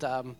And 0.00 0.10
um, 0.10 0.36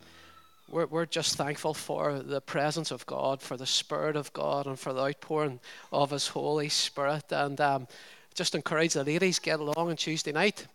we're, 0.70 0.86
we're 0.86 1.04
just 1.04 1.36
thankful 1.36 1.74
for 1.74 2.20
the 2.20 2.40
presence 2.40 2.90
of 2.90 3.04
God, 3.04 3.42
for 3.42 3.58
the 3.58 3.66
Spirit 3.66 4.16
of 4.16 4.32
God, 4.32 4.66
and 4.66 4.78
for 4.78 4.94
the 4.94 5.02
outpouring 5.02 5.60
of 5.92 6.12
His 6.12 6.28
Holy 6.28 6.70
Spirit. 6.70 7.24
And 7.30 7.60
um, 7.60 7.86
just 8.34 8.54
encourage 8.54 8.94
the 8.94 9.04
ladies 9.04 9.38
get 9.38 9.60
along 9.60 9.74
on 9.90 9.96
Tuesday 9.96 10.32
night, 10.32 10.66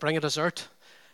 bring 0.00 0.16
a 0.16 0.20
dessert, 0.20 0.66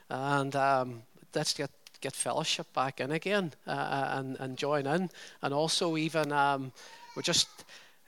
and 0.09 0.57
um, 0.57 1.03
let's 1.35 1.53
get 1.53 1.71
get 2.01 2.15
fellowship 2.15 2.73
back 2.73 3.01
in 3.01 3.11
again 3.11 3.53
uh, 3.67 3.71
uh, 3.71 4.09
and 4.13 4.37
and 4.41 4.57
join 4.57 4.87
in. 4.87 5.11
And 5.43 5.53
also 5.53 5.99
even 5.99 6.33
um, 6.33 6.73
we're 7.15 7.23
just 7.23 7.49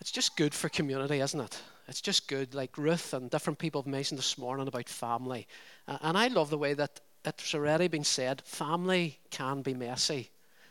it's 0.01 0.11
just 0.11 0.35
good 0.35 0.55
for 0.55 0.71
community, 0.71 1.21
isn't 1.21 1.41
it? 1.41 1.61
It's 1.89 2.01
just 2.01 2.27
good. 2.27 2.55
Like 2.55 2.79
Ruth 2.79 3.13
and 3.13 3.31
different 3.31 3.59
people 3.59 3.83
have 3.83 3.91
mentioned 3.91 4.19
this 4.19 4.39
morning 4.39 4.67
about 4.67 4.89
family, 4.89 5.47
and 5.87 6.17
I 6.17 6.29
love 6.29 6.49
the 6.49 6.59
way 6.59 6.73
that 6.73 7.01
it's 7.25 7.55
already 7.55 7.89
been 7.89 8.05
said. 8.05 8.43
Family 8.43 9.19
can 9.31 9.63
be 9.63 9.75
messy. 9.75 10.31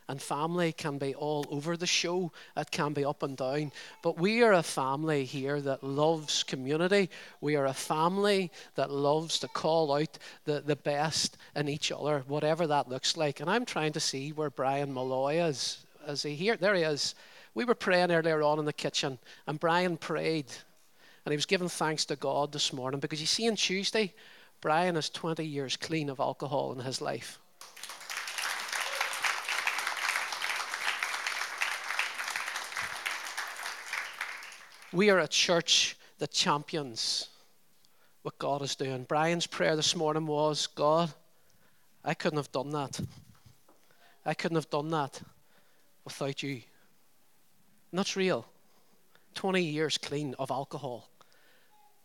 And 0.09 0.21
family 0.21 0.71
can 0.71 0.97
be 0.97 1.13
all 1.13 1.45
over 1.49 1.75
the 1.75 1.85
show. 1.85 2.31
It 2.55 2.71
can 2.71 2.93
be 2.93 3.03
up 3.03 3.23
and 3.23 3.35
down. 3.35 3.73
But 4.01 4.17
we 4.17 4.41
are 4.41 4.53
a 4.53 4.63
family 4.63 5.25
here 5.25 5.59
that 5.59 5.83
loves 5.83 6.43
community. 6.43 7.09
We 7.41 7.57
are 7.57 7.65
a 7.65 7.73
family 7.73 8.51
that 8.75 8.89
loves 8.89 9.37
to 9.39 9.49
call 9.49 9.93
out 9.93 10.17
the, 10.45 10.61
the 10.65 10.77
best 10.77 11.37
in 11.57 11.67
each 11.67 11.91
other, 11.91 12.23
whatever 12.25 12.67
that 12.67 12.87
looks 12.87 13.17
like. 13.17 13.41
And 13.41 13.49
I'm 13.49 13.65
trying 13.65 13.91
to 13.93 13.99
see 13.99 14.31
where 14.31 14.49
Brian 14.49 14.93
Malloy 14.93 15.41
is. 15.41 15.85
Is 16.07 16.23
he 16.23 16.35
here? 16.35 16.55
There 16.55 16.75
he 16.75 16.83
is. 16.83 17.13
We 17.53 17.65
were 17.65 17.75
praying 17.75 18.11
earlier 18.11 18.41
on 18.43 18.59
in 18.59 18.65
the 18.65 18.71
kitchen, 18.71 19.19
and 19.45 19.59
Brian 19.59 19.97
prayed. 19.97 20.45
And 21.25 21.33
he 21.33 21.35
was 21.35 21.45
giving 21.45 21.67
thanks 21.67 22.05
to 22.05 22.15
God 22.15 22.53
this 22.53 22.71
morning 22.71 23.01
because 23.01 23.19
you 23.19 23.27
see, 23.27 23.49
on 23.49 23.57
Tuesday, 23.57 24.13
Brian 24.61 24.95
is 24.95 25.09
20 25.09 25.45
years 25.45 25.77
clean 25.77 26.09
of 26.09 26.19
alcohol 26.19 26.71
in 26.73 26.79
his 26.79 26.99
life. 27.01 27.39
We 34.91 35.09
are 35.09 35.19
a 35.19 35.27
church 35.27 35.95
that 36.17 36.31
champions 36.31 37.27
what 38.23 38.39
God 38.39 38.61
is 38.61 38.75
doing. 38.75 39.03
Brian's 39.03 39.45
prayer 39.45 39.75
this 39.75 39.95
morning 39.95 40.25
was 40.25 40.67
God, 40.67 41.13
I 42.03 42.13
couldn't 42.13 42.37
have 42.37 42.51
done 42.51 42.71
that. 42.71 42.99
I 44.25 44.33
couldn't 44.33 44.55
have 44.55 44.69
done 44.69 44.89
that 44.89 45.21
without 46.03 46.41
you. 46.41 46.61
And 47.91 47.99
that's 47.99 48.15
real. 48.15 48.45
20 49.35 49.61
years 49.61 49.97
clean 49.97 50.35
of 50.39 50.51
alcohol. 50.51 51.09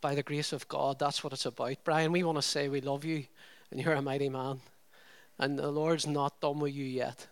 By 0.03 0.15
the 0.15 0.21
grace 0.21 0.51
of 0.51 0.67
God, 0.67 0.99
that's 0.99 1.23
what 1.23 1.31
it's 1.31 1.45
about. 1.45 1.77
Brian, 1.85 2.11
we 2.11 2.23
want 2.23 2.37
to 2.37 2.41
say 2.41 2.67
we 2.67 2.81
love 2.81 3.05
you 3.05 3.23
and 3.71 3.79
you're 3.79 3.93
a 3.93 4.01
mighty 4.01 4.27
man. 4.27 4.59
And 5.39 5.57
the 5.57 5.71
Lord's 5.71 6.05
not 6.05 6.41
done 6.41 6.59
with 6.59 6.73
you 6.73 6.83
yet. 6.83 7.25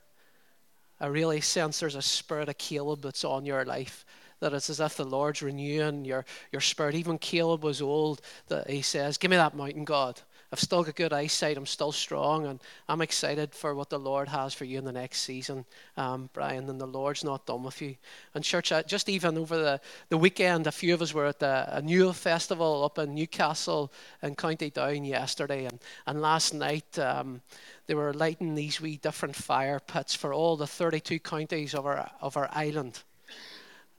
I 0.97 1.08
really 1.08 1.42
sense 1.42 1.81
there's 1.81 1.95
a 1.95 2.02
spirit 2.02 2.47
of 2.47 2.58
Caleb 2.58 3.02
that's 3.02 3.25
on 3.25 3.45
your 3.45 3.66
life 3.66 4.05
that 4.39 4.53
it's 4.53 4.69
as 4.69 4.80
if 4.80 4.95
the 4.95 5.03
Lord's 5.03 5.42
renewing 5.42 6.05
your, 6.05 6.25
your 6.53 6.61
spirit. 6.61 6.95
Even 6.95 7.17
Caleb 7.17 7.61
was 7.61 7.81
old, 7.81 8.22
that 8.47 8.69
he 8.69 8.81
says, 8.81 9.17
Give 9.17 9.30
me 9.30 9.36
that 9.36 9.53
mountain, 9.53 9.83
God. 9.83 10.22
I've 10.52 10.60
still 10.60 10.84
got 10.84 10.96
good 10.96 11.14
eyesight. 11.14 11.56
I'm 11.56 11.66
still 11.66 11.94
strong, 11.94 12.46
and 12.46 12.60
I'm 12.90 13.00
excited 13.02 13.56
for 13.56 13.74
what 13.74 13.90
the 13.90 13.98
Lord 13.98 14.28
has 14.28 14.54
for 14.54 14.66
you 14.66 14.78
in 14.80 14.84
the 14.84 14.92
next 14.92 15.22
season, 15.22 15.64
um, 15.96 16.30
Brian. 16.34 16.70
And 16.70 16.80
the 16.80 16.86
Lord's 16.86 17.24
not 17.24 17.46
done 17.46 17.64
with 17.64 17.82
you. 17.82 17.96
And 18.36 18.44
church, 18.44 18.74
just 18.86 19.08
even 19.08 19.38
over 19.38 19.58
the, 19.58 19.82
the 20.10 20.18
weekend, 20.18 20.68
a 20.68 20.72
few 20.72 20.94
of 20.94 21.02
us 21.02 21.14
were 21.14 21.28
at 21.28 21.40
the, 21.40 21.68
a 21.78 21.82
new 21.82 22.11
festival 22.11 22.84
up 22.84 22.98
in 22.98 23.16
Newcastle 23.16 23.94
in 24.22 24.36
County 24.36 24.70
Down 24.70 25.06
yesterday, 25.06 25.66
and, 25.66 25.80
and 26.06 26.22
last 26.22 26.54
night 26.54 27.00
um, 27.00 27.42
they 27.88 27.94
were 27.94 28.14
lighting 28.14 28.54
these 28.54 28.82
wee 28.82 28.98
different 28.98 29.38
fire 29.38 29.80
pits 29.80 30.14
for 30.14 30.34
all 30.34 30.58
the 30.58 30.67
32 30.67 31.20
counties 31.20 31.73
of 31.73 31.86
our 31.86 32.11
of 32.20 32.36
our 32.36 32.50
island. 32.52 33.04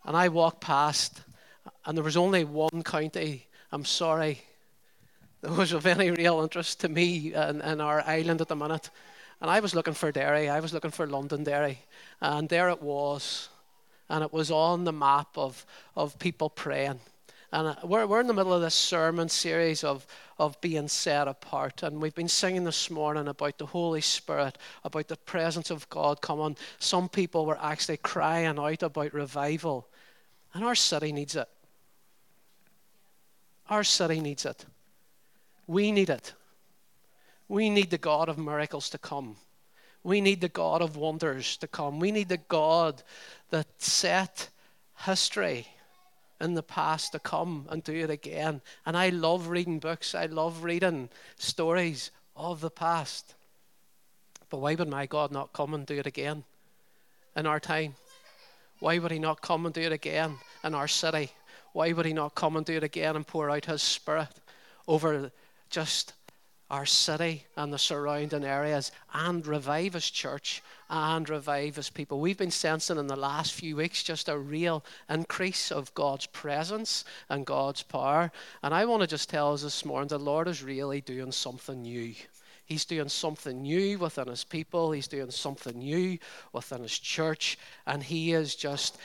And 0.04 0.14
I 0.14 0.28
walked 0.28 0.60
past, 0.60 1.22
and 1.86 1.96
there 1.96 2.04
was 2.04 2.16
only 2.16 2.44
one 2.44 2.82
county. 2.82 3.46
I'm 3.70 3.86
sorry. 3.86 4.42
That 5.42 5.52
was 5.52 5.72
of 5.72 5.86
any 5.86 6.10
real 6.10 6.40
interest 6.40 6.80
to 6.80 6.88
me 6.88 7.34
in, 7.34 7.60
in 7.60 7.80
our 7.80 8.00
island 8.06 8.40
at 8.40 8.48
the 8.48 8.56
minute. 8.56 8.90
And 9.40 9.50
I 9.50 9.58
was 9.58 9.74
looking 9.74 9.94
for 9.94 10.12
Derry. 10.12 10.48
I 10.48 10.60
was 10.60 10.72
looking 10.72 10.92
for 10.92 11.06
Londonderry. 11.06 11.80
And 12.20 12.48
there 12.48 12.70
it 12.70 12.80
was. 12.80 13.48
And 14.08 14.22
it 14.22 14.32
was 14.32 14.52
on 14.52 14.84
the 14.84 14.92
map 14.92 15.36
of, 15.36 15.66
of 15.96 16.16
people 16.20 16.48
praying. 16.48 17.00
And 17.50 17.68
uh, 17.68 17.74
we're, 17.82 18.06
we're 18.06 18.20
in 18.20 18.28
the 18.28 18.34
middle 18.34 18.52
of 18.52 18.62
this 18.62 18.74
sermon 18.74 19.28
series 19.28 19.82
of, 19.82 20.06
of 20.38 20.60
being 20.60 20.86
set 20.86 21.26
apart. 21.26 21.82
And 21.82 22.00
we've 22.00 22.14
been 22.14 22.28
singing 22.28 22.62
this 22.62 22.88
morning 22.88 23.26
about 23.26 23.58
the 23.58 23.66
Holy 23.66 24.00
Spirit, 24.00 24.56
about 24.84 25.08
the 25.08 25.16
presence 25.16 25.70
of 25.70 25.88
God 25.90 26.22
coming. 26.22 26.56
Some 26.78 27.08
people 27.08 27.46
were 27.46 27.58
actually 27.60 27.96
crying 27.96 28.60
out 28.60 28.82
about 28.84 29.12
revival. 29.12 29.88
And 30.54 30.62
our 30.62 30.76
city 30.76 31.10
needs 31.10 31.34
it. 31.34 31.48
Our 33.68 33.82
city 33.82 34.20
needs 34.20 34.46
it. 34.46 34.64
We 35.72 35.90
need 35.90 36.10
it. 36.10 36.34
We 37.48 37.70
need 37.70 37.88
the 37.88 37.96
God 37.96 38.28
of 38.28 38.36
miracles 38.36 38.90
to 38.90 38.98
come. 38.98 39.36
We 40.04 40.20
need 40.20 40.42
the 40.42 40.50
God 40.50 40.82
of 40.82 40.96
wonders 40.96 41.56
to 41.58 41.66
come. 41.66 41.98
We 41.98 42.12
need 42.12 42.28
the 42.28 42.36
God 42.36 43.02
that 43.48 43.68
set 43.78 44.50
history 45.06 45.66
in 46.42 46.52
the 46.52 46.62
past 46.62 47.12
to 47.12 47.18
come 47.18 47.66
and 47.70 47.82
do 47.82 47.94
it 47.94 48.10
again. 48.10 48.60
And 48.84 48.98
I 48.98 49.08
love 49.08 49.48
reading 49.48 49.78
books, 49.78 50.14
I 50.14 50.26
love 50.26 50.62
reading 50.62 51.08
stories 51.36 52.10
of 52.36 52.60
the 52.60 52.70
past. 52.70 53.34
But 54.50 54.58
why 54.58 54.74
would 54.74 54.90
my 54.90 55.06
God 55.06 55.32
not 55.32 55.54
come 55.54 55.72
and 55.72 55.86
do 55.86 55.96
it 55.96 56.06
again 56.06 56.44
in 57.34 57.46
our 57.46 57.60
time? 57.60 57.94
Why 58.80 58.98
would 58.98 59.10
He 59.10 59.18
not 59.18 59.40
come 59.40 59.64
and 59.64 59.74
do 59.74 59.80
it 59.80 59.92
again 59.92 60.36
in 60.64 60.74
our 60.74 60.88
city? 60.88 61.30
Why 61.72 61.92
would 61.92 62.04
He 62.04 62.12
not 62.12 62.34
come 62.34 62.56
and 62.58 62.66
do 62.66 62.76
it 62.76 62.84
again 62.84 63.16
and 63.16 63.26
pour 63.26 63.48
out 63.48 63.64
His 63.64 63.80
Spirit 63.80 64.38
over 64.86 65.32
just 65.72 66.12
our 66.70 66.86
city 66.86 67.44
and 67.56 67.72
the 67.72 67.78
surrounding 67.78 68.44
areas 68.44 68.92
and 69.12 69.46
revive 69.46 69.94
His 69.94 70.08
church 70.08 70.62
and 70.88 71.28
revive 71.28 71.76
His 71.76 71.90
people? 71.90 72.20
We've 72.20 72.38
been 72.38 72.52
sensing 72.52 72.98
in 72.98 73.08
the 73.08 73.16
last 73.16 73.54
few 73.54 73.74
weeks 73.76 74.02
just 74.02 74.28
a 74.28 74.38
real 74.38 74.84
increase 75.10 75.72
of 75.72 75.92
God's 75.94 76.26
presence 76.26 77.04
and 77.28 77.44
God's 77.44 77.82
power. 77.82 78.30
And 78.62 78.72
I 78.72 78.84
want 78.84 79.00
to 79.00 79.08
just 79.08 79.28
tell 79.28 79.52
us 79.52 79.62
this 79.62 79.84
morning 79.84 80.08
the 80.08 80.18
Lord 80.18 80.46
is 80.46 80.62
really 80.62 81.00
doing 81.00 81.32
something 81.32 81.82
new. 81.82 82.14
He's 82.64 82.84
doing 82.84 83.08
something 83.08 83.62
new 83.62 83.98
within 83.98 84.28
his 84.28 84.44
people. 84.44 84.92
He's 84.92 85.08
doing 85.08 85.30
something 85.30 85.76
new 85.76 86.18
within 86.52 86.82
his 86.82 86.98
church. 86.98 87.58
And 87.86 88.02
he 88.02 88.32
is 88.32 88.54
just 88.54 88.98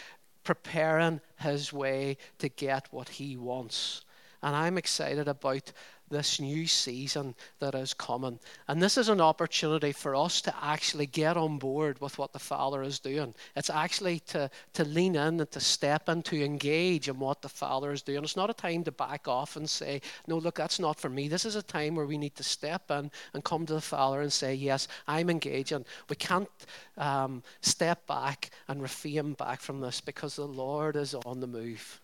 preparing 0.44 1.20
his 1.40 1.74
way 1.74 2.18
to 2.40 2.50
get 2.50 2.88
what 2.92 3.10
he 3.10 3.36
wants. 3.36 4.06
And 4.44 4.56
I'm 4.56 4.78
excited 4.78 5.28
about 5.28 5.74
this 6.10 6.40
new 6.40 6.68
season 6.68 7.36
that 7.60 7.76
is 7.76 7.94
coming. 7.94 8.40
And 8.68 8.82
this 8.82 8.98
is 8.98 9.10
an 9.10 9.22
opportunity 9.22 9.92
for 9.92 10.16
us 10.16 10.42
to 10.42 10.54
actually 10.62 11.06
get 11.08 11.38
on 11.38 11.58
board 11.58 12.00
with 12.02 12.18
what 12.18 12.34
the 12.34 12.40
Father 12.40 12.84
is 12.84 13.00
doing. 13.00 13.34
It's 13.56 13.70
actually 13.70 14.20
to, 14.28 14.50
to 14.74 14.86
lean 14.86 15.16
in 15.16 15.40
and 15.40 15.52
to 15.52 15.60
step 15.60 16.10
in, 16.10 16.24
to 16.24 16.44
engage 16.44 17.10
in 17.10 17.20
what 17.20 17.42
the 17.42 17.50
Father 17.50 17.92
is 17.92 18.02
doing. 18.02 18.24
It's 18.24 18.38
not 18.38 18.50
a 18.50 18.54
time 18.54 18.84
to 18.86 18.92
back 18.92 19.28
off 19.28 19.56
and 19.56 19.70
say, 19.70 20.02
no, 20.28 20.38
look, 20.38 20.56
that's 20.56 20.80
not 20.80 21.00
for 21.00 21.10
me. 21.10 21.28
This 21.28 21.46
is 21.46 21.56
a 21.56 21.64
time 21.64 21.96
where 21.96 22.06
we 22.06 22.18
need 22.18 22.36
to 22.36 22.44
step 22.44 22.90
in 22.92 23.12
and 23.34 23.44
come 23.44 23.66
to 23.66 23.74
the 23.74 23.82
Father 23.82 24.22
and 24.22 24.32
say, 24.32 24.54
yes, 24.54 24.88
I'm 25.08 25.30
engaging. 25.30 25.86
We 26.10 26.16
can't 26.16 26.50
um, 26.98 27.44
step 27.62 28.06
back 28.08 28.52
and 28.68 28.82
refrain 28.82 29.34
back 29.34 29.62
from 29.62 29.80
this 29.80 30.02
because 30.02 30.36
the 30.36 30.48
Lord 30.48 30.96
is 30.96 31.14
on 31.14 31.40
the 31.40 31.48
move. 31.48 32.02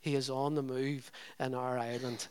He 0.00 0.14
is 0.14 0.28
on 0.28 0.54
the 0.54 0.62
move 0.62 1.10
in 1.40 1.54
our 1.54 1.78
island. 1.78 2.28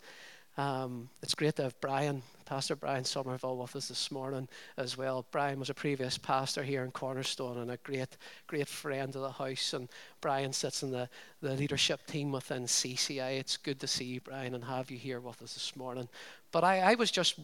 Um, 0.56 1.10
it's 1.24 1.34
great 1.34 1.56
to 1.56 1.64
have 1.64 1.82
Brian, 1.82 2.22
Pastor 2.46 2.76
Brian 2.76 3.04
Somerville, 3.04 3.58
with 3.58 3.76
us 3.76 3.88
this 3.88 4.12
morning 4.12 4.48
as 4.78 4.96
well. 4.96 5.26
Brian 5.32 5.58
was 5.58 5.72
a 5.72 5.74
previous 5.74 6.18
pastor 6.18 6.62
here 6.62 6.84
in 6.84 6.92
Cornerstone 6.92 7.58
and 7.58 7.72
a 7.72 7.78
great, 7.78 8.18
great 8.46 8.68
friend 8.68 9.16
of 9.16 9.24
the 9.24 9.32
house. 9.32 9.74
And 9.74 9.90
Brian 10.22 10.54
sits 10.54 10.84
in 10.84 10.92
the, 10.92 11.10
the 11.42 11.56
leadership 11.56 12.06
team 12.06 12.32
within 12.32 12.66
CCI. 12.66 13.40
It's 13.40 13.58
good 13.58 13.80
to 13.80 13.88
see 13.88 14.06
you, 14.06 14.22
Brian, 14.22 14.54
and 14.54 14.64
have 14.64 14.92
you 14.92 14.98
here 14.98 15.20
with 15.20 15.42
us 15.42 15.56
this 15.56 15.76
morning. 15.76 16.08
But 16.54 16.64
I, 16.64 16.92
I 16.92 16.94
was 16.94 17.10
just, 17.10 17.40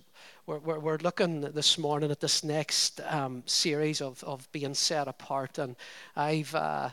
we're, 0.46 0.60
we're, 0.60 0.80
we're, 0.80 0.98
looking 1.00 1.42
this 1.42 1.80
morning 1.80 2.12
at 2.12 2.20
this 2.20 2.44
next 2.44 3.02
um, 3.08 3.42
series 3.48 4.02
of, 4.02 4.24
of 4.24 4.50
being 4.52 4.76
set 4.76 5.10
apart. 5.10 5.58
And 5.58 5.76
I've. 6.16 6.56
Uh, 6.56 6.92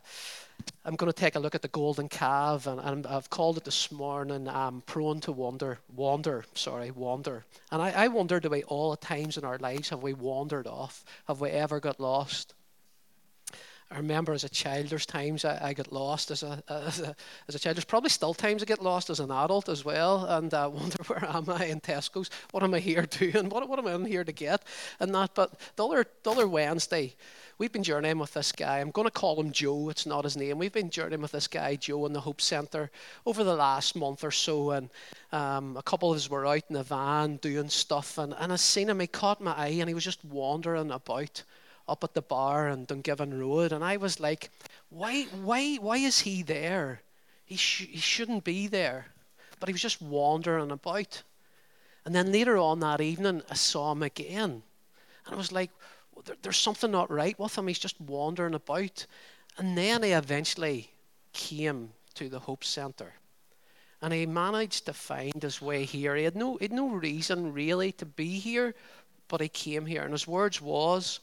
I'm 0.87 0.97
going 0.97 1.13
to 1.13 1.19
take 1.19 1.35
a 1.35 1.39
look 1.39 1.55
at 1.55 1.61
the 1.61 1.69
golden 1.69 2.09
calf, 2.09 2.67
and, 2.67 2.81
and 2.81 3.07
I've 3.07 3.29
called 3.29 3.59
it 3.59 3.65
this 3.65 3.93
morning 3.93 4.49
um, 4.49 4.83
"Prone 4.87 5.21
to 5.21 5.33
Wander." 5.33 5.79
Wander, 5.95 6.47
sorry, 6.55 6.91
wander. 6.91 7.45
And 7.71 7.83
I, 7.83 7.91
I 7.91 8.09
wonder, 8.09 8.41
do 8.41 8.49
we 8.49 8.63
all 8.63 8.95
at 8.95 9.03
times 9.03 9.37
in 9.37 9.45
our 9.45 9.59
lives 9.59 9.91
have 9.91 10.03
we 10.03 10.15
wandered 10.15 10.67
off? 10.67 11.05
Have 11.29 11.43
we 11.43 11.51
ever 11.51 11.79
got 11.79 12.01
lost? 12.01 12.55
I 13.89 13.99
remember 13.99 14.33
as 14.33 14.43
a 14.43 14.49
child, 14.49 14.89
there's 14.89 15.07
times 15.07 15.45
I, 15.45 15.69
I 15.69 15.73
get 15.73 15.93
lost 15.93 16.33
as 16.33 16.43
a, 16.43 16.61
as 16.69 16.99
a, 16.99 17.15
as 17.47 17.55
a 17.55 17.59
child. 17.59 17.77
There's 17.77 17.85
probably 17.85 18.11
still 18.11 18.35
times 18.35 18.61
I 18.61 18.67
get 18.67 18.83
lost 18.83 19.11
as 19.11 19.21
an 19.21 19.31
adult 19.31 19.69
as 19.69 19.85
well, 19.85 20.27
and 20.27 20.53
I 20.53 20.67
wonder 20.67 20.97
where 21.07 21.25
am 21.25 21.49
I 21.49 21.67
in 21.67 21.81
Tesco's? 21.81 22.29
What 22.51 22.65
am 22.65 22.75
I 22.75 22.81
here 22.81 23.03
doing? 23.11 23.49
What, 23.49 23.69
what 23.69 23.79
am 23.79 23.87
I 23.87 23.95
in 23.95 24.05
here 24.05 24.25
to 24.25 24.33
get? 24.33 24.65
And 24.99 25.15
that. 25.15 25.37
But 25.37 25.53
the 25.77 25.87
other, 25.87 26.05
the 26.25 26.31
other 26.33 26.49
Wednesday, 26.49 27.15
we've 27.59 27.71
been 27.71 27.85
journeying 27.85 28.19
with 28.19 28.35
this 28.35 28.51
guy. 28.51 28.81
I'm 28.81 28.91
going 28.91 29.07
to 29.07 29.11
call 29.13 29.41
him 29.41 29.53
Joe. 29.53 29.89
It's 29.89 30.05
not 30.05 30.25
his 30.25 30.37
name. 30.37 30.59
We've 30.59 30.73
been 30.73 30.91
journeying 30.91 31.23
with 31.23 31.33
this 31.33 31.47
guy 31.47 31.77
Joe 31.77 32.07
in 32.07 32.13
the 32.13 32.21
Hope 32.21 32.41
Centre 32.41 32.91
over 33.25 33.45
the 33.45 33.55
last 33.55 33.95
month 33.95 34.25
or 34.25 34.33
so, 34.33 34.73
and 34.73 34.91
um, 35.31 35.77
a 35.77 35.83
couple 35.83 36.11
of 36.11 36.17
us 36.17 36.29
were 36.29 36.47
out 36.47 36.65
in 36.69 36.75
the 36.75 36.83
van 36.83 37.37
doing 37.37 37.69
stuff, 37.69 38.19
and, 38.19 38.35
and 38.37 38.53
I 38.53 38.57
seen 38.57 38.91
him. 38.91 38.99
He 38.99 39.07
caught 39.07 39.41
my 39.41 39.53
eye, 39.53 39.77
and 39.79 39.89
he 39.89 39.95
was 39.95 40.05
just 40.05 40.25
wandering 40.25 40.91
about 40.91 41.45
up 41.89 42.05
at 42.05 42.15
the 42.15 42.23
bar 42.23 42.69
in 42.69 42.87
Dungiven 42.87 43.39
Road, 43.39 43.73
and 43.73 43.85
I 43.85 43.97
was 43.97 44.21
like, 44.21 44.51
why, 44.91 45.25
why, 45.43 45.77
why 45.77 45.99
is 45.99 46.21
he 46.21 46.43
there? 46.43 47.01
He, 47.45 47.57
sh- 47.57 47.89
he 47.91 47.99
shouldn't 47.99 48.45
be 48.45 48.67
there. 48.67 49.07
But 49.59 49.69
he 49.69 49.73
was 49.73 49.83
just 49.83 50.03
wandering 50.03 50.71
about. 50.71 51.23
And 52.05 52.15
then 52.15 52.31
later 52.31 52.57
on 52.57 52.81
that 52.81 53.01
evening, 53.01 53.43
I 53.51 53.55
saw 53.55 53.93
him 53.93 54.03
again. 54.03 54.63
And 55.25 55.35
I 55.35 55.37
was 55.37 55.51
like, 55.51 55.71
well, 56.15 56.23
there, 56.27 56.37
there's 56.43 56.59
something 56.59 56.91
not 56.91 57.11
right 57.11 57.39
with 57.39 57.57
him. 57.57 57.67
He's 57.67 57.79
just 57.79 58.01
wandering 58.01 58.55
about. 58.55 59.07
And 59.59 59.77
then 59.77 60.03
he 60.03 60.11
eventually 60.11 60.91
came 61.33 61.91
to 62.15 62.29
the 62.29 62.41
Hope 62.41 62.65
Centre. 62.65 63.15
And 64.03 64.13
he 64.13 64.27
managed 64.27 64.87
to 64.87 64.93
find 64.93 65.43
his 65.43 65.63
way 65.63 65.85
here. 65.85 66.15
He 66.15 66.25
had 66.25 66.37
no, 66.37 66.57
he 66.57 66.65
had 66.65 66.73
no 66.73 66.91
reason 66.91 67.53
really 67.53 67.93
to 67.93 68.05
be 68.05 68.39
here, 68.39 68.75
but 69.29 69.41
he 69.41 69.49
came 69.49 69.87
here. 69.87 70.03
And 70.03 70.13
his 70.13 70.29
words 70.29 70.61
was, 70.61 71.21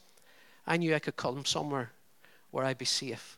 I 0.66 0.76
knew 0.76 0.94
I 0.94 0.98
could 0.98 1.16
come 1.16 1.44
somewhere 1.44 1.90
where 2.50 2.64
I'd 2.64 2.78
be 2.78 2.84
safe. 2.84 3.36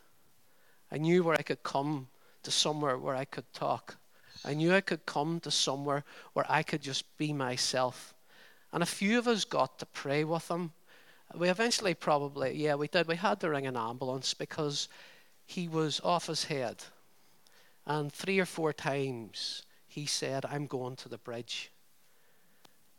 I 0.90 0.98
knew 0.98 1.24
where 1.24 1.36
I 1.36 1.42
could 1.42 1.62
come 1.62 2.08
to 2.42 2.50
somewhere 2.50 2.96
where 2.96 3.16
I 3.16 3.24
could 3.24 3.52
talk. 3.52 3.96
I 4.44 4.54
knew 4.54 4.74
I 4.74 4.80
could 4.80 5.04
come 5.06 5.40
to 5.40 5.50
somewhere 5.50 6.04
where 6.32 6.46
I 6.48 6.62
could 6.62 6.82
just 6.82 7.04
be 7.18 7.32
myself. 7.32 8.14
And 8.72 8.82
a 8.82 8.86
few 8.86 9.18
of 9.18 9.26
us 9.26 9.44
got 9.44 9.78
to 9.78 9.86
pray 9.86 10.22
with 10.22 10.48
him. 10.48 10.72
We 11.34 11.48
eventually 11.48 11.94
probably, 11.94 12.54
yeah, 12.54 12.76
we 12.76 12.86
did. 12.86 13.08
We 13.08 13.16
had 13.16 13.40
to 13.40 13.50
ring 13.50 13.66
an 13.66 13.76
ambulance 13.76 14.34
because 14.34 14.88
he 15.44 15.66
was 15.66 16.00
off 16.04 16.26
his 16.28 16.44
head. 16.44 16.84
And 17.86 18.12
three 18.12 18.38
or 18.38 18.46
four 18.46 18.72
times 18.72 19.62
he 19.88 20.06
said, 20.06 20.44
I'm 20.44 20.66
going 20.66 20.96
to 20.96 21.08
the 21.08 21.18
bridge. 21.18 21.70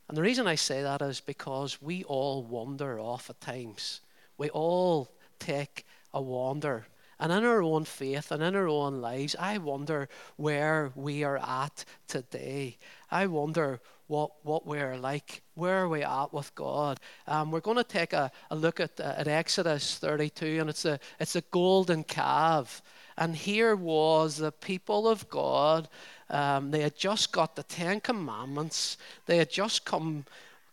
And 0.07 0.17
the 0.17 0.21
reason 0.21 0.47
I 0.47 0.55
say 0.55 0.81
that 0.81 1.01
is 1.01 1.19
because 1.19 1.81
we 1.81 2.03
all 2.05 2.43
wander 2.43 2.99
off 2.99 3.29
at 3.29 3.39
times. 3.41 4.01
We 4.37 4.49
all 4.49 5.09
take 5.39 5.85
a 6.13 6.21
wander. 6.21 6.87
And 7.19 7.31
in 7.31 7.43
our 7.43 7.63
own 7.63 7.85
faith 7.85 8.31
and 8.31 8.43
in 8.43 8.55
our 8.55 8.67
own 8.67 9.01
lives, 9.01 9.35
I 9.39 9.57
wonder 9.57 10.07
where 10.35 10.91
we 10.95 11.23
are 11.23 11.37
at 11.37 11.83
today. 12.07 12.77
I 13.09 13.25
wonder 13.25 13.79
what, 14.07 14.31
what 14.43 14.65
we're 14.65 14.97
like. 14.97 15.41
Where 15.55 15.83
are 15.83 15.89
we 15.89 16.03
at 16.03 16.31
with 16.31 16.53
God? 16.53 16.99
Um, 17.27 17.51
we're 17.51 17.59
going 17.59 17.77
to 17.77 17.83
take 17.83 18.13
a, 18.13 18.31
a 18.51 18.55
look 18.55 18.79
at, 18.79 18.99
uh, 18.99 19.15
at 19.17 19.27
Exodus 19.27 19.97
32, 19.97 20.59
and 20.59 20.69
it's 20.69 20.85
a, 20.85 20.99
it's 21.19 21.35
a 21.35 21.41
golden 21.51 22.03
calf. 22.03 22.81
And 23.17 23.35
here 23.35 23.75
was 23.75 24.37
the 24.37 24.51
people 24.51 25.07
of 25.07 25.27
God. 25.29 25.89
Um, 26.29 26.71
they 26.71 26.81
had 26.81 26.95
just 26.95 27.31
got 27.31 27.55
the 27.55 27.63
Ten 27.63 27.99
Commandments. 27.99 28.97
They 29.25 29.37
had 29.37 29.49
just 29.49 29.85
come 29.85 30.25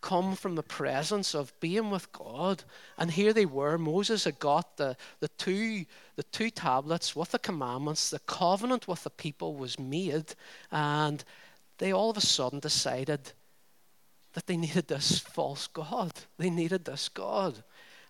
come 0.05 0.37
from 0.37 0.55
the 0.55 0.63
presence 0.63 1.35
of 1.35 1.59
being 1.61 1.91
with 1.91 2.13
God. 2.13 2.63
And 2.99 3.11
here 3.11 3.33
they 3.33 3.47
were. 3.47 3.79
Moses 3.79 4.25
had 4.25 4.39
got 4.39 4.77
the, 4.77 4.99
the, 5.21 5.29
two, 5.29 5.87
the 6.17 6.23
two 6.25 6.51
tablets 6.51 7.17
with 7.17 7.31
the 7.31 7.39
commandments. 7.39 8.11
The 8.11 8.19
covenant 8.19 8.87
with 8.87 9.03
the 9.03 9.09
people 9.09 9.57
was 9.57 9.79
made. 9.79 10.35
And 10.71 11.25
they 11.79 11.91
all 11.93 12.11
of 12.11 12.19
a 12.19 12.21
sudden 12.21 12.61
decided 12.61 13.33
that 14.35 14.47
they 14.47 14.59
needed 14.59 14.89
this 14.89 15.21
false 15.21 15.69
God. 15.69 16.13
They 16.37 16.51
needed 16.51 16.85
this 16.85 17.09
God. 17.09 17.55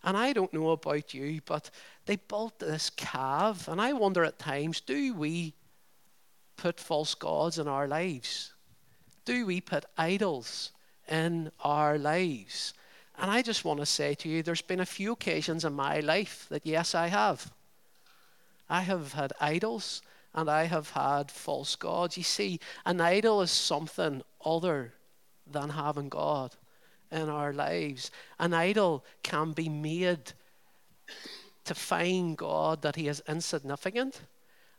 And 0.03 0.17
I 0.17 0.33
don't 0.33 0.53
know 0.53 0.71
about 0.71 1.15
you, 1.15 1.43
but 1.47 1.71
they 2.07 2.17
built 2.17 2.59
this 2.59 2.91
calf. 2.91 3.69
And 3.69 3.81
I 3.81 3.93
wonder 3.93 4.25
at 4.25 4.41
times 4.41 4.81
do 4.81 5.15
we 5.15 5.55
put 6.57 6.81
false 6.81 7.15
gods 7.15 7.61
in 7.61 7.69
our 7.69 7.87
lives? 7.87 8.53
Do 9.25 9.47
we 9.47 9.61
put 9.61 9.85
idols 9.97 10.73
in 11.09 11.51
our 11.61 11.99
lives. 11.99 12.75
And 13.19 13.31
I 13.31 13.43
just 13.43 13.65
want 13.65 13.81
to 13.81 13.87
say 13.87 14.15
to 14.15 14.29
you, 14.29 14.43
there's 14.43 14.63
been 14.63 14.81
a 14.81 14.87
few 14.87 15.13
occasions 15.13 15.65
in 15.65 15.73
my 15.73 16.01
life 16.01 16.47
that, 16.51 16.67
yes, 16.67 16.95
I 16.95 17.09
have. 17.09 17.53
I 18.69 18.83
have 18.83 19.13
had 19.13 19.33
idols 19.41 20.03
and 20.35 20.51
I 20.51 20.65
have 20.65 20.91
had 20.91 21.31
false 21.31 21.77
gods. 21.77 22.17
You 22.17 22.25
see, 22.25 22.59
an 22.85 23.01
idol 23.01 23.43
is 23.43 23.51
something 23.51 24.23
other 24.45 24.95
than 25.51 25.71
having 25.71 26.09
God 26.09 26.57
in 27.13 27.29
our 27.29 27.53
lives. 27.53 28.11
An 28.39 28.53
idol 28.53 29.05
can 29.23 29.53
be 29.53 29.69
made 29.69 30.33
to 31.65 31.75
find 31.75 32.37
God 32.37 32.83
that 32.83 32.97
He 32.97 33.07
is 33.09 33.23
insignificant 33.29 34.21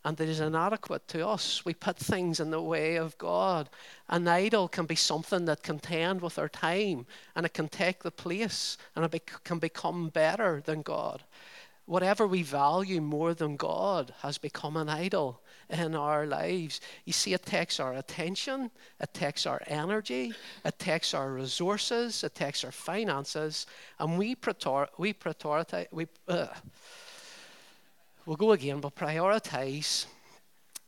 and 0.06 0.18
that 0.18 0.30
is 0.30 0.40
inadequate 0.40 1.08
to 1.08 1.28
us. 1.28 1.66
We 1.66 1.74
put 1.74 1.98
things 1.98 2.40
in 2.40 2.52
the 2.52 2.62
way 2.62 2.96
of 2.96 3.18
God. 3.18 3.72
An 4.08 4.28
idol 4.28 4.68
can 4.68 4.86
be 4.86 4.96
something 4.96 5.46
that 5.46 5.64
contend 5.64 6.22
with 6.22 6.38
our 6.38 6.48
time 6.48 7.08
and 7.36 7.44
it 7.44 7.56
can 7.56 7.68
take 7.68 8.04
the 8.04 8.12
place 8.12 8.78
and 8.96 9.04
it 9.04 9.32
can 9.44 9.58
become 9.58 10.10
better 10.10 10.62
than 10.64 10.84
God. 10.84 11.24
Whatever 11.88 12.28
we 12.28 12.44
value 12.44 13.02
more 13.02 13.34
than 13.34 13.58
God 13.58 14.14
has 14.22 14.38
become 14.38 14.78
an 14.78 14.90
idol 14.90 15.42
in 15.72 15.96
our 15.96 16.28
lives. 16.28 16.82
You 17.06 17.14
see, 17.14 17.34
it 17.34 17.44
takes 17.44 17.80
our 17.80 17.94
attention, 17.94 18.70
it 19.00 19.12
takes 19.14 19.48
our 19.48 19.62
energy, 19.66 20.34
it 20.64 20.78
takes 20.78 21.16
our 21.16 21.32
resources, 21.32 22.24
it 22.24 22.36
takes 22.36 22.64
our 22.64 22.72
finances, 22.72 23.66
and 24.00 24.20
we, 24.20 24.36
we 25.00 25.14
prioritize. 25.14 25.88
We, 25.92 26.08
uh, 26.28 26.48
We'll 28.26 28.38
go 28.38 28.54
again, 28.54 28.80
but 28.80 28.96
prioritize, 28.96 30.08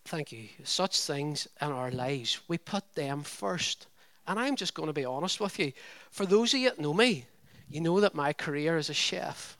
thank 0.05 0.31
you, 0.31 0.47
such 0.63 0.99
things 0.99 1.47
in 1.61 1.71
our 1.71 1.91
lives. 1.91 2.39
We 2.47 2.57
put 2.57 2.95
them 2.95 3.21
first. 3.21 3.87
And 4.27 4.39
I'm 4.39 4.55
just 4.55 4.73
going 4.73 4.87
to 4.87 4.93
be 4.93 5.05
honest 5.05 5.39
with 5.39 5.59
you. 5.59 5.71
For 6.09 6.25
those 6.25 6.53
of 6.53 6.59
you 6.59 6.69
that 6.69 6.79
know 6.79 6.93
me, 6.93 7.25
you 7.69 7.79
know 7.79 7.99
that 7.99 8.15
my 8.15 8.33
career 8.33 8.77
is 8.77 8.89
a 8.89 8.93
chef. 8.93 9.55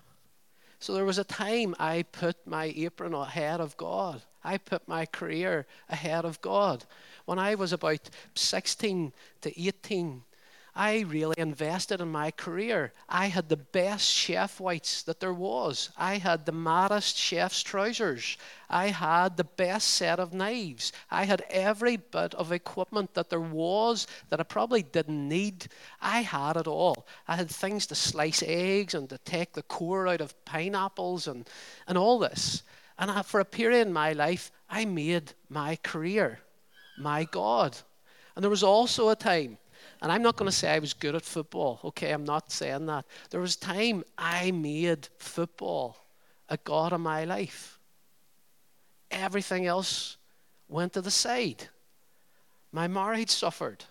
So 0.79 0.93
there 0.93 1.05
was 1.05 1.19
a 1.19 1.23
time 1.23 1.75
I 1.79 2.03
put 2.11 2.35
my 2.47 2.73
apron 2.75 3.13
ahead 3.13 3.61
of 3.61 3.77
God. 3.77 4.21
I 4.43 4.57
put 4.57 4.87
my 4.87 5.05
career 5.05 5.65
ahead 5.89 6.25
of 6.25 6.41
God. 6.41 6.85
When 7.25 7.37
I 7.37 7.55
was 7.55 7.73
about 7.73 8.09
16 8.35 9.13
to 9.41 9.61
18, 9.67 10.23
I 10.79 10.99
really 10.99 11.33
invested 11.39 12.01
in 12.01 12.11
my 12.11 12.29
career. 12.29 12.93
I 13.09 13.25
had 13.29 13.49
the 13.49 13.57
best 13.57 14.05
chef 14.05 14.59
whites 14.59 15.01
that 15.03 15.19
there 15.19 15.33
was. 15.33 15.89
I 15.97 16.19
had 16.19 16.45
the 16.45 16.51
maddest 16.51 17.17
chef's 17.17 17.63
trousers. 17.63 18.37
I 18.69 18.89
had 18.89 19.37
the 19.37 19.43
best 19.43 19.87
set 19.87 20.19
of 20.19 20.35
knives. 20.35 20.93
I 21.09 21.25
had 21.25 21.41
every 21.49 21.97
bit 21.97 22.35
of 22.35 22.51
equipment 22.51 23.15
that 23.15 23.31
there 23.31 23.41
was 23.41 24.05
that 24.29 24.39
I 24.39 24.43
probably 24.43 24.83
didn't 24.83 25.27
need. 25.27 25.67
I 25.99 26.21
had 26.21 26.57
it 26.57 26.67
all. 26.67 27.07
I 27.27 27.37
had 27.37 27.49
things 27.49 27.87
to 27.87 27.95
slice 27.95 28.43
eggs 28.45 28.93
and 28.93 29.09
to 29.09 29.17
take 29.17 29.53
the 29.53 29.63
core 29.63 30.07
out 30.07 30.21
of 30.21 30.45
pineapples 30.45 31.27
and, 31.27 31.49
and 31.87 31.97
all 31.97 32.19
this. 32.19 32.61
And 32.99 33.09
I, 33.09 33.23
for 33.23 33.39
a 33.39 33.45
period 33.45 33.87
in 33.87 33.93
my 33.93 34.13
life, 34.13 34.51
I 34.69 34.85
made 34.85 35.33
my 35.49 35.77
career 35.77 36.41
my 36.99 37.23
God. 37.23 37.75
And 38.35 38.43
there 38.43 38.51
was 38.51 38.63
also 38.63 39.09
a 39.09 39.15
time 39.15 39.57
and 40.01 40.11
I'm 40.11 40.21
not 40.21 40.35
going 40.35 40.49
to 40.49 40.55
say 40.55 40.69
I 40.69 40.79
was 40.79 40.93
good 40.93 41.15
at 41.15 41.23
football. 41.23 41.79
Okay, 41.83 42.11
I'm 42.11 42.23
not 42.23 42.51
saying 42.51 42.85
that. 42.85 43.05
There 43.29 43.41
was 43.41 43.55
time 43.55 44.03
I 44.17 44.51
made 44.51 45.09
football 45.17 45.97
a 46.49 46.57
God 46.57 46.93
of 46.93 47.01
my 47.01 47.25
life. 47.25 47.79
Everything 49.09 49.65
else 49.65 50.17
went 50.67 50.93
to 50.93 51.01
the 51.01 51.11
side. 51.11 51.67
My 52.71 52.87
marriage 52.87 53.29
suffered. 53.29 53.83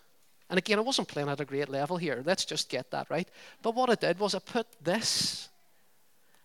And 0.49 0.59
again, 0.59 0.79
I 0.79 0.83
wasn't 0.83 1.09
playing 1.09 1.29
at 1.29 1.41
a 1.41 1.45
great 1.45 1.69
level 1.69 1.97
here. 1.97 2.23
Let's 2.25 2.45
just 2.45 2.69
get 2.69 2.91
that 2.93 3.11
right. 3.11 3.29
But 3.63 3.75
what 3.75 3.91
I 3.91 3.95
did 3.97 4.19
was 4.19 4.35
I 4.35 4.39
put 4.39 4.67
this 4.83 5.49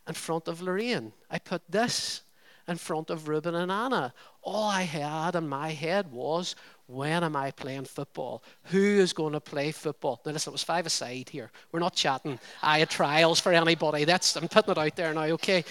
in 0.07 0.13
front 0.15 0.47
of 0.47 0.61
Lorraine. 0.61 1.13
I 1.29 1.37
put 1.37 1.61
this 1.69 2.21
in 2.67 2.77
front 2.77 3.09
of 3.09 3.27
Ruben 3.27 3.55
and 3.55 3.71
Anna. 3.71 4.13
All 4.41 4.63
I 4.63 4.83
had 4.83 5.35
in 5.35 5.47
my 5.47 5.71
head 5.71 6.11
was 6.11 6.55
when 6.91 7.23
am 7.23 7.35
I 7.35 7.51
playing 7.51 7.85
football? 7.85 8.43
Who 8.65 8.77
is 8.77 9.13
going 9.13 9.33
to 9.33 9.39
play 9.39 9.71
football? 9.71 10.19
Now, 10.25 10.33
listen, 10.33 10.51
it 10.51 10.53
was 10.53 10.63
five 10.63 10.85
aside 10.85 11.29
here. 11.29 11.49
We're 11.71 11.79
not 11.79 11.95
chatting. 11.95 12.39
I 12.61 12.79
had 12.79 12.89
trials 12.89 13.39
for 13.39 13.53
anybody. 13.53 14.03
That's 14.03 14.35
I'm 14.35 14.47
putting 14.47 14.71
it 14.71 14.77
out 14.77 14.95
there 14.95 15.13
now, 15.13 15.23
okay? 15.23 15.63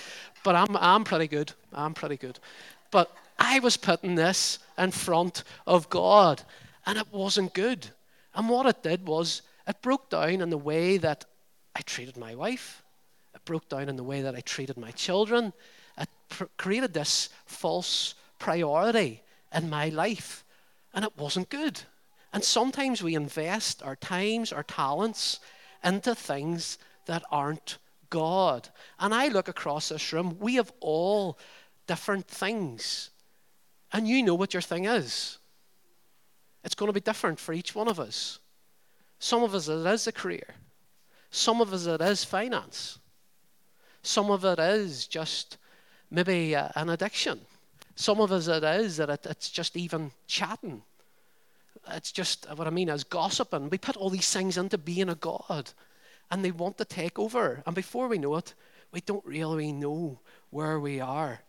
But 0.42 0.56
I'm 0.56 0.76
I'm 0.76 1.04
pretty 1.04 1.28
good. 1.28 1.52
I'm 1.72 1.94
pretty 1.94 2.16
good. 2.16 2.38
But 2.90 3.14
I 3.38 3.58
was 3.60 3.76
putting 3.76 4.14
this 4.14 4.58
in 4.76 4.90
front 4.90 5.44
of 5.66 5.88
God, 5.90 6.42
and 6.86 6.98
it 6.98 7.06
wasn't 7.12 7.54
good. 7.54 7.88
And 8.34 8.48
what 8.48 8.66
it 8.66 8.82
did 8.82 9.06
was 9.06 9.42
it 9.66 9.82
broke 9.82 10.10
down 10.10 10.40
in 10.40 10.50
the 10.50 10.58
way 10.58 10.98
that 10.98 11.24
I 11.76 11.80
treated 11.82 12.16
my 12.16 12.34
wife. 12.34 12.82
It 13.34 13.44
broke 13.44 13.68
down 13.68 13.88
in 13.88 13.96
the 13.96 14.04
way 14.04 14.22
that 14.22 14.34
I 14.34 14.40
treated 14.40 14.76
my 14.76 14.90
children. 14.90 15.52
It 15.98 16.08
pr- 16.28 16.44
created 16.56 16.92
this 16.92 17.28
false 17.46 18.14
priority 18.38 19.22
in 19.54 19.70
my 19.70 19.88
life, 19.88 20.44
and 20.94 21.04
it 21.04 21.16
wasn't 21.16 21.48
good. 21.48 21.80
And 22.32 22.44
sometimes 22.44 23.02
we 23.02 23.14
invest 23.14 23.82
our 23.82 23.96
times, 23.96 24.52
our 24.52 24.62
talents 24.62 25.40
into 25.82 26.14
things 26.14 26.78
that 27.06 27.22
aren't 27.30 27.78
God. 28.08 28.68
And 28.98 29.14
I 29.14 29.28
look 29.28 29.48
across 29.48 29.88
this 29.88 30.12
room, 30.12 30.36
we 30.38 30.56
have 30.56 30.72
all 30.80 31.38
different 31.86 32.26
things. 32.26 33.10
And 33.92 34.06
you 34.06 34.22
know 34.22 34.34
what 34.34 34.54
your 34.54 34.60
thing 34.60 34.84
is. 34.84 35.38
It's 36.62 36.74
going 36.74 36.88
to 36.88 36.92
be 36.92 37.00
different 37.00 37.40
for 37.40 37.52
each 37.52 37.74
one 37.74 37.88
of 37.88 37.98
us. 37.98 38.38
Some 39.18 39.42
of 39.42 39.54
us, 39.54 39.68
it 39.68 39.86
is 39.86 40.06
a 40.06 40.12
career. 40.12 40.54
Some 41.30 41.60
of 41.60 41.72
us, 41.72 41.86
it 41.86 42.00
is 42.00 42.24
finance. 42.24 42.98
Some 44.02 44.30
of 44.30 44.44
it 44.44 44.58
is 44.58 45.06
just 45.06 45.58
maybe 46.10 46.54
uh, 46.54 46.68
an 46.74 46.90
addiction. 46.90 47.40
Some 48.00 48.22
of 48.22 48.32
us, 48.32 48.48
it 48.48 48.64
is 48.64 48.96
that 48.96 49.10
it, 49.10 49.26
it's 49.26 49.50
just 49.50 49.76
even 49.76 50.12
chatting. 50.26 50.80
It's 51.90 52.10
just 52.10 52.46
what 52.54 52.66
I 52.66 52.70
mean 52.70 52.88
is 52.88 53.04
gossiping. 53.04 53.68
We 53.68 53.76
put 53.76 53.98
all 53.98 54.08
these 54.08 54.32
things 54.32 54.56
into 54.56 54.78
being 54.78 55.10
a 55.10 55.14
God, 55.14 55.72
and 56.30 56.42
they 56.42 56.50
want 56.50 56.78
to 56.78 56.86
take 56.86 57.18
over. 57.18 57.62
And 57.66 57.74
before 57.74 58.08
we 58.08 58.16
know 58.16 58.36
it, 58.36 58.54
we 58.90 59.02
don't 59.02 59.24
really 59.26 59.70
know 59.70 60.18
where 60.48 60.80
we 60.80 60.98
are. 60.98 61.40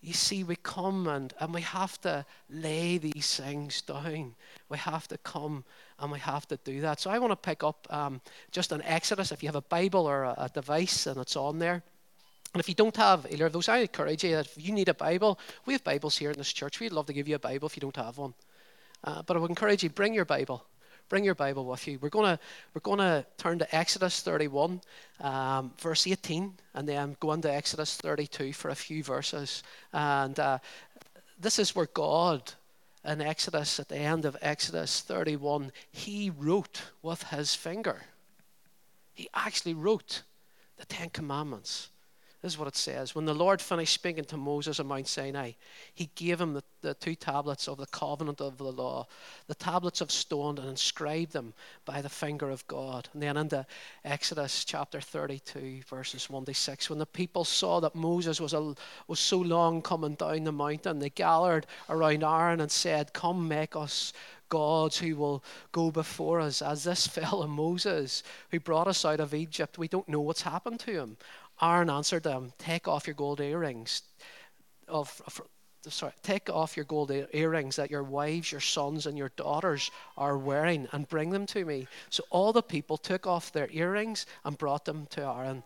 You 0.00 0.14
see, 0.14 0.42
we 0.42 0.56
come 0.56 1.06
and, 1.06 1.32
and 1.38 1.54
we 1.54 1.60
have 1.60 2.00
to 2.00 2.26
lay 2.50 2.98
these 2.98 3.36
things 3.36 3.80
down. 3.80 4.34
We 4.68 4.78
have 4.78 5.06
to 5.06 5.18
come 5.18 5.64
and 6.00 6.10
we 6.10 6.18
have 6.18 6.48
to 6.48 6.56
do 6.64 6.80
that. 6.80 6.98
So 6.98 7.08
I 7.08 7.20
want 7.20 7.30
to 7.30 7.36
pick 7.36 7.62
up 7.62 7.86
um, 7.88 8.20
just 8.50 8.72
an 8.72 8.82
Exodus. 8.82 9.30
If 9.30 9.44
you 9.44 9.46
have 9.46 9.54
a 9.54 9.62
Bible 9.62 10.06
or 10.06 10.24
a, 10.24 10.34
a 10.38 10.50
device 10.52 11.06
and 11.06 11.20
it's 11.20 11.36
on 11.36 11.60
there. 11.60 11.84
And 12.54 12.60
if 12.60 12.68
you 12.68 12.74
don't 12.76 12.96
have 12.96 13.26
either 13.28 13.46
of 13.46 13.52
those, 13.52 13.68
I 13.68 13.78
encourage 13.78 14.22
you 14.22 14.30
that 14.36 14.46
if 14.46 14.64
you 14.64 14.72
need 14.72 14.88
a 14.88 14.94
Bible, 14.94 15.40
we 15.66 15.72
have 15.72 15.82
Bibles 15.82 16.16
here 16.16 16.30
in 16.30 16.38
this 16.38 16.52
church. 16.52 16.78
We'd 16.78 16.92
love 16.92 17.06
to 17.06 17.12
give 17.12 17.26
you 17.26 17.34
a 17.34 17.40
Bible 17.40 17.66
if 17.66 17.76
you 17.76 17.80
don't 17.80 17.96
have 17.96 18.16
one. 18.16 18.32
Uh, 19.02 19.22
but 19.22 19.36
I 19.36 19.40
would 19.40 19.50
encourage 19.50 19.82
you, 19.82 19.90
bring 19.90 20.14
your 20.14 20.24
Bible. 20.24 20.64
Bring 21.08 21.24
your 21.24 21.34
Bible 21.34 21.64
with 21.64 21.86
you. 21.88 21.98
We're 22.00 22.10
going 22.10 22.36
to 22.36 22.38
we're 22.72 22.80
gonna 22.80 23.26
turn 23.38 23.58
to 23.58 23.74
Exodus 23.74 24.20
31, 24.20 24.80
um, 25.20 25.72
verse 25.78 26.06
18, 26.06 26.54
and 26.74 26.88
then 26.88 27.16
go 27.18 27.32
into 27.32 27.52
Exodus 27.52 27.96
32 27.96 28.52
for 28.52 28.68
a 28.68 28.74
few 28.76 29.02
verses. 29.02 29.64
And 29.92 30.38
uh, 30.38 30.58
this 31.38 31.58
is 31.58 31.74
where 31.74 31.88
God, 31.92 32.52
in 33.04 33.20
Exodus, 33.20 33.80
at 33.80 33.88
the 33.88 33.98
end 33.98 34.24
of 34.24 34.36
Exodus 34.40 35.00
31, 35.00 35.72
he 35.90 36.30
wrote 36.30 36.82
with 37.02 37.24
his 37.24 37.56
finger. 37.56 38.02
He 39.12 39.28
actually 39.34 39.74
wrote 39.74 40.22
the 40.76 40.86
Ten 40.86 41.10
Commandments. 41.10 41.90
This 42.44 42.52
is 42.52 42.58
what 42.58 42.68
it 42.68 42.76
says. 42.76 43.14
When 43.14 43.24
the 43.24 43.32
Lord 43.32 43.62
finished 43.62 43.94
speaking 43.94 44.26
to 44.26 44.36
Moses 44.36 44.78
on 44.78 44.88
Mount 44.88 45.08
Sinai, 45.08 45.52
he 45.94 46.10
gave 46.14 46.38
him 46.38 46.52
the, 46.52 46.62
the 46.82 46.92
two 46.92 47.14
tablets 47.14 47.68
of 47.68 47.78
the 47.78 47.86
covenant 47.86 48.42
of 48.42 48.58
the 48.58 48.70
law, 48.70 49.06
the 49.46 49.54
tablets 49.54 50.02
of 50.02 50.10
stone, 50.10 50.58
and 50.58 50.68
inscribed 50.68 51.32
them 51.32 51.54
by 51.86 52.02
the 52.02 52.10
finger 52.10 52.50
of 52.50 52.68
God. 52.68 53.08
And 53.14 53.22
then 53.22 53.38
into 53.38 53.64
Exodus 54.04 54.66
chapter 54.66 55.00
32, 55.00 55.84
verses 55.88 56.28
1 56.28 56.44
to 56.44 56.52
6. 56.52 56.90
When 56.90 56.98
the 56.98 57.06
people 57.06 57.46
saw 57.46 57.80
that 57.80 57.94
Moses 57.94 58.42
was, 58.42 58.52
a, 58.52 58.74
was 59.08 59.20
so 59.20 59.38
long 59.38 59.80
coming 59.80 60.12
down 60.12 60.44
the 60.44 60.52
mountain, 60.52 60.98
they 60.98 61.08
gathered 61.08 61.66
around 61.88 62.22
Aaron 62.24 62.60
and 62.60 62.70
said, 62.70 63.14
Come, 63.14 63.48
make 63.48 63.74
us 63.74 64.12
gods 64.50 64.98
who 64.98 65.16
will 65.16 65.42
go 65.72 65.90
before 65.90 66.40
us, 66.40 66.62
as 66.62 66.84
this 66.84 67.06
fellow 67.18 67.46
Moses, 67.46 68.22
who 68.50 68.60
brought 68.60 68.86
us 68.86 69.04
out 69.04 69.20
of 69.20 69.34
Egypt. 69.34 69.78
We 69.78 69.88
don't 69.88 70.08
know 70.08 70.20
what's 70.20 70.42
happened 70.42 70.80
to 70.80 70.92
him. 70.92 71.16
Aaron 71.60 71.90
answered 71.90 72.22
them, 72.22 72.52
Take 72.58 72.88
off 72.88 73.06
your 73.06 73.14
gold 73.14 73.40
earrings. 73.40 74.02
Of, 74.88 75.22
of, 75.26 75.40
sorry, 75.88 76.12
take 76.22 76.50
off 76.50 76.76
your 76.76 76.84
gold 76.84 77.10
earrings 77.32 77.76
that 77.76 77.90
your 77.90 78.02
wives, 78.02 78.52
your 78.52 78.60
sons, 78.60 79.06
and 79.06 79.16
your 79.16 79.30
daughters 79.36 79.90
are 80.16 80.38
wearing 80.38 80.88
and 80.92 81.08
bring 81.08 81.30
them 81.30 81.46
to 81.46 81.64
me. 81.64 81.86
So 82.10 82.24
all 82.30 82.52
the 82.52 82.62
people 82.62 82.96
took 82.96 83.26
off 83.26 83.52
their 83.52 83.68
earrings 83.70 84.26
and 84.44 84.58
brought 84.58 84.84
them 84.84 85.06
to 85.10 85.22
Aaron. 85.22 85.62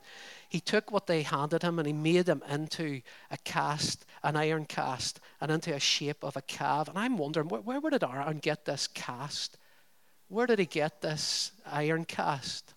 He 0.49 0.61
took 0.61 0.91
what 0.91 1.07
they 1.07 1.23
handed 1.23 1.63
him 1.63 1.79
and 1.79 1.87
he 1.87 1.93
made 1.93 2.27
them 2.27 2.43
into 2.49 3.03
a 3.31 3.37
cast, 3.39 4.05
an 4.23 4.37
iron 4.37 4.67
cast, 4.67 5.21
and 5.41 5.51
into 5.51 5.75
a 5.75 5.81
shape 5.81 6.23
of 6.23 6.37
a 6.37 6.43
calf. 6.43 6.89
And 6.89 6.99
I'm 6.99 7.19
wondering, 7.19 7.49
where, 7.49 7.81
where 7.81 7.91
did 7.91 8.05
Aaron 8.05 8.39
get 8.39 8.65
this 8.65 8.87
cast? 8.89 9.59
Where 10.29 10.47
did 10.47 10.59
he 10.59 10.67
get 10.67 11.01
this 11.01 11.53
iron 11.67 12.05
cast? 12.05 12.75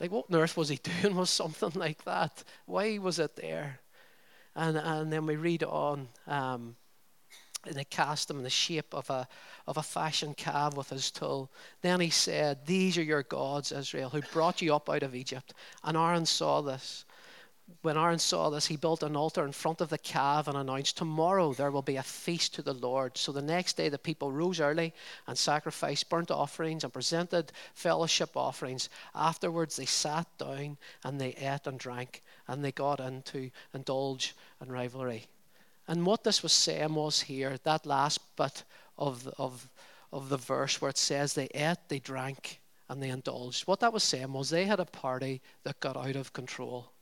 Like, 0.00 0.10
what 0.10 0.26
on 0.30 0.36
earth 0.36 0.56
was 0.56 0.68
he 0.68 0.76
doing 1.02 1.16
with 1.16 1.28
something 1.28 1.72
like 1.74 2.04
that? 2.04 2.44
Why 2.66 2.98
was 2.98 3.18
it 3.18 3.36
there? 3.36 3.80
And, 4.56 4.76
and 4.76 5.12
then 5.12 5.26
we 5.26 5.36
read 5.36 5.64
on, 5.64 6.08
um, 6.26 6.76
and 7.66 7.74
they 7.74 7.84
cast 7.84 8.30
him 8.30 8.38
in 8.38 8.44
the 8.44 8.50
shape 8.50 8.94
of 8.94 9.08
a, 9.10 9.26
of 9.66 9.76
a 9.76 9.82
fashioned 9.82 10.36
calf 10.36 10.76
with 10.76 10.90
his 10.90 11.10
tool. 11.10 11.50
Then 11.82 12.00
he 12.00 12.10
said, 12.10 12.66
These 12.66 12.98
are 12.98 13.02
your 13.02 13.22
gods, 13.22 13.72
Israel, 13.72 14.10
who 14.10 14.20
brought 14.32 14.62
you 14.62 14.74
up 14.74 14.88
out 14.88 15.02
of 15.02 15.14
Egypt. 15.14 15.54
And 15.82 15.96
Aaron 15.96 16.26
saw 16.26 16.60
this 16.60 17.04
when 17.80 17.96
Aaron 17.96 18.18
saw 18.18 18.50
this, 18.50 18.66
he 18.66 18.76
built 18.76 19.02
an 19.02 19.16
altar 19.16 19.44
in 19.44 19.52
front 19.52 19.80
of 19.80 19.88
the 19.88 19.98
calf 19.98 20.48
and 20.48 20.56
announced, 20.56 20.98
Tomorrow 20.98 21.54
there 21.54 21.70
will 21.70 21.82
be 21.82 21.96
a 21.96 22.02
feast 22.02 22.54
to 22.54 22.62
the 22.62 22.74
Lord. 22.74 23.16
So 23.16 23.32
the 23.32 23.40
next 23.40 23.78
day, 23.78 23.88
the 23.88 23.98
people 23.98 24.30
rose 24.30 24.60
early 24.60 24.92
and 25.26 25.36
sacrificed 25.36 26.10
burnt 26.10 26.30
offerings 26.30 26.84
and 26.84 26.92
presented 26.92 27.52
fellowship 27.72 28.36
offerings. 28.36 28.90
Afterwards, 29.14 29.76
they 29.76 29.86
sat 29.86 30.26
down 30.36 30.76
and 31.04 31.18
they 31.18 31.34
ate 31.34 31.66
and 31.66 31.78
drank, 31.78 32.22
and 32.48 32.62
they 32.62 32.72
got 32.72 33.00
into 33.00 33.50
indulge 33.72 34.34
and 34.60 34.70
rivalry. 34.70 35.26
And 35.88 36.04
what 36.04 36.24
this 36.24 36.42
was 36.42 36.52
saying 36.52 36.94
was 36.94 37.22
here, 37.22 37.58
that 37.64 37.86
last 37.86 38.36
bit 38.36 38.64
of, 38.98 39.26
of, 39.38 39.68
of 40.12 40.28
the 40.28 40.38
verse 40.38 40.80
where 40.80 40.90
it 40.90 40.98
says 40.98 41.32
they 41.32 41.48
ate, 41.54 41.88
they 41.88 41.98
drank, 41.98 42.60
and 42.88 43.02
they 43.02 43.08
indulged. 43.08 43.66
What 43.66 43.80
that 43.80 43.92
was 43.92 44.04
saying 44.04 44.32
was 44.32 44.50
they 44.50 44.66
had 44.66 44.80
a 44.80 44.84
party 44.84 45.40
that 45.64 45.80
got 45.80 45.96
out 45.96 46.16
of 46.16 46.32
control 46.32 46.93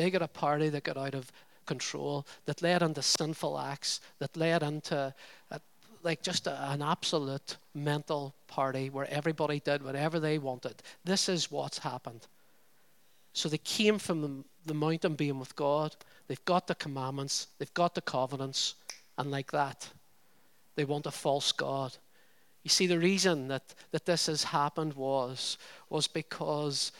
they 0.00 0.10
got 0.10 0.22
a 0.22 0.28
party 0.28 0.70
that 0.70 0.84
got 0.84 0.96
out 0.96 1.14
of 1.14 1.30
control, 1.66 2.26
that 2.46 2.62
led 2.62 2.82
into 2.82 3.02
sinful 3.02 3.58
acts, 3.58 4.00
that 4.18 4.36
led 4.36 4.62
into 4.62 5.14
a, 5.50 5.60
like 6.02 6.22
just 6.22 6.46
a, 6.46 6.70
an 6.70 6.82
absolute 6.82 7.58
mental 7.74 8.34
party 8.48 8.88
where 8.88 9.08
everybody 9.10 9.60
did 9.60 9.82
whatever 9.82 10.18
they 10.18 10.38
wanted. 10.38 10.82
This 11.04 11.28
is 11.28 11.50
what's 11.50 11.78
happened. 11.78 12.26
So 13.34 13.48
they 13.48 13.58
came 13.58 13.98
from 13.98 14.22
the, 14.22 14.44
the 14.66 14.74
mountain 14.74 15.14
being 15.14 15.38
with 15.38 15.54
God. 15.54 15.94
They've 16.26 16.44
got 16.44 16.66
the 16.66 16.74
commandments, 16.74 17.48
they've 17.58 17.74
got 17.74 17.94
the 17.94 18.00
covenants, 18.00 18.74
and 19.18 19.30
like 19.30 19.52
that, 19.52 19.88
they 20.76 20.84
want 20.84 21.06
a 21.06 21.10
false 21.10 21.52
God. 21.52 21.96
You 22.62 22.70
see, 22.70 22.86
the 22.86 22.98
reason 22.98 23.48
that, 23.48 23.74
that 23.90 24.06
this 24.06 24.26
has 24.26 24.44
happened 24.44 24.94
was, 24.94 25.58
was 25.88 26.06
because 26.08 26.92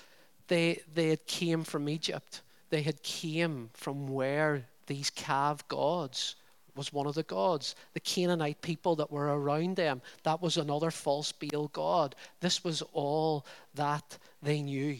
they, 0.48 0.82
they 0.94 1.08
had 1.08 1.26
came 1.26 1.64
from 1.64 1.88
Egypt 1.88 2.42
they 2.70 2.82
had 2.82 3.02
came 3.02 3.70
from 3.74 4.08
where 4.08 4.64
these 4.86 5.10
calf 5.10 5.66
gods 5.68 6.36
was 6.76 6.92
one 6.92 7.06
of 7.06 7.14
the 7.14 7.22
gods. 7.24 7.74
The 7.92 8.00
Canaanite 8.00 8.62
people 8.62 8.96
that 8.96 9.10
were 9.10 9.36
around 9.38 9.76
them, 9.76 10.00
that 10.22 10.40
was 10.40 10.56
another 10.56 10.90
false 10.90 11.32
Baal 11.32 11.68
god. 11.68 12.14
This 12.40 12.64
was 12.64 12.82
all 12.92 13.44
that 13.74 14.18
they 14.42 14.62
knew. 14.62 14.98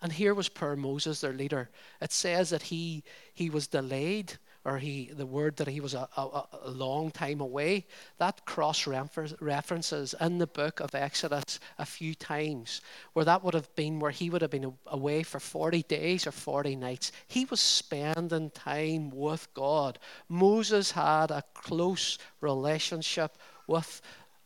And 0.00 0.12
here 0.12 0.34
was 0.34 0.48
poor 0.48 0.74
Moses, 0.74 1.20
their 1.20 1.32
leader. 1.32 1.70
It 2.00 2.12
says 2.12 2.50
that 2.50 2.62
he, 2.62 3.04
he 3.34 3.50
was 3.50 3.66
delayed 3.66 4.32
or 4.64 4.78
he 4.78 5.10
the 5.12 5.26
word 5.26 5.56
that 5.56 5.68
he 5.68 5.80
was 5.80 5.94
a, 5.94 6.08
a, 6.16 6.46
a 6.64 6.70
long 6.70 7.10
time 7.10 7.40
away 7.40 7.84
that 8.18 8.44
cross 8.44 8.86
references 8.86 10.14
in 10.20 10.38
the 10.38 10.46
book 10.46 10.80
of 10.80 10.94
exodus 10.94 11.58
a 11.78 11.84
few 11.84 12.14
times 12.14 12.80
where 13.12 13.24
that 13.24 13.42
would 13.42 13.54
have 13.54 13.74
been 13.74 13.98
where 13.98 14.10
he 14.10 14.30
would 14.30 14.42
have 14.42 14.50
been 14.50 14.72
away 14.86 15.22
for 15.22 15.40
40 15.40 15.82
days 15.84 16.26
or 16.26 16.32
40 16.32 16.76
nights. 16.76 17.12
He 17.26 17.44
was 17.44 17.60
spending 17.60 18.50
time 18.50 19.10
with 19.10 19.52
god. 19.54 19.98
Moses 20.28 20.92
had 20.92 21.30
a 21.30 21.44
close 21.54 22.18
relationship 22.40 23.36
with 23.66 24.02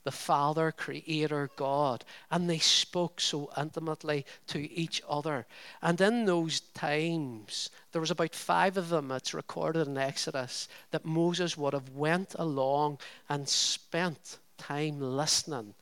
the 0.07 0.13
Father, 0.13 0.71
Creator, 0.71 1.51
God. 1.57 2.05
And 2.31 2.49
they 2.49 2.61
spoke 2.61 3.21
so 3.21 3.51
intimately 3.59 4.25
to 4.47 4.73
each 4.73 5.03
other. 5.09 5.47
And 5.83 6.01
in 6.01 6.27
those 6.27 6.61
times, 6.61 7.71
there 7.91 8.01
was 8.01 8.13
about 8.13 8.33
five 8.33 8.77
of 8.77 8.89
them, 8.89 9.11
it's 9.11 9.35
recorded 9.35 9.89
in 9.89 9.99
Exodus, 9.99 10.69
that 10.93 11.05
Moses 11.05 11.59
would 11.59 11.73
have 11.73 11.91
went 11.91 12.37
along 12.39 12.99
and 13.29 13.49
spent 13.49 14.39
time 14.59 15.01
listening 15.01 15.75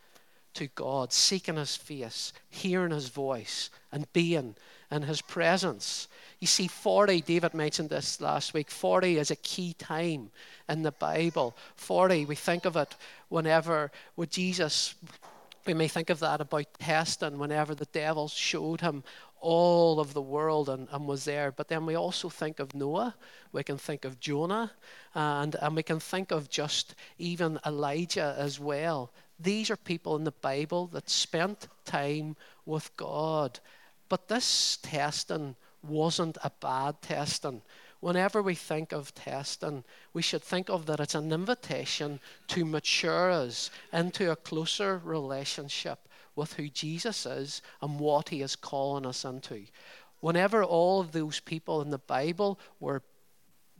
to 0.55 0.69
God, 0.69 1.13
seeking 1.13 1.57
his 1.57 1.77
face, 1.77 2.33
hearing 2.49 2.93
his 2.93 3.09
voice, 3.09 3.71
and 3.93 4.13
being 4.13 4.55
in 4.91 5.03
his 5.03 5.21
presence. 5.21 6.09
You 6.41 6.47
see, 6.47 6.69
40, 6.69 7.21
David 7.23 7.55
mentioned 7.55 7.91
this 7.91 8.21
last 8.21 8.55
week, 8.55 8.71
40 8.71 9.19
is 9.19 9.31
a 9.31 9.37
key 9.37 9.75
time 9.75 10.31
in 10.69 10.83
the 10.83 10.93
Bible. 10.93 11.57
40, 11.77 12.27
we 12.27 12.35
think 12.35 12.65
of 12.65 12.77
it 12.77 12.95
whenever 13.29 13.91
with 14.17 14.31
Jesus, 14.31 14.95
we 15.67 15.75
may 15.75 15.89
think 15.89 16.11
of 16.11 16.21
that 16.21 16.41
about 16.41 16.67
testing, 16.79 17.39
whenever 17.39 17.75
the 17.75 17.87
devil 17.87 18.29
showed 18.29 18.81
him 18.81 19.03
all 19.41 20.01
of 20.01 20.15
the 20.15 20.23
world 20.23 20.69
and, 20.71 20.89
and 20.91 21.07
was 21.07 21.25
there. 21.25 21.53
But 21.53 21.69
then 21.69 21.85
we 21.87 21.95
also 21.95 22.29
think 22.29 22.61
of 22.61 22.75
Noah, 22.75 23.15
we 23.53 23.63
can 23.63 23.77
think 23.77 24.05
of 24.05 24.19
Jonah, 24.19 24.73
and, 25.15 25.55
and 25.61 25.77
we 25.77 25.83
can 25.83 26.01
think 26.01 26.31
of 26.31 26.49
just 26.49 26.95
even 27.19 27.59
Elijah 27.67 28.35
as 28.39 28.59
well. 28.59 29.11
These 29.45 29.71
are 29.71 29.77
people 29.77 30.17
in 30.17 30.25
the 30.25 30.33
Bible 30.33 30.87
that 30.89 31.11
spent 31.11 31.69
time 31.85 32.35
with 32.65 32.97
God. 32.97 33.61
But 34.09 34.29
this 34.29 34.79
testing 34.83 35.55
wasn't 35.83 36.39
a 36.43 36.51
bad 36.61 37.03
testing. 37.03 37.61
Whenever 38.01 38.43
we 38.43 38.55
think 38.55 38.93
of 38.93 39.15
testing, 39.15 39.85
we 40.15 40.23
should 40.23 40.43
think 40.43 40.71
of 40.71 40.87
that 40.87 40.99
it's 40.99 41.15
an 41.15 41.31
invitation 41.31 42.21
to 42.49 42.65
mature 42.65 43.31
us 43.31 43.71
into 43.93 44.31
a 44.31 44.37
closer 44.37 44.99
relationship 45.05 46.09
with 46.35 46.55
who 46.55 46.69
Jesus 46.69 47.27
is 47.27 47.61
and 47.83 48.01
what 48.01 48.31
he 48.31 48.41
is 48.41 48.57
calling 48.57 49.05
us 49.05 49.27
into. 49.27 49.65
Whenever 50.21 50.65
all 50.65 51.01
of 51.01 51.13
those 51.13 51.41
people 51.41 51.83
in 51.83 51.91
the 51.91 51.99
Bible 51.99 52.59
were 52.81 53.03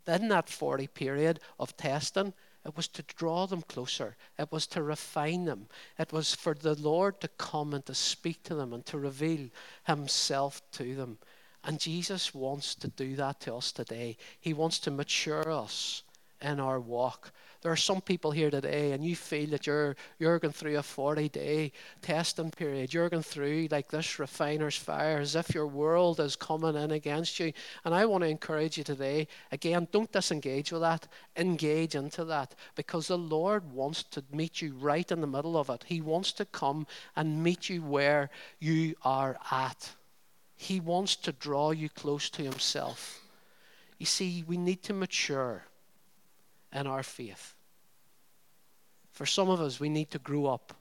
in 0.07 0.29
that 0.29 0.51
40 0.51 0.89
period 0.89 1.41
of 1.59 1.75
testing, 1.79 2.35
it 2.65 2.77
was 2.77 2.89
to 2.89 3.03
draw 3.03 3.47
them 3.47 3.63
closer. 3.63 4.17
It 4.39 4.51
was 4.51 4.67
to 4.69 4.83
refine 4.83 5.45
them. 5.45 5.69
It 5.99 6.13
was 6.13 6.35
for 6.35 6.55
the 6.55 6.75
Lord 6.75 7.21
to 7.21 7.29
come 7.29 7.75
and 7.75 7.85
to 7.87 7.95
speak 7.95 8.43
to 8.45 8.55
them 8.55 8.73
and 8.73 8.85
to 8.87 8.99
reveal 8.99 9.49
Himself 9.87 10.63
to 10.73 10.95
them. 10.95 11.19
And 11.63 11.79
Jesus 11.79 12.35
wants 12.35 12.75
to 12.77 12.89
do 12.89 13.17
that 13.17 13.41
to 13.41 13.55
us 13.57 13.73
today. 13.73 14.17
He 14.41 14.53
wants 14.53 14.79
to 14.81 14.91
mature 14.91 15.51
us 15.51 16.03
in 16.41 16.61
our 16.61 16.81
walk. 16.81 17.33
There 17.65 17.73
are 17.73 17.77
some 17.77 18.03
people 18.03 18.31
here 18.31 18.51
today, 18.51 18.93
and 18.93 19.03
you 19.03 19.17
feel 19.17 19.49
that 19.49 19.67
you're 19.67 19.97
you're 20.19 20.39
going 20.39 20.53
through 20.53 20.77
a 20.77 20.83
40-day 20.83 21.73
testing 22.03 22.51
period. 22.51 22.93
You're 22.93 23.09
going 23.09 23.23
through 23.23 23.69
like 23.71 23.89
this 23.89 24.19
refiner's 24.19 24.77
fire, 24.77 25.17
as 25.17 25.35
if 25.35 25.55
your 25.55 25.67
world 25.67 26.21
is 26.21 26.37
coming 26.37 26.77
in 26.77 26.91
against 26.91 27.41
you. 27.41 27.55
And 27.87 27.95
I 27.95 28.05
want 28.05 28.23
to 28.23 28.29
encourage 28.29 28.77
you 28.77 28.85
today. 28.85 29.29
Again, 29.51 29.89
don't 29.91 30.13
disengage 30.13 30.73
with 30.73 30.83
that. 30.83 31.09
Engage 31.39 31.95
into 31.95 32.27
that, 32.27 32.55
because 32.75 33.09
the 33.09 33.17
Lord 33.17 33.73
wants 33.73 34.03
to 34.03 34.23
meet 34.31 34.61
you 34.61 34.75
right 34.75 35.11
in 35.11 35.23
the 35.23 35.27
middle 35.27 35.57
of 35.57 35.71
it. 35.71 35.85
He 35.87 36.03
wants 36.03 36.33
to 36.33 36.45
come 36.45 36.87
and 37.17 37.43
meet 37.43 37.71
you 37.71 37.83
where 37.83 38.29
you 38.59 38.95
are 39.05 39.39
at. 39.51 39.89
He 40.55 40.81
wants 40.81 41.17
to 41.17 41.33
draw 41.33 41.71
you 41.71 41.89
close 41.89 42.29
to 42.29 42.43
Himself. 42.43 43.23
You 43.99 44.05
see, 44.05 44.45
we 44.47 44.59
need 44.59 44.83
to 44.83 44.93
mature 44.93 45.65
in 46.71 46.87
our 46.87 47.03
faith. 47.03 47.54
For 49.15 49.27
some 49.27 49.49
of 49.49 49.61
us, 49.61 49.79
we 49.79 49.89
need 49.89 50.11
to 50.11 50.19
grow 50.19 50.47
up. 50.47 50.75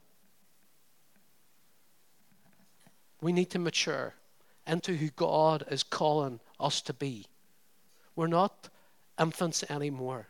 We 3.20 3.32
need 3.32 3.50
to 3.50 3.58
mature 3.58 4.14
into 4.66 4.96
who 4.96 5.08
God 5.10 5.64
is 5.70 5.84
calling 5.84 6.40
us 6.58 6.82
to 6.82 6.92
be. 6.92 7.26
We're 8.16 8.26
not 8.26 8.68
infants 9.20 9.64
anymore. 9.70 10.26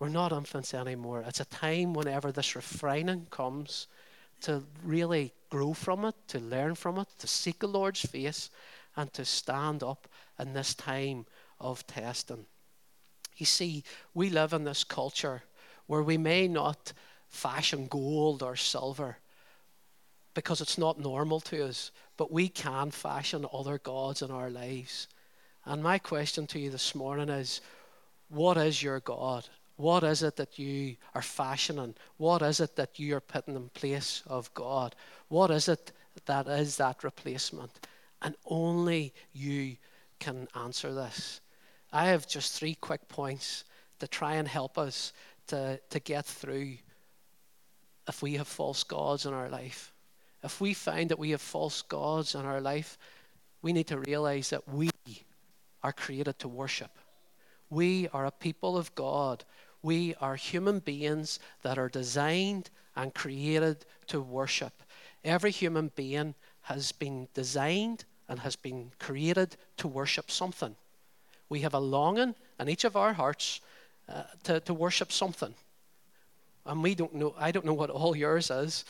We're 0.00 0.08
not 0.08 0.32
infants 0.32 0.74
anymore. 0.74 1.24
It's 1.26 1.40
a 1.40 1.46
time 1.46 1.94
whenever 1.94 2.32
this 2.32 2.56
refining 2.56 3.26
comes 3.30 3.86
to 4.42 4.64
really 4.84 5.32
grow 5.48 5.72
from 5.72 6.04
it, 6.04 6.16
to 6.28 6.40
learn 6.40 6.74
from 6.74 6.98
it, 6.98 7.08
to 7.18 7.26
seek 7.28 7.60
the 7.60 7.68
Lord's 7.68 8.00
face, 8.00 8.50
and 8.96 9.12
to 9.12 9.24
stand 9.24 9.82
up 9.82 10.08
in 10.38 10.52
this 10.52 10.74
time 10.74 11.26
of 11.60 11.86
testing. 11.86 12.44
You 13.36 13.46
see, 13.46 13.84
we 14.14 14.30
live 14.30 14.52
in 14.52 14.64
this 14.64 14.82
culture 14.82 15.42
where 15.86 16.02
we 16.02 16.18
may 16.18 16.48
not 16.48 16.92
fashion 17.28 17.86
gold 17.86 18.42
or 18.42 18.56
silver 18.56 19.18
because 20.34 20.60
it's 20.60 20.76
not 20.76 21.00
normal 21.00 21.40
to 21.40 21.66
us, 21.66 21.90
but 22.16 22.30
we 22.30 22.48
can 22.48 22.90
fashion 22.90 23.46
other 23.52 23.78
gods 23.78 24.20
in 24.20 24.30
our 24.30 24.50
lives. 24.50 25.08
And 25.64 25.82
my 25.82 25.98
question 25.98 26.46
to 26.48 26.58
you 26.58 26.70
this 26.70 26.94
morning 26.94 27.30
is 27.30 27.60
what 28.28 28.56
is 28.56 28.82
your 28.82 29.00
God? 29.00 29.48
What 29.76 30.04
is 30.04 30.22
it 30.22 30.36
that 30.36 30.58
you 30.58 30.96
are 31.14 31.22
fashioning? 31.22 31.94
What 32.16 32.42
is 32.42 32.60
it 32.60 32.76
that 32.76 32.98
you 32.98 33.16
are 33.16 33.20
putting 33.20 33.56
in 33.56 33.68
place 33.70 34.22
of 34.26 34.52
God? 34.54 34.94
What 35.28 35.50
is 35.50 35.68
it 35.68 35.92
that 36.26 36.46
is 36.46 36.76
that 36.76 37.04
replacement? 37.04 37.86
And 38.22 38.34
only 38.46 39.12
you 39.32 39.76
can 40.18 40.48
answer 40.54 40.94
this. 40.94 41.40
I 41.92 42.06
have 42.06 42.26
just 42.26 42.52
three 42.52 42.74
quick 42.74 43.06
points 43.08 43.64
to 44.00 44.08
try 44.08 44.34
and 44.34 44.48
help 44.48 44.78
us 44.78 45.12
to, 45.48 45.80
to 45.90 46.00
get 46.00 46.24
through 46.24 46.76
if 48.08 48.22
we 48.22 48.34
have 48.34 48.46
false 48.46 48.84
gods 48.84 49.26
in 49.26 49.32
our 49.32 49.48
life. 49.48 49.92
If 50.42 50.60
we 50.60 50.74
find 50.74 51.10
that 51.10 51.18
we 51.18 51.30
have 51.30 51.40
false 51.40 51.82
gods 51.82 52.34
in 52.34 52.44
our 52.44 52.60
life, 52.60 52.98
we 53.62 53.72
need 53.72 53.88
to 53.88 53.98
realize 53.98 54.50
that 54.50 54.68
we 54.68 54.90
are 55.82 55.92
created 55.92 56.38
to 56.38 56.48
worship. 56.48 56.90
We 57.70 58.08
are 58.12 58.26
a 58.26 58.30
people 58.30 58.76
of 58.76 58.94
God. 58.94 59.44
We 59.82 60.14
are 60.20 60.36
human 60.36 60.78
beings 60.78 61.40
that 61.62 61.78
are 61.78 61.88
designed 61.88 62.70
and 62.94 63.14
created 63.14 63.84
to 64.08 64.20
worship. 64.20 64.82
Every 65.24 65.50
human 65.50 65.90
being 65.96 66.34
has 66.62 66.92
been 66.92 67.28
designed 67.34 68.04
and 68.28 68.40
has 68.40 68.56
been 68.56 68.92
created 68.98 69.56
to 69.78 69.88
worship 69.88 70.30
something. 70.30 70.76
We 71.48 71.60
have 71.60 71.74
a 71.74 71.80
longing 71.80 72.34
in 72.58 72.68
each 72.68 72.84
of 72.84 72.96
our 72.96 73.12
hearts 73.12 73.60
uh, 74.08 74.22
to, 74.44 74.60
to 74.60 74.74
worship 74.74 75.12
something. 75.12 75.54
And 76.64 76.82
we 76.82 76.94
don't 76.94 77.14
know, 77.14 77.34
I 77.38 77.52
don't 77.52 77.66
know 77.66 77.74
what 77.74 77.90
all 77.90 78.16
yours 78.16 78.50
is, 78.50 78.84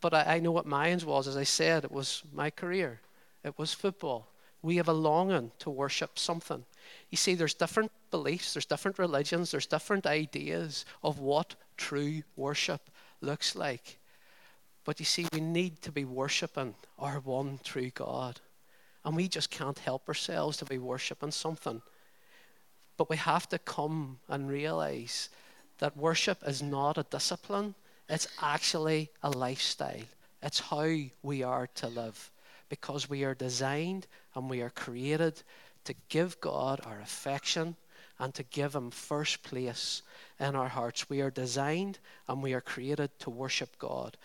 but 0.00 0.12
I, 0.12 0.36
I 0.36 0.38
know 0.40 0.52
what 0.52 0.66
mine 0.66 1.00
was. 1.04 1.26
As 1.26 1.36
I 1.36 1.44
said, 1.44 1.84
it 1.84 1.92
was 1.92 2.22
my 2.32 2.50
career, 2.50 3.00
it 3.42 3.58
was 3.58 3.72
football. 3.72 4.28
We 4.62 4.76
have 4.76 4.88
a 4.88 4.94
longing 4.94 5.50
to 5.58 5.68
worship 5.68 6.18
something. 6.18 6.64
You 7.10 7.18
see, 7.18 7.34
there's 7.34 7.52
different 7.52 7.92
beliefs, 8.10 8.54
there's 8.54 8.64
different 8.64 8.98
religions, 8.98 9.50
there's 9.50 9.66
different 9.66 10.06
ideas 10.06 10.86
of 11.02 11.18
what 11.18 11.54
true 11.76 12.22
worship 12.36 12.90
looks 13.20 13.54
like. 13.54 13.98
But 14.84 15.00
you 15.00 15.06
see, 15.06 15.26
we 15.32 15.40
need 15.40 15.82
to 15.82 15.92
be 15.92 16.04
worshiping 16.04 16.74
our 16.98 17.20
one 17.20 17.58
true 17.62 17.90
God. 17.90 18.40
And 19.04 19.16
we 19.16 19.28
just 19.28 19.50
can't 19.50 19.78
help 19.78 20.08
ourselves 20.08 20.56
to 20.58 20.64
be 20.64 20.78
worshiping 20.78 21.30
something. 21.30 21.82
But 22.96 23.10
we 23.10 23.16
have 23.16 23.48
to 23.48 23.58
come 23.58 24.18
and 24.28 24.48
realize 24.48 25.28
that 25.78 25.96
worship 25.96 26.38
is 26.46 26.62
not 26.62 26.98
a 26.98 27.02
discipline, 27.04 27.74
it's 28.08 28.28
actually 28.40 29.10
a 29.22 29.30
lifestyle. 29.30 30.04
It's 30.42 30.60
how 30.60 30.94
we 31.22 31.42
are 31.42 31.66
to 31.76 31.88
live 31.88 32.30
because 32.68 33.08
we 33.08 33.24
are 33.24 33.34
designed 33.34 34.06
and 34.34 34.50
we 34.50 34.60
are 34.60 34.70
created 34.70 35.42
to 35.84 35.94
give 36.08 36.40
God 36.40 36.80
our 36.84 37.00
affection 37.00 37.76
and 38.18 38.34
to 38.34 38.42
give 38.42 38.74
Him 38.74 38.90
first 38.90 39.42
place 39.42 40.02
in 40.38 40.54
our 40.54 40.68
hearts. 40.68 41.08
We 41.08 41.20
are 41.20 41.30
designed 41.30 41.98
and 42.28 42.42
we 42.42 42.52
are 42.52 42.60
created 42.60 43.18
to 43.20 43.30
worship 43.30 43.78
God. 43.78 44.16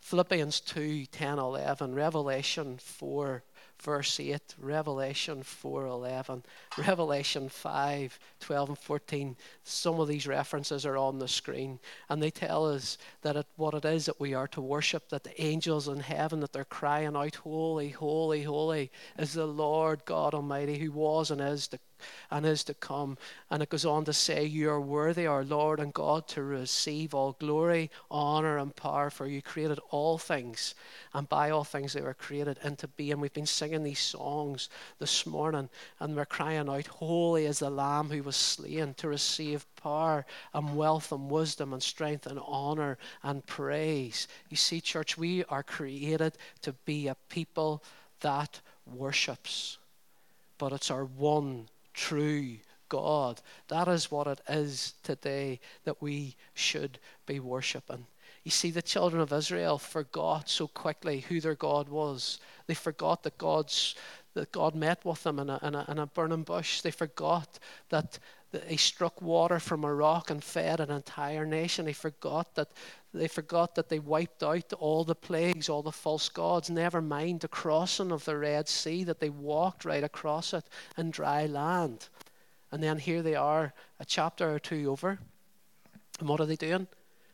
Philippians 0.00 0.60
2 0.60 1.06
10, 1.06 1.38
11, 1.38 1.94
Revelation 1.94 2.78
4 2.78 3.42
verse 3.80 4.20
8, 4.20 4.54
Revelation 4.58 5.42
4:11, 5.42 6.44
Revelation 6.76 7.48
5, 7.48 8.18
12 8.40 8.68
and 8.68 8.78
14. 8.78 9.36
Some 9.64 10.00
of 10.00 10.08
these 10.08 10.26
references 10.26 10.84
are 10.84 10.96
on 10.96 11.18
the 11.18 11.28
screen 11.28 11.78
and 12.08 12.22
they 12.22 12.30
tell 12.30 12.66
us 12.66 12.98
that 13.22 13.36
it, 13.36 13.46
what 13.56 13.74
it 13.74 13.84
is 13.84 14.06
that 14.06 14.20
we 14.20 14.34
are 14.34 14.48
to 14.48 14.60
worship, 14.60 15.08
that 15.08 15.24
the 15.24 15.40
angels 15.42 15.88
in 15.88 16.00
heaven 16.00 16.40
that 16.40 16.52
they're 16.52 16.64
crying 16.64 17.16
out, 17.16 17.36
holy, 17.36 17.90
holy, 17.90 18.42
holy 18.42 18.90
is 19.18 19.34
the 19.34 19.46
Lord 19.46 20.04
God 20.04 20.34
Almighty 20.34 20.78
who 20.78 20.92
was 20.92 21.30
and 21.30 21.40
is 21.40 21.68
to 21.68 21.78
and 22.30 22.46
is 22.46 22.64
to 22.64 22.74
come. 22.74 23.18
And 23.50 23.62
it 23.62 23.68
goes 23.68 23.84
on 23.84 24.04
to 24.04 24.12
say, 24.12 24.44
You 24.44 24.70
are 24.70 24.80
worthy, 24.80 25.26
our 25.26 25.44
Lord 25.44 25.80
and 25.80 25.92
God, 25.92 26.26
to 26.28 26.42
receive 26.42 27.14
all 27.14 27.36
glory, 27.38 27.90
honor, 28.10 28.58
and 28.58 28.74
power, 28.74 29.10
for 29.10 29.26
you 29.26 29.42
created 29.42 29.78
all 29.90 30.18
things, 30.18 30.74
and 31.14 31.28
by 31.28 31.50
all 31.50 31.64
things 31.64 31.92
they 31.92 32.00
were 32.00 32.14
created 32.14 32.58
into 32.64 32.88
being. 32.88 33.20
We've 33.20 33.32
been 33.32 33.46
singing 33.46 33.82
these 33.82 34.00
songs 34.00 34.68
this 34.98 35.26
morning, 35.26 35.68
and 35.98 36.16
we're 36.16 36.26
crying 36.26 36.68
out, 36.68 36.86
Holy 36.86 37.46
is 37.46 37.58
the 37.60 37.70
Lamb 37.70 38.10
who 38.10 38.22
was 38.22 38.36
slain 38.36 38.94
to 38.94 39.08
receive 39.08 39.66
power 39.76 40.24
and 40.54 40.76
wealth 40.76 41.12
and 41.12 41.30
wisdom 41.30 41.72
and 41.72 41.82
strength 41.82 42.26
and 42.26 42.40
honor 42.44 42.98
and 43.22 43.46
praise. 43.46 44.28
You 44.48 44.56
see, 44.56 44.80
church, 44.80 45.16
we 45.16 45.44
are 45.44 45.62
created 45.62 46.34
to 46.62 46.72
be 46.72 47.08
a 47.08 47.16
people 47.28 47.82
that 48.20 48.60
worships. 48.86 49.78
But 50.58 50.72
it's 50.72 50.90
our 50.90 51.04
one 51.04 51.68
true 51.94 52.56
God. 52.88 53.40
That 53.68 53.88
is 53.88 54.10
what 54.10 54.26
it 54.26 54.40
is 54.48 54.94
today 55.02 55.60
that 55.84 56.02
we 56.02 56.36
should 56.54 56.98
be 57.26 57.40
worshiping. 57.40 58.06
You 58.44 58.50
see, 58.50 58.70
the 58.70 58.82
children 58.82 59.20
of 59.20 59.32
Israel 59.32 59.78
forgot 59.78 60.48
so 60.48 60.66
quickly 60.66 61.20
who 61.20 61.40
their 61.40 61.54
God 61.54 61.88
was. 61.88 62.38
They 62.66 62.74
forgot 62.74 63.22
that 63.22 63.38
God's 63.38 63.94
that 64.34 64.52
God 64.52 64.74
met 64.76 65.04
with 65.04 65.24
them 65.24 65.40
in 65.40 65.50
a, 65.50 65.58
in 65.62 65.74
a, 65.74 65.84
in 65.88 65.98
a 65.98 66.06
burning 66.06 66.44
bush. 66.44 66.82
They 66.82 66.92
forgot 66.92 67.58
that 67.88 68.18
He 68.66 68.76
struck 68.76 69.22
water 69.22 69.60
from 69.60 69.84
a 69.84 69.94
rock 69.94 70.30
and 70.30 70.42
fed 70.42 70.80
an 70.80 70.90
entire 70.90 71.46
nation. 71.46 71.84
They 71.84 71.92
forgot 71.92 72.54
that, 72.56 72.68
They 73.14 73.28
forgot 73.28 73.76
that 73.76 73.88
they 73.88 74.00
wiped 74.00 74.42
out 74.42 74.72
all 74.72 75.04
the 75.04 75.14
plagues, 75.14 75.68
all 75.68 75.82
the 75.82 75.92
false 75.92 76.28
gods, 76.28 76.68
never 76.68 77.00
mind 77.00 77.40
the 77.40 77.48
crossing 77.48 78.10
of 78.10 78.24
the 78.24 78.36
Red 78.36 78.68
Sea, 78.68 79.04
that 79.04 79.20
they 79.20 79.30
walked 79.30 79.84
right 79.84 80.02
across 80.02 80.52
it 80.52 80.64
in 80.96 81.10
dry 81.10 81.46
land. 81.46 82.08
And 82.72 82.82
then 82.82 82.98
here 82.98 83.22
they 83.22 83.34
are, 83.34 83.72
a 83.98 84.04
chapter 84.04 84.52
or 84.52 84.58
two 84.58 84.90
over. 84.90 85.18
And 86.18 86.28
what 86.28 86.40
are 86.40 86.46
they 86.46 86.56
doing? 86.56 86.86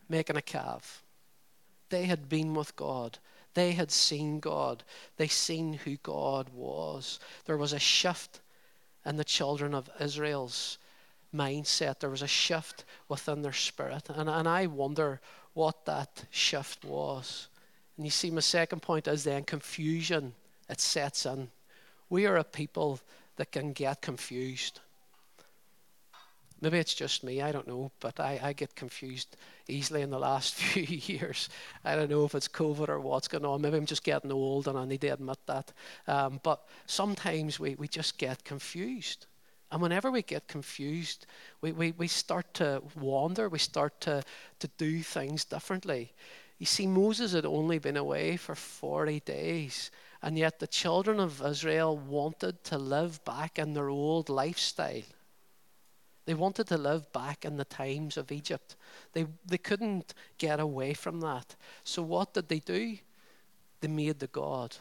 Making 0.09 0.37
a 0.37 0.42
calf. 0.42 1.02
They 1.88 2.05
had 2.05 2.29
been 2.29 2.55
with 2.55 2.76
God. 2.76 3.18
They 3.55 3.72
had 3.72 3.90
seen 3.90 4.38
God. 4.40 4.83
They 5.16 5.29
seen 5.29 5.72
who 5.72 5.96
God 6.02 6.50
was. 6.50 7.20
There 7.46 7.57
was 7.57 7.72
a 7.72 7.79
shift 7.79 8.40
in 9.05 9.16
the 9.16 9.24
children 9.24 9.74
of 9.74 9.88
Israel's 10.00 10.79
mindset. 11.37 12.01
There 12.01 12.11
was 12.11 12.22
a 12.22 12.27
shift 12.27 12.85
within 13.09 13.42
their 13.42 13.53
spirit. 13.53 14.09
And, 14.09 14.29
and 14.29 14.49
I 14.49 14.66
wonder 14.66 15.20
what 15.55 15.85
that 15.87 16.25
shift 16.31 16.85
was. 16.85 17.49
And 17.96 18.07
you 18.07 18.11
see, 18.11 18.31
my 18.31 18.40
second 18.40 18.83
point 18.83 19.09
is 19.09 19.25
then 19.25 19.44
confusion. 19.44 20.35
It 20.68 20.81
sets 20.81 21.27
in. 21.27 21.49
We 22.11 22.27
are 22.27 22.37
a 22.37 22.44
people 22.44 23.01
that 23.37 23.53
can 23.53 23.72
get 23.72 24.03
confused. 24.03 24.81
Maybe 26.61 26.79
it's 26.79 26.94
just 26.94 27.22
me, 27.22 27.42
I 27.42 27.53
don't 27.53 27.68
know, 27.68 27.90
but 28.01 28.18
I, 28.18 28.40
I 28.42 28.53
get 28.55 28.75
confused 28.75 29.37
easily 29.68 30.01
in 30.01 30.11
the 30.11 30.18
last 30.18 30.55
few 30.57 30.85
years. 30.85 31.51
I 31.85 31.96
don't 31.96 32.11
know 32.11 32.25
if 32.25 32.35
it's 32.35 32.49
COVID 32.49 32.88
or 32.88 32.99
what's 33.01 33.29
going 33.29 33.44
on. 33.44 33.61
Maybe 33.61 33.77
I'm 33.77 33.87
just 33.87 34.05
getting 34.05 34.33
old 34.33 34.66
and 34.66 34.79
I 34.79 34.87
need 34.87 35.03
to 35.03 35.09
admit 35.09 35.38
that. 35.46 35.72
Um, 36.07 36.40
but 36.42 36.66
sometimes 36.87 37.61
we, 37.61 37.75
we 37.75 37.88
just 37.88 38.16
get 38.16 38.42
confused. 38.44 39.27
And 39.70 39.83
whenever 39.83 40.11
we 40.11 40.22
get 40.22 40.46
confused, 40.46 41.26
we, 41.61 41.72
we, 41.72 41.92
we 41.92 42.07
start 42.07 42.55
to 42.55 42.83
wander, 42.94 43.48
we 43.48 43.59
start 43.59 44.00
to, 44.02 44.22
to 44.61 44.68
do 44.79 45.02
things 45.02 45.44
differently. 45.44 46.12
You 46.59 46.66
see, 46.66 46.87
Moses 46.87 47.33
had 47.33 47.44
only 47.44 47.79
been 47.79 47.96
away 47.96 48.37
for 48.37 48.55
40 48.55 49.20
days, 49.20 49.90
and 50.22 50.38
yet 50.38 50.59
the 50.59 50.66
children 50.66 51.20
of 51.20 51.44
Israel 51.44 51.96
wanted 51.96 52.62
to 52.64 52.79
live 52.79 53.22
back 53.24 53.59
in 53.59 53.74
their 53.74 53.88
old 53.88 54.29
lifestyle. 54.29 55.02
They 56.24 56.35
wanted 56.35 56.66
to 56.68 56.79
live 56.79 57.12
back 57.12 57.44
in 57.44 57.57
the 57.57 57.64
times 57.64 58.16
of 58.16 58.33
Egypt. 58.33 58.76
They, 59.12 59.26
they 59.44 59.59
couldn't 59.59 60.14
get 60.38 60.59
away 60.59 60.94
from 60.94 61.20
that. 61.20 61.55
So, 61.85 62.02
what 62.02 62.35
did 62.35 62.48
they 62.48 62.59
do? 62.59 62.98
They 63.81 63.88
made 63.88 64.18
the 64.18 64.26
God 64.26 64.76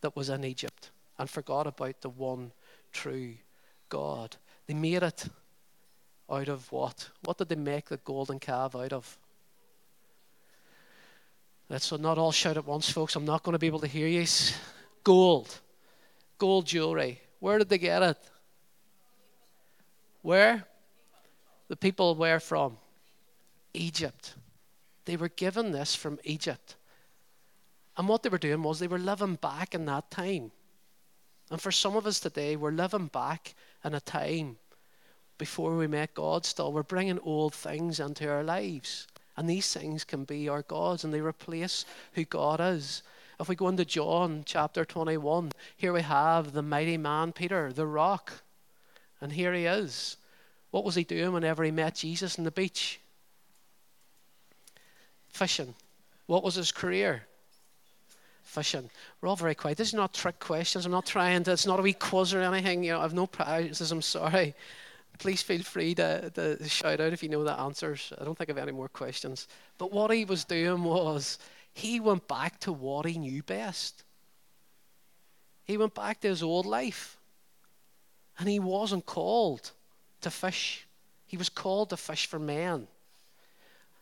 that 0.00 0.16
was 0.16 0.28
in 0.30 0.44
Egypt 0.44 0.90
and 1.18 1.30
forgot 1.30 1.66
about 1.66 2.00
the 2.00 2.08
one 2.08 2.50
true 2.92 3.34
God. 3.88 4.36
They 4.66 4.74
made 4.74 5.02
it 5.02 5.28
out 6.30 6.48
of 6.48 6.70
what? 6.72 7.10
What 7.24 7.38
did 7.38 7.48
they 7.48 7.56
make 7.56 7.88
the 7.88 7.98
golden 7.98 8.38
calf 8.38 8.74
out 8.74 8.92
of? 8.92 9.18
Let's 11.68 11.90
not 11.92 12.18
all 12.18 12.32
shout 12.32 12.56
at 12.56 12.66
once, 12.66 12.90
folks. 12.90 13.16
I'm 13.16 13.24
not 13.24 13.42
going 13.42 13.54
to 13.54 13.58
be 13.58 13.66
able 13.66 13.80
to 13.80 13.86
hear 13.86 14.06
you. 14.06 14.26
Gold. 15.02 15.60
Gold 16.38 16.66
jewelry. 16.66 17.20
Where 17.40 17.58
did 17.58 17.68
they 17.68 17.78
get 17.78 18.02
it? 18.02 18.18
Where? 20.22 20.64
The 21.68 21.76
people 21.76 22.14
were 22.14 22.40
from? 22.40 22.76
Egypt. 23.72 24.34
They 25.04 25.16
were 25.16 25.28
given 25.28 25.72
this 25.72 25.94
from 25.94 26.18
Egypt. 26.24 26.76
And 27.96 28.08
what 28.08 28.22
they 28.22 28.28
were 28.28 28.38
doing 28.38 28.62
was 28.62 28.78
they 28.78 28.86
were 28.86 28.98
living 28.98 29.36
back 29.36 29.74
in 29.74 29.84
that 29.86 30.10
time. 30.10 30.50
And 31.50 31.60
for 31.60 31.72
some 31.72 31.96
of 31.96 32.06
us 32.06 32.20
today, 32.20 32.56
we're 32.56 32.70
living 32.70 33.06
back 33.08 33.54
in 33.84 33.94
a 33.94 34.00
time 34.00 34.56
before 35.38 35.76
we 35.76 35.86
met 35.86 36.14
God 36.14 36.46
still. 36.46 36.72
We're 36.72 36.82
bringing 36.82 37.18
old 37.20 37.54
things 37.54 38.00
into 38.00 38.28
our 38.28 38.42
lives. 38.42 39.06
And 39.36 39.48
these 39.48 39.72
things 39.72 40.04
can 40.04 40.24
be 40.24 40.48
our 40.48 40.62
gods 40.62 41.04
and 41.04 41.12
they 41.12 41.20
replace 41.20 41.84
who 42.12 42.24
God 42.24 42.60
is. 42.60 43.02
If 43.40 43.48
we 43.48 43.56
go 43.56 43.68
into 43.68 43.84
John 43.84 44.42
chapter 44.46 44.84
21, 44.84 45.52
here 45.76 45.92
we 45.92 46.02
have 46.02 46.52
the 46.52 46.62
mighty 46.62 46.96
man 46.96 47.32
Peter, 47.32 47.72
the 47.72 47.86
rock. 47.86 48.32
And 49.20 49.32
here 49.32 49.52
he 49.52 49.66
is. 49.66 50.16
What 50.70 50.84
was 50.84 50.94
he 50.94 51.04
doing 51.04 51.32
whenever 51.32 51.64
he 51.64 51.70
met 51.70 51.96
Jesus 51.96 52.38
on 52.38 52.44
the 52.44 52.50
beach? 52.50 53.00
Fishing. 55.28 55.74
What 56.26 56.44
was 56.44 56.54
his 56.54 56.72
career? 56.72 57.26
Fishing. 58.54 58.88
We're 59.20 59.28
all 59.28 59.36
very 59.36 59.56
quiet. 59.56 59.78
These 59.78 59.94
are 59.94 59.98
not 59.98 60.14
trick 60.14 60.38
questions. 60.38 60.86
I'm 60.86 60.92
not 60.92 61.06
trying 61.06 61.42
to, 61.44 61.52
it's 61.52 61.66
not 61.66 61.80
a 61.80 61.82
wee 61.82 61.92
quiz 61.92 62.32
or 62.32 62.40
anything. 62.40 62.84
You 62.84 62.92
know, 62.92 63.00
I've 63.00 63.12
no 63.12 63.26
prizes. 63.26 63.90
I'm 63.90 64.00
sorry. 64.00 64.54
Please 65.18 65.42
feel 65.42 65.62
free 65.62 65.94
to, 65.96 66.30
to 66.30 66.68
shout 66.68 67.00
out 67.00 67.12
if 67.12 67.22
you 67.22 67.28
know 67.28 67.42
the 67.42 67.58
answers. 67.58 68.12
I 68.18 68.24
don't 68.24 68.38
think 68.38 68.48
have 68.48 68.58
any 68.58 68.72
more 68.72 68.88
questions. 68.88 69.48
But 69.76 69.92
what 69.92 70.12
he 70.12 70.24
was 70.24 70.44
doing 70.44 70.84
was 70.84 71.38
he 71.72 71.98
went 71.98 72.28
back 72.28 72.60
to 72.60 72.72
what 72.72 73.06
he 73.06 73.18
knew 73.18 73.42
best. 73.42 74.04
He 75.64 75.76
went 75.76 75.94
back 75.94 76.20
to 76.20 76.28
his 76.28 76.42
old 76.42 76.66
life. 76.66 77.16
And 78.38 78.48
he 78.48 78.60
wasn't 78.60 79.06
called 79.06 79.70
to 80.20 80.30
fish, 80.30 80.86
he 81.26 81.36
was 81.36 81.48
called 81.48 81.90
to 81.90 81.96
fish 81.96 82.26
for 82.26 82.38
men. 82.38 82.86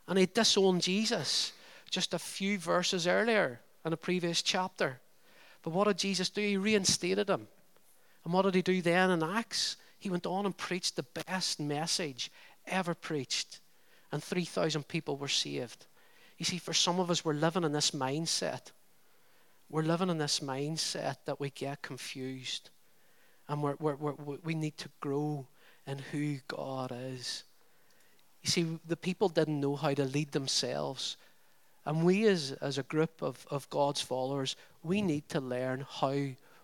And 0.07 0.19
he 0.19 0.27
disowned 0.27 0.83
Jesus 0.83 1.53
just 1.91 2.15
a 2.15 2.19
few 2.19 2.59
verses 2.59 3.07
earlier 3.07 3.61
in 3.85 3.93
a 3.93 3.97
previous 3.97 4.43
chapter. 4.43 5.01
But 5.63 5.73
what 5.73 5.87
did 5.87 5.99
Jesus 5.99 6.31
do? 6.31 6.41
He 6.41 6.57
reinstated 6.57 7.29
him. 7.29 7.49
And 8.25 8.33
what 8.33 8.43
did 8.43 8.55
he 8.55 8.63
do 8.63 8.83
then 8.83 9.11
in 9.11 9.23
Acts? 9.23 9.77
He 9.99 10.11
went 10.11 10.27
on 10.27 10.47
and 10.47 10.57
preached 10.57 10.97
the 10.97 11.03
best 11.03 11.61
message 11.61 12.31
ever 12.67 12.95
preached. 12.95 13.61
And 14.11 14.23
3,000 14.23 14.87
people 14.87 15.17
were 15.17 15.29
saved. 15.29 15.87
You 16.39 16.45
see, 16.45 16.59
for 16.59 16.73
some 16.73 17.01
of 17.01 17.11
us, 17.11 17.25
we're 17.25 17.35
living 17.35 17.65
in 17.65 17.73
this 17.73 17.93
mindset. 17.93 18.73
We're 19.71 19.83
living 19.83 20.11
in 20.11 20.19
this 20.19 20.41
mindset 20.41 21.17
that 21.25 21.41
we 21.41 21.51
get 21.51 21.83
confused. 21.83 22.71
And 23.49 23.63
we're, 23.63 23.77
we're, 23.79 23.95
we're, 23.95 24.39
we 24.45 24.55
need 24.55 24.77
to 24.79 24.89
grow 25.01 25.47
in 25.87 25.99
who 25.99 26.37
God 26.49 26.93
is. 26.95 27.45
You 28.43 28.51
see, 28.51 28.79
the 28.87 28.97
people 28.97 29.29
didn't 29.29 29.61
know 29.61 29.77
how 29.77 29.95
to 29.95 30.05
lead 30.05 30.33
themselves. 30.33 31.17
And 31.85 32.05
we, 32.05 32.27
as, 32.27 32.53
as 32.61 32.79
a 32.79 32.85
group 32.85 33.23
of, 33.23 33.47
of 33.51 33.69
God's 33.71 34.01
followers, 34.01 34.57
we 34.83 35.03
need 35.03 35.29
to 35.31 35.41
learn 35.41 35.87
how 35.89 36.15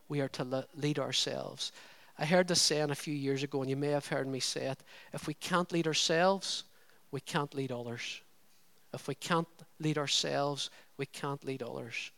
we 0.08 0.20
are 0.20 0.28
to 0.28 0.66
lead 0.76 0.98
ourselves. 0.98 1.72
I 2.18 2.24
heard 2.24 2.48
this 2.48 2.62
saying 2.62 2.90
a 2.90 2.96
few 2.96 3.14
years 3.14 3.42
ago, 3.42 3.60
and 3.60 3.70
you 3.70 3.76
may 3.76 3.88
have 3.88 4.06
heard 4.06 4.26
me 4.26 4.40
say 4.40 4.66
it 4.66 4.78
if 5.12 5.26
we 5.26 5.34
can't 5.34 5.70
lead 5.72 5.86
ourselves, 5.86 6.64
we 7.10 7.20
can't 7.20 7.54
lead 7.54 7.72
others. 7.72 8.20
If 8.92 9.06
we 9.06 9.14
can't 9.14 9.46
lead 9.80 9.98
ourselves, 9.98 10.70
we 10.96 11.06
can't 11.06 11.44
lead 11.44 11.62
others. 11.62 12.10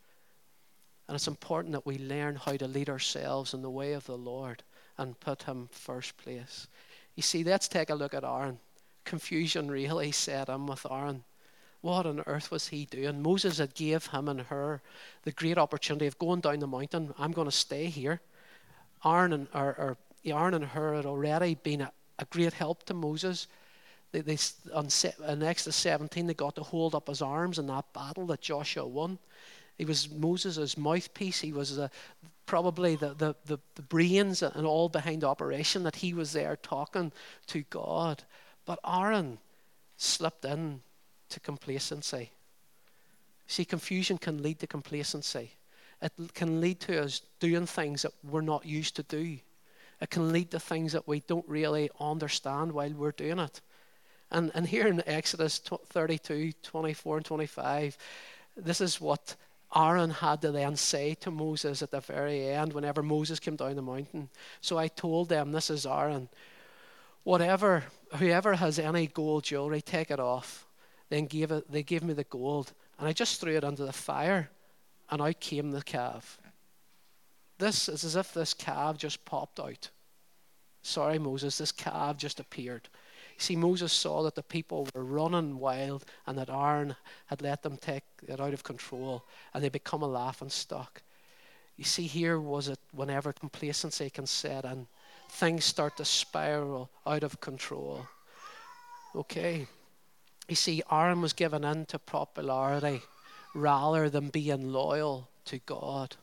And 1.09 1.17
it's 1.17 1.27
important 1.27 1.73
that 1.73 1.87
we 1.87 1.99
learn 1.99 2.37
how 2.37 2.57
to 2.57 2.69
lead 2.69 2.89
ourselves 2.89 3.53
in 3.53 3.63
the 3.63 3.71
way 3.71 3.95
of 3.95 4.07
the 4.07 4.17
Lord 4.17 4.63
and 4.97 5.19
put 5.19 5.43
Him 5.43 5.69
first 5.73 6.17
place. 6.17 6.69
You 7.17 7.23
see, 7.23 7.43
let's 7.43 7.67
take 7.69 7.91
a 7.91 7.95
look 7.95 8.15
at 8.15 8.25
Aaron. 8.25 8.59
Confusion 9.05 9.71
really 9.71 10.13
set 10.13 10.49
in 10.49 10.67
with 10.67 10.87
Aaron. 10.89 11.25
What 11.83 12.07
on 12.07 12.23
earth 12.27 12.51
was 12.51 12.69
he 12.69 12.85
doing? 12.85 13.23
Moses 13.23 13.59
had 13.59 13.75
gave 13.75 14.07
him 14.09 14.29
and 14.29 14.43
Hur 14.43 14.83
the 15.23 15.33
great 15.33 15.57
opportunity 15.57 16.07
of 16.07 16.19
going 16.19 16.41
down 16.41 16.59
the 16.59 16.67
mountain. 16.67 17.15
I'm 17.19 17.33
going 17.33 17.49
to 17.49 17.53
stay 17.53 17.87
here. 17.87 18.21
Aaron 19.05 19.33
and, 19.33 19.49
or, 19.55 19.75
or 19.79 19.97
Aaron 20.25 20.55
and 20.55 20.65
Hur 20.65 20.97
had 20.97 21.07
already 21.07 21.55
been 21.55 21.81
a, 21.81 21.93
a 22.19 22.27
great 22.27 22.53
help 22.53 22.85
to 22.85 22.95
Moses. 22.95 23.47
They, 24.13 24.21
they, 24.21 24.37
on, 24.75 24.89
on 25.27 25.43
Exodus 25.43 25.77
17, 25.77 26.27
they 26.27 26.35
got 26.35 26.57
to 26.57 26.63
hold 26.63 26.95
up 26.95 27.09
his 27.09 27.23
arms 27.23 27.59
in 27.59 27.67
that 27.69 27.93
battle 27.95 28.27
that 28.27 28.43
Joshua 28.43 28.87
won. 28.87 29.19
He 29.79 29.87
was 29.87 30.11
Moses' 30.11 30.77
mouthpiece. 30.77 31.41
He 31.41 31.53
was 31.53 31.77
the, 31.77 31.91
probably 32.45 32.97
the, 32.97 33.15
the, 33.15 33.35
the, 33.47 33.59
the 33.77 33.83
brains 33.83 34.43
and 34.43 34.67
all 34.67 34.91
behind 34.91 35.23
the 35.23 35.29
operation 35.29 35.85
that 35.85 35.97
he 35.97 36.13
was 36.13 36.33
there 36.33 36.57
talking 36.57 37.13
to 37.47 37.63
God. 37.71 38.25
But 38.67 38.81
Aaron 38.85 39.39
slipped 39.97 40.45
in 40.45 40.83
to 41.31 41.41
complacency. 41.41 42.31
See, 43.47 43.65
confusion 43.65 44.19
can 44.19 44.43
lead 44.43 44.61
to 44.61 44.67
complacency. 44.67 45.53
It 46.01 46.13
can 46.35 46.61
lead 46.61 46.81
to 46.81 47.03
us 47.03 47.23
doing 47.41 47.67
things 47.67 48.03
that 48.03 48.13
we're 48.23 48.41
not 48.41 48.65
used 48.65 48.97
to 48.97 49.03
do. 49.03 49.39
It 50.01 50.09
can 50.11 50.33
lead 50.33 50.51
to 50.53 50.61
things 50.61 50.93
that 50.93 51.07
we 51.07 51.21
don't 51.21 51.49
really 51.49 51.91
understand 52.01 52.73
while 52.73 52.91
we're 52.91 53.11
doing 53.11 53.39
it. 53.39 53.61
And, 54.31 54.51
and 54.55 54.67
here 54.67 54.87
in 54.87 55.03
Exodus 55.07 55.59
32, 55.59 56.53
24, 56.63 57.17
and 57.17 57.27
25, 57.27 57.99
this 58.57 58.81
is 58.81 59.01
what 59.01 59.35
Aaron 59.75 60.11
had 60.11 60.43
to 60.43 60.53
then 60.53 60.77
say 60.77 61.15
to 61.15 61.31
Moses 61.31 61.83
at 61.83 61.91
the 61.91 62.01
very 62.01 62.49
end 62.49 62.73
whenever 62.73 63.03
Moses 63.03 63.41
came 63.41 63.57
down 63.57 63.77
the 63.77 63.83
mountain. 63.83 64.29
So 64.61 64.79
I 64.79 64.89
told 64.89 65.29
them, 65.29 65.53
This 65.53 65.71
is 65.71 65.87
Aaron. 65.87 66.29
Whatever, 67.25 67.85
whoever 68.17 68.55
has 68.55 68.79
any 68.79 69.07
gold 69.09 69.45
jewelry, 69.45 69.83
take 69.83 70.11
it 70.11 70.21
off 70.21 70.67
then 71.11 71.27
gave 71.27 71.51
it, 71.51 71.71
they 71.71 71.83
gave 71.83 72.03
me 72.03 72.15
the 72.15 72.25
gold, 72.25 72.73
and 72.99 73.07
I 73.07 73.13
just 73.13 73.41
threw 73.41 73.57
it 73.57 73.65
under 73.65 73.85
the 73.85 73.93
fire, 73.93 74.49
and 75.11 75.21
out 75.21 75.41
came 75.41 75.73
the 75.73 75.83
calf. 75.83 76.39
This 77.59 77.89
is 77.89 78.05
as 78.05 78.17
if 78.17 78.33
this 78.33 78.55
calf 78.55 78.97
just 78.97 79.25
popped 79.27 79.61
out. 79.61 79.91
Sorry, 80.83 81.19
Moses, 81.19 81.59
this 81.59 81.73
calf 81.73 82.17
just 82.17 82.41
appeared. 82.41 82.89
see, 83.37 83.57
Moses 83.57 83.93
saw 83.93 84.23
that 84.23 84.35
the 84.35 84.43
people 84.43 84.89
were 84.95 85.05
running 85.05 85.59
wild 85.59 86.07
and 86.27 86.39
that 86.39 86.49
Aaron 86.49 86.97
had 87.27 87.43
let 87.43 87.63
them 87.63 87.77
take 87.77 88.05
it 88.27 88.41
out 88.41 88.55
of 88.55 88.63
control 88.63 89.25
and 89.53 89.63
they 89.63 89.69
become 89.69 90.03
a 90.03 90.09
laughing 90.09 90.49
stock. 90.49 91.03
You 91.77 91.85
see, 91.85 92.07
here 92.07 92.41
was 92.41 92.69
it 92.69 92.79
whenever 92.93 93.33
complacency 93.33 94.09
can 94.09 94.27
set 94.27 94.65
in, 94.65 94.87
things 95.31 95.65
start 95.65 95.97
to 95.99 96.05
spiral 96.05 96.91
out 97.07 97.23
of 97.23 97.41
control. 97.41 98.07
Okay. 99.15 99.67
You 100.51 100.57
see, 100.57 100.83
Aaron 100.91 101.23
was 101.23 101.33
given 101.33 101.63
in 101.63 101.87
to 101.87 101.99
popularity 102.01 103.03
rather 103.55 104.11
than 104.11 104.31
being 104.31 104.73
loyal 104.73 105.29
to 105.45 105.61
God. 105.61 106.17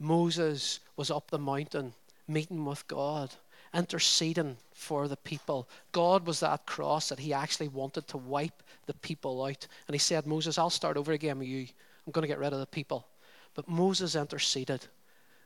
Moses 0.00 0.80
was 0.96 1.08
up 1.08 1.30
the 1.30 1.38
mountain 1.38 1.92
meeting 2.26 2.64
with 2.64 2.88
God, 2.88 3.30
interceding 3.72 4.56
for 4.74 5.06
the 5.06 5.16
people. 5.16 5.68
God 5.92 6.26
was 6.26 6.40
that 6.40 6.66
cross 6.66 7.10
that 7.10 7.20
he 7.20 7.32
actually 7.32 7.68
wanted 7.68 8.08
to 8.08 8.16
wipe 8.16 8.60
the 8.86 8.94
people 8.94 9.44
out. 9.44 9.68
And 9.86 9.94
he 9.94 10.00
said, 10.00 10.26
Moses, 10.26 10.58
I'll 10.58 10.68
start 10.68 10.96
over 10.96 11.12
again 11.12 11.38
with 11.38 11.46
you. 11.46 11.68
I'm 12.04 12.12
going 12.12 12.22
to 12.22 12.28
get 12.28 12.40
rid 12.40 12.52
of 12.52 12.58
the 12.58 12.66
people. 12.66 13.06
But 13.54 13.68
Moses 13.68 14.16
interceded, 14.16 14.84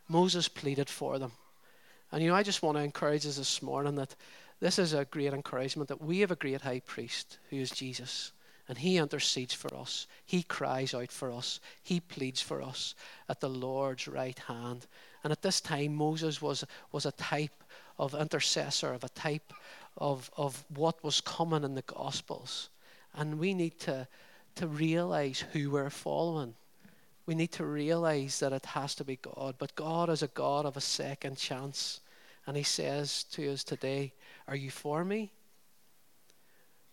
Moses 0.08 0.48
pleaded 0.48 0.88
for 0.88 1.18
them. 1.18 1.32
And 2.10 2.22
you 2.22 2.30
know, 2.30 2.36
I 2.36 2.42
just 2.42 2.62
want 2.62 2.78
to 2.78 2.84
encourage 2.84 3.26
us 3.26 3.36
this 3.36 3.60
morning 3.60 3.96
that 3.96 4.14
this 4.62 4.78
is 4.78 4.92
a 4.92 5.04
great 5.04 5.34
encouragement 5.34 5.88
that 5.88 6.00
we 6.00 6.20
have 6.20 6.30
a 6.30 6.36
great 6.36 6.60
high 6.60 6.78
priest 6.78 7.38
who 7.50 7.56
is 7.56 7.72
Jesus. 7.72 8.30
And 8.68 8.78
he 8.78 8.96
intercedes 8.96 9.52
for 9.52 9.74
us. 9.74 10.06
He 10.24 10.44
cries 10.44 10.94
out 10.94 11.10
for 11.10 11.32
us. 11.32 11.58
He 11.82 11.98
pleads 11.98 12.40
for 12.40 12.62
us 12.62 12.94
at 13.28 13.40
the 13.40 13.48
Lord's 13.48 14.06
right 14.06 14.38
hand. 14.38 14.86
And 15.24 15.32
at 15.32 15.42
this 15.42 15.60
time, 15.60 15.96
Moses 15.96 16.40
was, 16.40 16.64
was 16.92 17.06
a 17.06 17.10
type 17.10 17.64
of 17.98 18.14
intercessor, 18.14 18.92
of 18.92 19.02
a 19.02 19.08
type 19.08 19.52
of, 19.98 20.30
of 20.36 20.62
what 20.76 21.02
was 21.02 21.20
coming 21.20 21.64
in 21.64 21.74
the 21.74 21.82
Gospels. 21.82 22.68
And 23.16 23.40
we 23.40 23.54
need 23.54 23.80
to, 23.80 24.06
to 24.54 24.68
realize 24.68 25.44
who 25.52 25.72
we're 25.72 25.90
following. 25.90 26.54
We 27.26 27.34
need 27.34 27.50
to 27.52 27.64
realize 27.64 28.38
that 28.38 28.52
it 28.52 28.66
has 28.66 28.94
to 28.94 29.02
be 29.02 29.16
God. 29.16 29.56
But 29.58 29.74
God 29.74 30.08
is 30.08 30.22
a 30.22 30.28
God 30.28 30.66
of 30.66 30.76
a 30.76 30.80
second 30.80 31.36
chance. 31.36 31.98
And 32.46 32.56
He 32.56 32.62
says 32.62 33.24
to 33.32 33.52
us 33.52 33.64
today, 33.64 34.12
Are 34.48 34.56
you 34.56 34.70
for 34.70 35.04
me? 35.04 35.32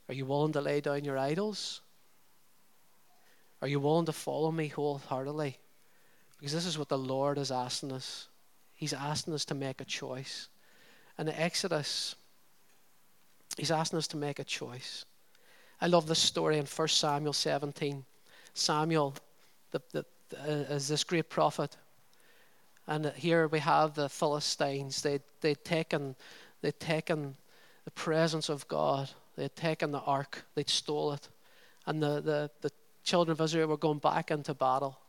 Are 0.07 0.13
you 0.13 0.25
willing 0.25 0.53
to 0.53 0.61
lay 0.61 0.81
down 0.81 1.03
your 1.03 1.17
idols? 1.17 1.81
Are 3.61 3.67
you 3.67 3.79
willing 3.79 4.05
to 4.05 4.13
follow 4.13 4.51
me 4.51 4.67
wholeheartedly? 4.67 5.57
Because 6.37 6.53
this 6.53 6.65
is 6.65 6.77
what 6.77 6.89
the 6.89 6.97
Lord 6.97 7.37
is 7.37 7.51
asking 7.51 7.91
us. 7.91 8.27
He's 8.73 8.93
asking 8.93 9.33
us 9.33 9.45
to 9.45 9.55
make 9.55 9.81
a 9.81 9.85
choice. 9.85 10.47
And 11.17 11.27
in 11.27 11.35
Exodus, 11.35 12.15
He's 13.57 13.71
asking 13.71 13.99
us 13.99 14.07
to 14.09 14.17
make 14.17 14.39
a 14.39 14.43
choice. 14.43 15.05
I 15.81 15.87
love 15.87 16.07
this 16.07 16.19
story 16.19 16.57
in 16.57 16.65
1 16.65 16.87
Samuel 16.87 17.33
17. 17.33 18.05
Samuel 18.53 19.15
the, 19.71 19.81
the, 19.91 20.05
uh, 20.37 20.73
is 20.73 20.87
this 20.87 21.03
great 21.03 21.29
prophet. 21.29 21.75
And 22.87 23.11
here 23.15 23.47
we 23.47 23.59
have 23.59 23.93
the 23.93 24.09
Philistines. 24.09 25.01
They, 25.01 25.19
they'd, 25.41 25.63
taken, 25.63 26.15
they'd 26.61 26.79
taken 26.79 27.35
the 27.85 27.91
presence 27.91 28.49
of 28.49 28.67
God, 28.67 29.09
they'd 29.35 29.55
taken 29.55 29.91
the 29.91 29.99
ark, 29.99 30.43
they'd 30.55 30.69
stole 30.69 31.13
it. 31.13 31.29
And 31.85 32.01
the, 32.01 32.21
the, 32.21 32.51
the 32.61 32.71
children 33.03 33.31
of 33.31 33.41
Israel 33.41 33.67
were 33.67 33.77
going 33.77 33.99
back 33.99 34.31
into 34.31 34.53
battle. 34.53 34.99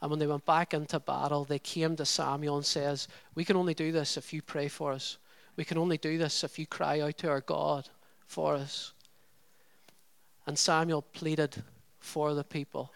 And 0.00 0.10
when 0.10 0.18
they 0.18 0.26
went 0.26 0.46
back 0.46 0.74
into 0.74 1.00
battle, 1.00 1.44
they 1.44 1.58
came 1.58 1.96
to 1.96 2.04
Samuel 2.04 2.56
and 2.56 2.66
says, 2.66 3.08
"We 3.34 3.44
can 3.44 3.56
only 3.56 3.74
do 3.74 3.90
this 3.92 4.16
if 4.16 4.32
you 4.32 4.42
pray 4.42 4.68
for 4.68 4.92
us. 4.92 5.18
We 5.56 5.64
can 5.64 5.78
only 5.78 5.98
do 5.98 6.18
this 6.18 6.44
if 6.44 6.58
you 6.58 6.66
cry 6.66 7.00
out 7.00 7.18
to 7.18 7.28
our 7.28 7.40
God 7.40 7.88
for 8.26 8.54
us." 8.54 8.92
And 10.46 10.58
Samuel 10.58 11.02
pleaded 11.02 11.62
for 11.98 12.34
the 12.34 12.44
people. 12.44 12.92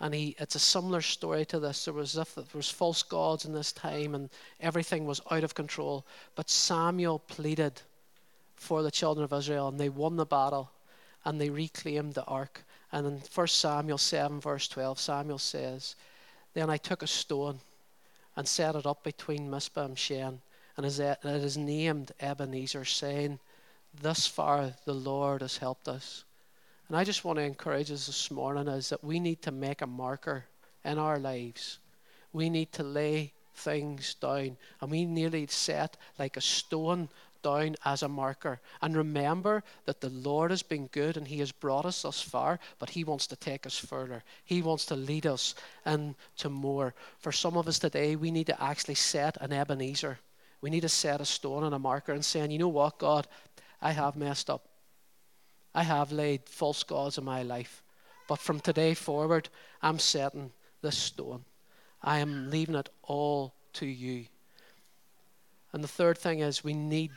And 0.00 0.14
he, 0.14 0.36
it's 0.38 0.54
a 0.54 0.60
similar 0.60 1.00
story 1.00 1.46
to 1.46 1.58
this. 1.58 1.86
There 1.86 1.94
was 1.94 2.16
if 2.16 2.34
there 2.34 2.44
was 2.52 2.70
false 2.70 3.02
gods 3.02 3.44
in 3.44 3.52
this 3.52 3.72
time, 3.72 4.14
and 4.14 4.28
everything 4.60 5.06
was 5.06 5.22
out 5.30 5.44
of 5.44 5.54
control. 5.54 6.06
But 6.34 6.50
Samuel 6.50 7.18
pleaded 7.18 7.80
for 8.56 8.82
the 8.82 8.90
children 8.90 9.24
of 9.24 9.32
Israel, 9.32 9.68
and 9.68 9.80
they 9.80 9.88
won 9.88 10.16
the 10.16 10.26
battle, 10.26 10.70
and 11.24 11.40
they 11.40 11.50
reclaimed 11.50 12.14
the 12.14 12.24
ark. 12.24 12.64
And 12.92 13.06
in 13.06 13.22
1 13.34 13.46
Samuel 13.48 13.98
7, 13.98 14.40
verse 14.40 14.68
12, 14.68 15.00
Samuel 15.00 15.38
says, 15.38 15.96
then 16.56 16.70
I 16.70 16.78
took 16.78 17.02
a 17.02 17.06
stone 17.06 17.60
and 18.34 18.48
set 18.48 18.76
it 18.76 18.86
up 18.86 19.04
between 19.04 19.50
Mizpah 19.50 19.84
and 19.84 19.98
Shen, 19.98 20.40
and 20.78 20.86
it 20.86 21.24
is 21.24 21.58
named 21.58 22.12
Ebenezer, 22.18 22.86
saying, 22.86 23.40
Thus 24.00 24.26
far 24.26 24.72
the 24.86 24.94
Lord 24.94 25.42
has 25.42 25.58
helped 25.58 25.86
us. 25.86 26.24
And 26.88 26.96
I 26.96 27.02
just 27.02 27.24
want 27.24 27.38
to 27.38 27.44
encourage 27.44 27.90
us 27.90 28.06
this 28.06 28.30
morning 28.30 28.68
is 28.68 28.90
that 28.90 29.02
we 29.02 29.18
need 29.18 29.42
to 29.42 29.50
make 29.50 29.82
a 29.82 29.86
marker 29.86 30.44
in 30.84 30.98
our 30.98 31.18
lives. 31.18 31.78
We 32.32 32.48
need 32.48 32.70
to 32.72 32.84
lay 32.84 33.32
things 33.54 34.14
down, 34.14 34.56
and 34.80 34.90
we 34.90 35.04
nearly 35.04 35.46
set 35.48 35.96
like 36.18 36.36
a 36.36 36.40
stone 36.40 37.08
down 37.42 37.74
as 37.84 38.02
a 38.02 38.08
marker. 38.08 38.60
And 38.82 38.96
remember 38.96 39.64
that 39.86 40.00
the 40.00 40.10
Lord 40.10 40.50
has 40.50 40.62
been 40.62 40.86
good 40.88 41.16
and 41.16 41.26
He 41.26 41.38
has 41.38 41.50
brought 41.50 41.86
us 41.86 42.02
thus 42.02 42.20
far, 42.20 42.60
but 42.78 42.90
He 42.90 43.02
wants 43.02 43.26
to 43.28 43.36
take 43.36 43.66
us 43.66 43.78
further. 43.78 44.22
He 44.44 44.62
wants 44.62 44.86
to 44.86 44.96
lead 44.96 45.26
us 45.26 45.54
into 45.84 46.50
more. 46.50 46.94
For 47.18 47.32
some 47.32 47.56
of 47.56 47.66
us 47.66 47.80
today, 47.80 48.14
we 48.14 48.30
need 48.30 48.46
to 48.46 48.62
actually 48.62 48.94
set 48.94 49.36
an 49.40 49.52
Ebenezer. 49.52 50.18
We 50.60 50.70
need 50.70 50.82
to 50.82 50.88
set 50.88 51.20
a 51.20 51.24
stone 51.24 51.64
and 51.64 51.74
a 51.74 51.78
marker 51.78 52.12
and 52.12 52.24
saying, 52.24 52.52
you 52.52 52.58
know 52.58 52.68
what, 52.68 52.98
God, 52.98 53.26
I 53.82 53.92
have 53.92 54.16
messed 54.16 54.50
up. 54.50 54.65
I 55.76 55.82
have 55.82 56.10
laid 56.10 56.48
false 56.48 56.82
gods 56.82 57.18
in 57.18 57.24
my 57.24 57.42
life. 57.42 57.82
But 58.28 58.38
from 58.38 58.60
today 58.60 58.94
forward, 58.94 59.50
I'm 59.82 59.98
setting 59.98 60.50
this 60.80 60.96
stone. 60.96 61.44
I 62.02 62.18
am 62.20 62.50
leaving 62.50 62.76
it 62.76 62.88
all 63.02 63.52
to 63.74 63.86
you. 63.86 64.24
And 65.74 65.84
the 65.84 65.88
third 65.88 66.16
thing 66.16 66.40
is 66.40 66.64
we 66.64 66.72
need 66.72 67.10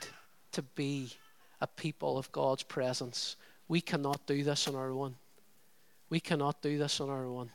to 0.52 0.60
be 0.60 1.14
a 1.62 1.66
people 1.66 2.18
of 2.18 2.30
God's 2.32 2.62
presence. 2.62 3.36
We 3.66 3.80
cannot 3.80 4.26
do 4.26 4.44
this 4.44 4.68
on 4.68 4.74
our 4.74 4.90
own. 4.90 5.14
We 6.10 6.20
cannot 6.20 6.60
do 6.60 6.76
this 6.76 7.00
on 7.00 7.08
our 7.08 7.24
own. 7.24 7.50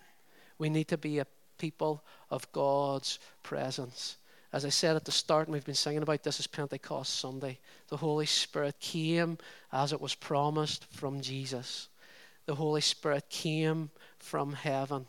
We 0.57 0.69
need 0.69 0.87
to 0.87 0.97
be 0.97 1.19
a 1.19 1.27
people 1.59 2.03
of 2.31 2.51
God's 2.51 3.19
presence. 3.43 4.17
As 4.55 4.63
I 4.63 4.69
said 4.69 4.95
at 4.95 5.03
the 5.03 5.11
start, 5.11 5.47
and 5.47 5.53
we've 5.53 5.65
been 5.65 5.75
singing 5.75 6.01
about 6.01 6.23
this 6.23 6.39
is 6.39 6.47
Pentecost 6.47 7.19
Sunday, 7.19 7.59
the 7.89 7.97
Holy 7.97 8.25
Spirit 8.25 8.79
came 8.79 9.37
as 9.73 9.91
it 9.91 9.99
was 9.99 10.15
promised 10.15 10.85
from 10.93 11.19
Jesus. 11.19 11.89
The 12.45 12.55
Holy 12.55 12.79
Spirit 12.79 13.25
came 13.29 13.89
from 14.17 14.53
heaven. 14.53 15.07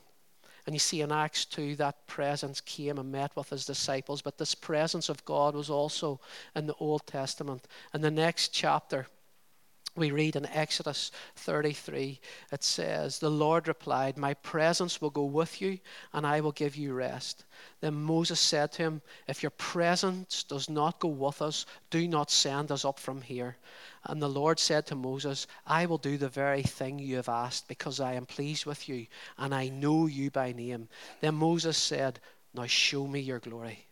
And 0.67 0.75
you 0.75 0.81
see 0.81 1.01
in 1.01 1.13
Acts 1.13 1.45
2, 1.45 1.77
that 1.77 2.09
presence 2.09 2.61
came 2.61 2.99
and 2.99 3.13
met 3.13 3.37
with 3.37 3.51
his 3.51 3.65
disciples. 3.65 4.21
But 4.21 4.37
this 4.37 4.57
presence 4.57 5.09
of 5.09 5.25
God 5.25 5.55
was 5.55 5.71
also 5.71 6.19
in 6.57 6.67
the 6.67 6.75
Old 6.81 7.07
Testament. 7.07 7.69
In 7.95 8.01
the 8.01 8.11
next 8.11 8.49
chapter, 8.49 9.07
we 9.97 10.11
read 10.11 10.37
in 10.37 10.47
Exodus 10.47 11.11
33, 11.37 12.21
it 12.53 12.63
says, 12.63 13.19
The 13.19 13.31
Lord 13.31 13.67
replied, 13.67 14.17
My 14.17 14.35
presence 14.35 15.01
will 15.01 15.11
go 15.11 15.25
with 15.25 15.61
you, 15.61 15.79
and 16.13 16.27
I 16.27 16.41
will 16.41 16.53
give 16.53 16.77
you 16.77 16.93
rest. 16.93 17.45
Then 17.81 17.95
Moses 17.95 18.39
said 18.39 18.73
to 18.73 18.83
him, 18.83 19.03
If 19.27 19.43
your 19.43 19.51
presence 19.51 20.43
does 20.43 20.69
not 20.69 21.01
go 21.01 21.09
with 21.09 21.41
us, 21.41 21.67
do 21.91 22.07
not 22.07 22.31
send 22.31 22.71
us 22.71 22.85
up 22.85 22.99
from 22.99 23.23
here. 23.23 23.57
And 24.05 24.21
the 24.21 24.29
Lord 24.29 24.59
said 24.59 24.87
to 24.87 24.95
Moses, 24.95 25.47
I 25.67 25.87
will 25.87 25.99
do 25.99 26.19
the 26.19 26.29
very 26.29 26.63
thing 26.63 26.99
you 26.99 27.17
have 27.17 27.29
asked, 27.29 27.67
because 27.67 27.99
I 27.99 28.15
am 28.15 28.27
pleased 28.27 28.67
with 28.67 28.89
you, 28.89 29.07
and 29.39 29.55
I 29.55 29.69
know 29.69 30.07
you 30.07 30.31
by 30.31 30.53
name. 30.53 30.89
Then 31.21 31.35
Moses 31.35 31.77
said, 31.77 32.21
Now 32.55 32.67
show 32.67 33.07
me 33.07 33.21
your 33.21 33.39
glory. 33.39 33.87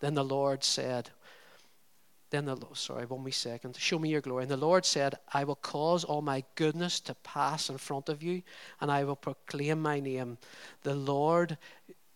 Then 0.00 0.14
the 0.14 0.24
Lord 0.24 0.64
said, 0.64 1.10
then 2.32 2.46
the 2.46 2.56
sorry, 2.72 3.04
one 3.04 3.22
wee 3.22 3.30
second. 3.30 3.76
Show 3.76 3.98
me 3.98 4.08
your 4.08 4.22
glory. 4.22 4.42
And 4.42 4.50
the 4.50 4.56
Lord 4.56 4.84
said, 4.84 5.14
I 5.32 5.44
will 5.44 5.56
cause 5.56 6.02
all 6.02 6.22
my 6.22 6.42
goodness 6.54 6.98
to 7.00 7.14
pass 7.14 7.68
in 7.68 7.76
front 7.76 8.08
of 8.08 8.22
you, 8.22 8.42
and 8.80 8.90
I 8.90 9.04
will 9.04 9.16
proclaim 9.16 9.80
my 9.82 10.00
name. 10.00 10.38
The 10.82 10.94
Lord 10.94 11.58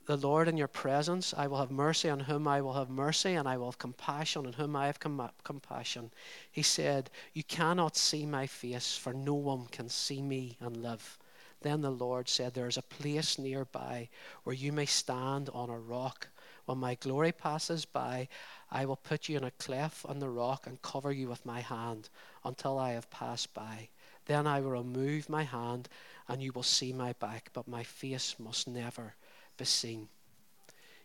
the 0.07 0.17
Lord 0.17 0.47
in 0.47 0.57
your 0.57 0.69
presence. 0.69 1.35
I 1.37 1.49
will 1.49 1.59
have 1.59 1.73
mercy 1.73 2.09
on 2.09 2.21
whom 2.21 2.47
I 2.47 2.61
will 2.61 2.75
have 2.75 2.89
mercy, 2.89 3.35
and 3.35 3.49
I 3.49 3.57
will 3.57 3.67
have 3.67 3.79
compassion 3.79 4.47
on 4.47 4.53
whom 4.53 4.77
I 4.77 4.87
have 4.87 5.01
com- 5.01 5.31
compassion. 5.43 6.13
He 6.51 6.63
said, 6.63 7.11
You 7.35 7.43
cannot 7.43 7.97
see 7.97 8.25
my 8.25 8.47
face, 8.47 8.97
for 8.97 9.13
no 9.13 9.35
one 9.35 9.67
can 9.67 9.89
see 9.89 10.23
me 10.23 10.57
and 10.61 10.77
live. 10.77 11.19
Then 11.61 11.81
the 11.81 11.91
Lord 11.91 12.29
said, 12.29 12.55
There 12.55 12.69
is 12.69 12.77
a 12.77 12.83
place 12.83 13.39
nearby 13.39 14.09
where 14.45 14.55
you 14.55 14.73
may 14.73 14.87
stand 14.87 15.51
on 15.53 15.71
a 15.71 15.79
rock. 15.79 16.29
When 16.67 16.79
my 16.79 16.97
glory 16.97 17.33
passes 17.33 17.85
by, 17.85 18.29
I 18.71 18.85
will 18.85 18.97
put 18.97 19.29
you 19.29 19.37
in 19.37 19.45
a 19.45 19.53
cleft 19.53 20.05
on 20.05 20.19
the 20.19 20.29
rock 20.29 20.67
and 20.67 20.83
cover 20.83 21.13
you 21.13 21.29
with 21.29 21.47
my 21.47 21.61
hand 21.61 22.09
until 22.45 22.79
I 22.79 22.93
have 22.93 23.11
passed 23.11 23.55
by. 23.55 23.89
Then 24.27 24.47
I 24.47 24.61
will 24.61 24.73
remove 24.73 25.29
my 25.29 25.45
hand, 25.45 25.89
and 26.29 26.43
you 26.43 26.53
will 26.53 26.65
see 26.65 26.93
my 26.93 27.13
back, 27.15 27.51
but 27.53 27.69
my 27.69 27.85
face 27.85 28.35
must 28.41 28.67
never 28.67 29.15
be 29.57 29.65
seen. 29.65 30.09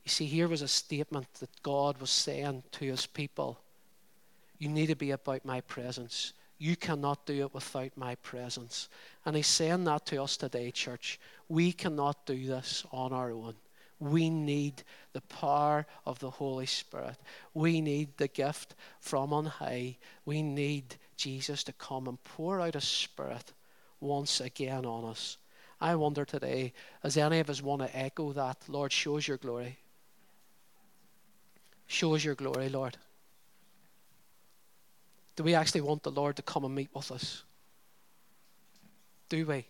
You 0.04 0.10
see, 0.10 0.26
here 0.26 0.48
was 0.48 0.64
a 0.64 0.68
statement 0.68 1.32
that 1.36 1.62
God 1.62 2.02
was 2.02 2.10
saying 2.10 2.64
to 2.72 2.86
his 2.86 3.06
people 3.06 3.60
You 4.58 4.70
need 4.70 4.88
to 4.88 4.96
be 4.96 5.12
about 5.12 5.46
my 5.46 5.62
presence. 5.62 6.34
You 6.58 6.76
cannot 6.76 7.26
do 7.26 7.46
it 7.46 7.54
without 7.54 7.96
my 7.96 8.16
presence. 8.16 8.90
And 9.26 9.36
he's 9.36 9.48
saying 9.48 9.84
that 9.86 10.06
to 10.08 10.22
us 10.22 10.38
today, 10.38 10.70
church. 10.70 11.20
We 11.50 11.72
cannot 11.72 12.26
do 12.26 12.46
this 12.46 12.86
on 12.92 13.14
our 13.14 13.32
own. 13.32 13.56
We 14.02 14.32
need 14.32 14.82
the 15.14 15.22
power 15.22 15.86
of 16.08 16.18
the 16.18 16.32
Holy 16.32 16.66
Spirit. 16.66 17.18
We 17.54 17.82
need 17.82 18.18
the 18.18 18.28
gift 18.28 18.74
from 19.00 19.32
on 19.32 19.46
high. 19.46 19.98
We 20.26 20.42
need 20.42 20.96
Jesus 21.18 21.64
to 21.66 21.74
come 21.74 22.08
and 22.08 22.22
pour 22.24 22.60
out 22.60 22.74
His 22.74 22.84
Spirit 22.84 23.54
once 24.00 24.42
again 24.42 24.88
on 24.88 25.06
us. 25.06 25.38
I 25.80 25.94
wonder 25.94 26.26
today, 26.26 26.74
does 27.04 27.16
any 27.16 27.40
of 27.40 27.50
us 27.52 27.62
want 27.62 27.84
to 27.84 27.96
echo 27.96 28.34
that? 28.34 28.58
Lord, 28.68 28.92
show 28.92 29.18
us 29.18 29.28
your 29.28 29.38
glory. 29.38 29.78
Show 31.86 32.16
us 32.16 32.24
your 32.24 32.36
glory, 32.36 32.70
Lord. 32.70 32.98
Do 35.36 35.44
we 35.44 35.54
actually 35.54 35.82
want 35.82 36.02
the 36.02 36.12
Lord 36.12 36.38
to 36.38 36.42
come 36.42 36.66
and 36.66 36.74
meet 36.74 36.90
with 36.92 37.12
us? 37.12 37.44
Do 39.30 39.46
we? 39.46 39.66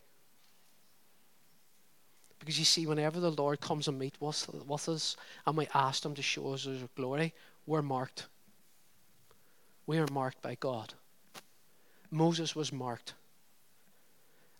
Because 2.41 2.57
you 2.57 2.65
see, 2.65 2.87
whenever 2.87 3.19
the 3.19 3.31
Lord 3.31 3.61
comes 3.61 3.87
and 3.87 3.99
meets 3.99 4.19
with, 4.19 4.49
with 4.67 4.89
us 4.89 5.15
and 5.45 5.55
we 5.55 5.67
ask 5.75 6.03
Him 6.03 6.15
to 6.15 6.23
show 6.23 6.53
us 6.53 6.63
His 6.63 6.81
glory, 6.95 7.35
we're 7.67 7.83
marked. 7.83 8.25
We 9.85 9.99
are 9.99 10.07
marked 10.11 10.41
by 10.41 10.55
God. 10.59 10.95
Moses 12.09 12.55
was 12.55 12.73
marked. 12.73 13.13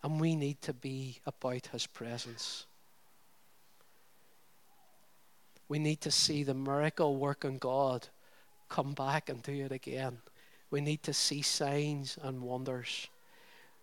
And 0.04 0.22
we 0.22 0.36
need 0.36 0.62
to 0.62 0.74
be 0.74 1.22
about 1.26 1.70
His 1.72 1.88
presence. 1.88 2.68
We 5.68 5.80
need 5.80 6.02
to 6.02 6.12
see 6.12 6.44
the 6.44 6.54
miracle 6.54 7.16
work 7.16 7.46
in 7.46 7.58
God 7.58 8.10
come 8.70 8.94
back 8.94 9.28
and 9.28 9.42
do 9.42 9.66
it 9.66 9.72
again. 9.72 10.20
We 10.70 10.82
need 10.82 11.02
to 11.04 11.14
see 11.14 11.42
signs 11.42 12.20
and 12.22 12.44
wonders. 12.44 13.08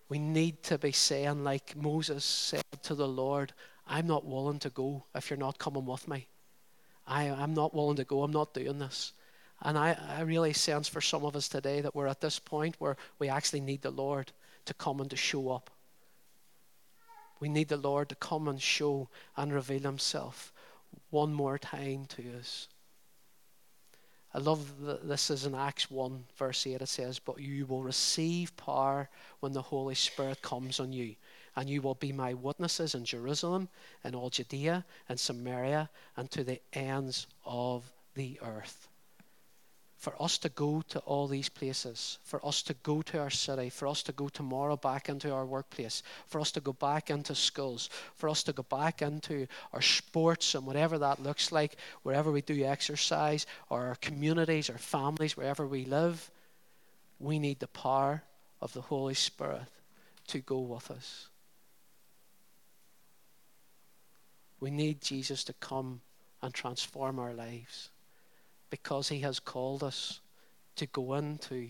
We 0.09 0.21
need 0.21 0.63
to 0.65 0.79
be 0.79 0.93
saying, 0.93 1.43
like 1.43 1.77
Moses 1.77 2.25
said 2.25 2.63
to 2.85 2.95
the 2.95 3.09
Lord, 3.09 3.53
I'm 3.88 4.07
not 4.07 4.27
willing 4.27 4.59
to 4.61 4.70
go 4.70 5.05
if 5.14 5.31
you're 5.31 5.38
not 5.38 5.59
coming 5.59 5.87
with 5.87 6.07
me. 6.07 6.29
I, 7.07 7.31
I'm 7.31 7.55
not 7.55 7.74
willing 7.74 7.96
to 7.96 8.05
go. 8.05 8.22
I'm 8.22 8.33
not 8.33 8.53
doing 8.53 8.79
this. 8.79 9.12
And 9.62 9.77
I, 9.77 9.98
I 10.09 10.20
really 10.20 10.53
sense 10.53 10.88
for 10.88 11.01
some 11.01 11.24
of 11.24 11.35
us 11.35 11.48
today 11.48 11.81
that 11.81 11.94
we're 11.94 12.07
at 12.07 12.20
this 12.20 12.38
point 12.38 12.77
where 12.79 12.96
we 13.18 13.29
actually 13.29 13.61
need 13.61 13.83
the 13.83 13.90
Lord 13.90 14.31
to 14.66 14.74
come 14.74 15.01
and 15.01 15.11
to 15.11 15.16
show 15.16 15.51
up. 15.51 15.70
We 17.40 17.48
need 17.48 17.68
the 17.68 17.77
Lord 17.77 18.09
to 18.11 18.14
come 18.14 18.46
and 18.46 18.61
show 18.61 19.09
and 19.37 19.53
reveal 19.53 19.81
Himself 19.81 20.53
one 21.11 21.33
more 21.33 21.59
time 21.59 22.05
to 22.16 22.38
us. 22.38 22.68
I 24.35 24.38
love 24.38 24.85
that 24.85 25.09
this 25.09 25.31
is 25.31 25.46
in 25.46 25.55
Acts 25.55 25.90
1, 25.90 26.24
verse 26.37 26.66
8. 26.66 26.83
It 26.83 26.88
says, 26.88 27.18
But 27.18 27.40
you 27.40 27.64
will 27.64 27.83
receive 27.83 28.57
power 28.57 29.09
when 29.40 29.53
the 29.53 29.62
Holy 29.62 29.94
Spirit 29.94 30.42
comes 30.42 30.81
on 30.81 30.92
you, 30.92 31.14
and 31.57 31.69
you 31.69 31.83
will 31.83 31.95
be 31.95 32.13
my 32.13 32.35
witnesses 32.35 32.95
in 32.95 33.05
Jerusalem 33.05 33.69
in 34.05 34.15
all 34.15 34.31
Judea 34.31 34.85
and 35.09 35.19
Samaria 35.19 35.91
and 36.17 36.31
to 36.31 36.45
the 36.45 36.61
ends 36.73 37.27
of 37.45 37.91
the 38.15 38.39
earth 38.43 38.89
for 39.99 40.15
us 40.23 40.39
to 40.39 40.49
go 40.49 40.81
to 40.89 41.01
all 41.01 41.27
these 41.27 41.49
places, 41.49 42.19
for 42.23 42.45
us 42.47 42.63
to 42.63 42.75
go 42.85 43.03
to 43.03 43.19
our 43.19 43.31
city, 43.31 43.69
for 43.69 43.89
us 43.89 44.03
to 44.05 44.13
go 44.13 44.29
tomorrow 44.29 44.77
back 44.77 45.09
into 45.09 45.33
our 45.33 45.45
workplace, 45.45 46.05
for 46.27 46.41
us 46.41 46.53
to 46.53 46.61
go 46.61 46.73
back 46.73 47.11
into 47.11 47.35
schools, 47.35 47.91
for 48.15 48.29
us 48.29 48.45
to 48.45 48.53
go 48.53 48.63
back 48.63 49.03
into 49.03 49.49
our 49.73 49.83
sports 49.83 50.55
and 50.55 50.65
whatever 50.65 50.99
that 50.99 51.21
looks 51.21 51.51
like, 51.51 51.77
wherever 52.05 52.31
we 52.31 52.41
do 52.41 52.65
exercise, 52.65 53.45
or 53.71 53.89
our 53.89 53.97
communities, 53.97 54.71
our 54.71 54.79
families, 54.79 55.37
wherever 55.37 55.67
we 55.67 55.85
live, 55.85 56.31
we 57.19 57.41
need 57.41 57.59
the 57.59 57.67
power 57.67 58.23
of 58.61 58.73
the 58.75 58.83
Holy 58.83 59.15
Spirit 59.15 59.67
to 60.29 60.39
go 60.39 60.61
with 60.61 60.93
us. 60.93 61.27
We 64.61 64.71
need 64.71 65.01
Jesus 65.01 65.44
to 65.44 65.53
come 65.55 66.01
and 66.42 66.53
transform 66.53 67.18
our 67.18 67.33
lives 67.33 67.90
because 68.71 69.09
He 69.09 69.21
has 69.21 69.38
called 69.38 69.83
us 69.83 70.21
to 70.77 70.87
go 70.87 71.14
into 71.14 71.68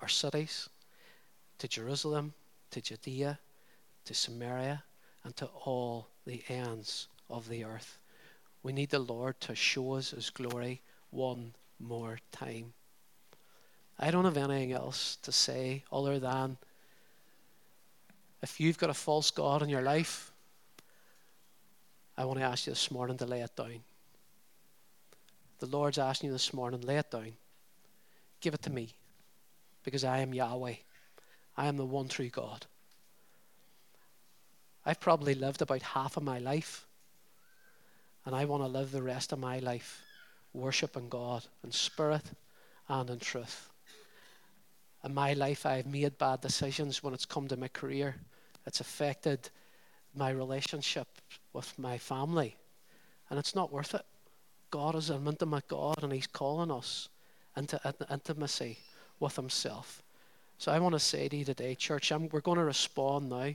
our 0.00 0.08
cities, 0.08 0.68
to 1.58 1.68
Jerusalem, 1.68 2.32
to 2.70 2.80
Judea, 2.80 3.38
to 4.04 4.14
Samaria, 4.14 4.82
and 5.24 5.36
to 5.36 5.46
all 5.46 6.08
the 6.26 6.42
ends 6.48 7.08
of 7.28 7.48
the 7.48 7.64
earth. 7.64 7.98
We 8.62 8.72
need 8.72 8.90
the 8.90 8.98
Lord 8.98 9.40
to 9.40 9.54
show 9.54 9.94
us 9.94 10.10
His 10.10 10.30
glory 10.30 10.80
one 11.10 11.54
more 11.78 12.18
time. 12.32 12.72
I 13.98 14.10
don't 14.10 14.24
have 14.24 14.36
anything 14.36 14.72
else 14.72 15.16
to 15.22 15.32
say 15.32 15.84
other 15.92 16.18
than 16.18 16.56
if 18.42 18.58
you've 18.58 18.78
got 18.78 18.90
a 18.90 18.94
false 18.94 19.30
God 19.30 19.62
in 19.62 19.68
your 19.68 19.82
life, 19.82 20.29
I 22.20 22.26
want 22.26 22.38
to 22.38 22.44
ask 22.44 22.66
you 22.66 22.72
this 22.74 22.90
morning 22.90 23.16
to 23.16 23.24
lay 23.24 23.40
it 23.40 23.56
down. 23.56 23.80
The 25.58 25.64
Lord's 25.64 25.96
asking 25.96 26.26
you 26.26 26.34
this 26.34 26.52
morning, 26.52 26.82
lay 26.82 26.98
it 26.98 27.10
down. 27.10 27.32
Give 28.42 28.52
it 28.52 28.60
to 28.64 28.70
me. 28.70 28.90
Because 29.84 30.04
I 30.04 30.18
am 30.18 30.34
Yahweh. 30.34 30.74
I 31.56 31.66
am 31.66 31.78
the 31.78 31.86
one 31.86 32.08
true 32.08 32.28
God. 32.28 32.66
I've 34.84 35.00
probably 35.00 35.34
lived 35.34 35.62
about 35.62 35.80
half 35.80 36.18
of 36.18 36.22
my 36.22 36.38
life. 36.38 36.86
And 38.26 38.36
I 38.36 38.44
want 38.44 38.64
to 38.64 38.68
live 38.68 38.92
the 38.92 39.00
rest 39.00 39.32
of 39.32 39.38
my 39.38 39.58
life 39.60 40.02
worshiping 40.52 41.08
God 41.08 41.46
in 41.64 41.72
spirit 41.72 42.24
and 42.86 43.08
in 43.08 43.18
truth. 43.18 43.70
In 45.02 45.14
my 45.14 45.32
life, 45.32 45.64
I've 45.64 45.86
made 45.86 46.18
bad 46.18 46.42
decisions 46.42 47.02
when 47.02 47.14
it's 47.14 47.24
come 47.24 47.48
to 47.48 47.56
my 47.56 47.68
career. 47.68 48.16
It's 48.66 48.80
affected 48.80 49.48
my 50.14 50.28
relationship 50.28 51.08
with 51.52 51.78
my 51.78 51.98
family. 51.98 52.56
And 53.28 53.38
it's 53.38 53.54
not 53.54 53.72
worth 53.72 53.94
it. 53.94 54.04
God 54.70 54.94
is 54.94 55.10
an 55.10 55.26
intimate 55.26 55.68
God 55.68 56.02
and 56.02 56.12
He's 56.12 56.26
calling 56.26 56.70
us 56.70 57.08
into 57.56 57.80
intimacy 58.10 58.78
with 59.18 59.36
Himself. 59.36 60.02
So 60.58 60.70
I 60.70 60.78
want 60.78 60.94
to 60.94 61.00
say 61.00 61.28
to 61.28 61.36
you 61.36 61.44
today, 61.44 61.74
church, 61.74 62.12
I'm, 62.12 62.28
we're 62.28 62.40
going 62.40 62.58
to 62.58 62.64
respond 62.64 63.30
now. 63.30 63.52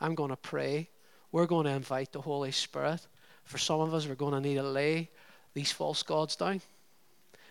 I'm 0.00 0.14
going 0.14 0.30
to 0.30 0.36
pray. 0.36 0.88
We're 1.30 1.46
going 1.46 1.64
to 1.64 1.72
invite 1.72 2.12
the 2.12 2.20
Holy 2.20 2.52
Spirit. 2.52 3.00
For 3.44 3.58
some 3.58 3.80
of 3.80 3.94
us, 3.94 4.06
we're 4.06 4.14
going 4.14 4.34
to 4.34 4.40
need 4.40 4.56
to 4.56 4.62
lay 4.62 5.08
these 5.54 5.72
false 5.72 6.02
gods 6.02 6.36
down. 6.36 6.60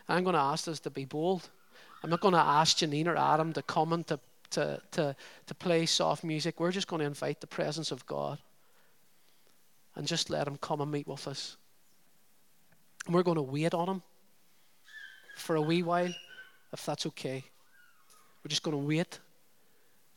I'm 0.07 0.23
going 0.23 0.35
to 0.35 0.39
ask 0.39 0.67
us 0.67 0.79
to 0.81 0.89
be 0.89 1.05
bold. 1.05 1.49
I'm 2.03 2.09
not 2.09 2.21
going 2.21 2.33
to 2.33 2.39
ask 2.39 2.77
Janine 2.77 3.07
or 3.07 3.15
Adam 3.15 3.53
to 3.53 3.61
come 3.61 3.93
and 3.93 4.05
to, 4.07 4.19
to, 4.51 4.81
to, 4.91 5.15
to 5.47 5.55
play 5.55 5.85
soft 5.85 6.23
music. 6.23 6.59
We're 6.59 6.71
just 6.71 6.87
going 6.87 7.01
to 7.01 7.05
invite 7.05 7.41
the 7.41 7.47
presence 7.47 7.91
of 7.91 8.05
God 8.05 8.39
and 9.95 10.07
just 10.07 10.29
let 10.29 10.47
Him 10.47 10.57
come 10.57 10.81
and 10.81 10.91
meet 10.91 11.07
with 11.07 11.27
us. 11.27 11.57
And 13.05 13.15
we're 13.15 13.23
going 13.23 13.35
to 13.35 13.41
wait 13.41 13.73
on 13.73 13.89
him 13.89 14.01
for 15.35 15.55
a 15.55 15.61
wee 15.61 15.83
while, 15.83 16.13
if 16.71 16.85
that's 16.85 17.05
okay. 17.07 17.43
We're 18.43 18.49
just 18.49 18.63
going 18.63 18.77
to 18.77 18.87
wait 18.87 19.19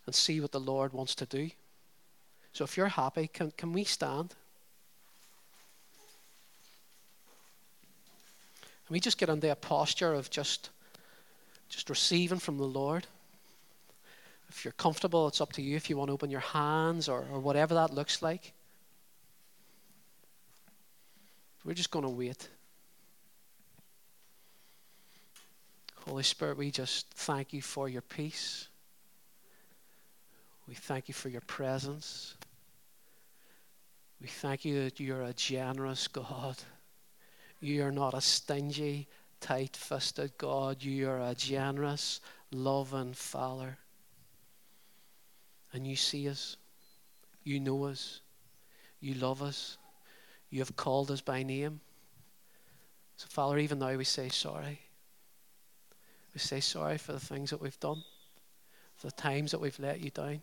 and 0.07 0.15
see 0.15 0.41
what 0.41 0.53
the 0.53 0.61
Lord 0.61 0.93
wants 0.93 1.15
to 1.17 1.27
do. 1.27 1.51
So 2.53 2.65
if 2.65 2.77
you're 2.77 2.89
happy, 2.89 3.29
can, 3.33 3.53
can 3.57 3.73
we 3.73 3.85
stand? 3.85 4.35
And 8.87 8.91
we 8.91 9.01
just 9.01 9.19
get 9.19 9.29
into 9.29 9.51
a 9.51 9.57
posture 9.57 10.13
of 10.13 10.31
just, 10.31 10.71
just 11.69 11.89
receiving 11.89 12.39
from 12.39 12.59
the 12.59 12.65
Lord? 12.65 13.07
If 14.51 14.65
you're 14.65 14.73
comfortable, 14.73 15.27
it's 15.27 15.41
up 15.41 15.53
to 15.55 15.63
you 15.63 15.75
if 15.75 15.89
you 15.89 15.97
want 15.97 16.09
to 16.09 16.13
open 16.13 16.31
your 16.31 16.41
hands 16.41 17.09
or, 17.09 17.25
or 17.33 17.41
whatever 17.41 17.75
that 17.75 17.95
looks 17.95 18.23
like. 18.23 18.53
We're 21.64 21.74
just 21.74 21.90
going 21.90 22.05
to 22.05 22.11
wait. 22.11 22.48
Holy 26.07 26.22
Spirit, 26.22 26.59
we 26.59 26.70
just 26.70 27.11
thank 27.14 27.53
you 27.55 27.62
for 27.62 27.88
your 27.88 28.03
peace. 28.03 28.68
We 30.68 30.74
thank 30.74 31.09
you 31.09 31.14
for 31.14 31.31
your 31.31 31.40
presence. 31.42 32.35
We 34.21 34.29
thank 34.29 34.65
you 34.65 34.85
that 34.85 35.00
you're 35.00 35.23
a 35.23 35.33
generous 35.33 36.08
God. 36.08 36.56
You 37.60 37.85
are 37.85 37.92
not 37.92 38.15
a 38.15 38.21
stingy, 38.21 39.08
tight 39.40 39.77
fisted 39.77 40.37
God. 40.37 40.83
You 40.83 41.08
are 41.08 41.21
a 41.21 41.35
generous, 41.35 42.21
loving 42.50 43.15
Father. 43.15 43.79
And 45.73 45.87
you 45.87 45.96
see 45.96 46.29
us. 46.29 46.56
You 47.42 47.60
know 47.60 47.85
us. 47.85 48.21
You 49.00 49.15
love 49.15 49.42
us. 49.42 49.79
You 50.55 50.61
have 50.61 50.77
called 50.77 51.11
us 51.11 51.21
by 51.21 51.42
name. 51.42 51.81
So, 53.17 53.27
Father, 53.29 53.59
even 53.59 53.81
now 53.81 53.96
we 53.96 54.05
say 54.05 54.29
sorry. 54.29 54.79
We 56.33 56.38
say 56.38 56.61
sorry 56.61 56.96
for 56.96 57.11
the 57.11 57.19
things 57.19 57.50
that 57.50 57.61
we've 57.61 57.81
done, 57.81 58.05
for 58.94 59.09
the 59.09 59.15
times 59.15 59.50
that 59.50 59.61
we've 59.61 59.77
let 59.81 59.98
you 59.98 60.11
down. 60.11 60.42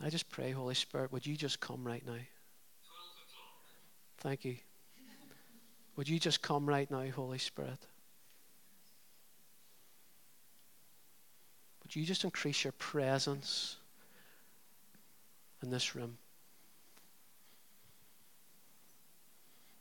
I 0.00 0.08
just 0.08 0.30
pray, 0.30 0.52
Holy 0.52 0.76
Spirit, 0.76 1.10
would 1.10 1.26
you 1.26 1.36
just 1.36 1.58
come 1.58 1.84
right 1.84 2.06
now? 2.06 2.12
Thank 4.18 4.44
you. 4.44 4.58
Would 5.96 6.08
you 6.08 6.20
just 6.20 6.42
come 6.42 6.64
right 6.64 6.88
now, 6.88 7.10
Holy 7.10 7.38
Spirit? 7.38 7.88
Would 11.82 11.96
you 11.96 12.04
just 12.04 12.22
increase 12.22 12.62
your 12.62 12.74
presence 12.74 13.78
in 15.60 15.70
this 15.70 15.96
room? 15.96 16.18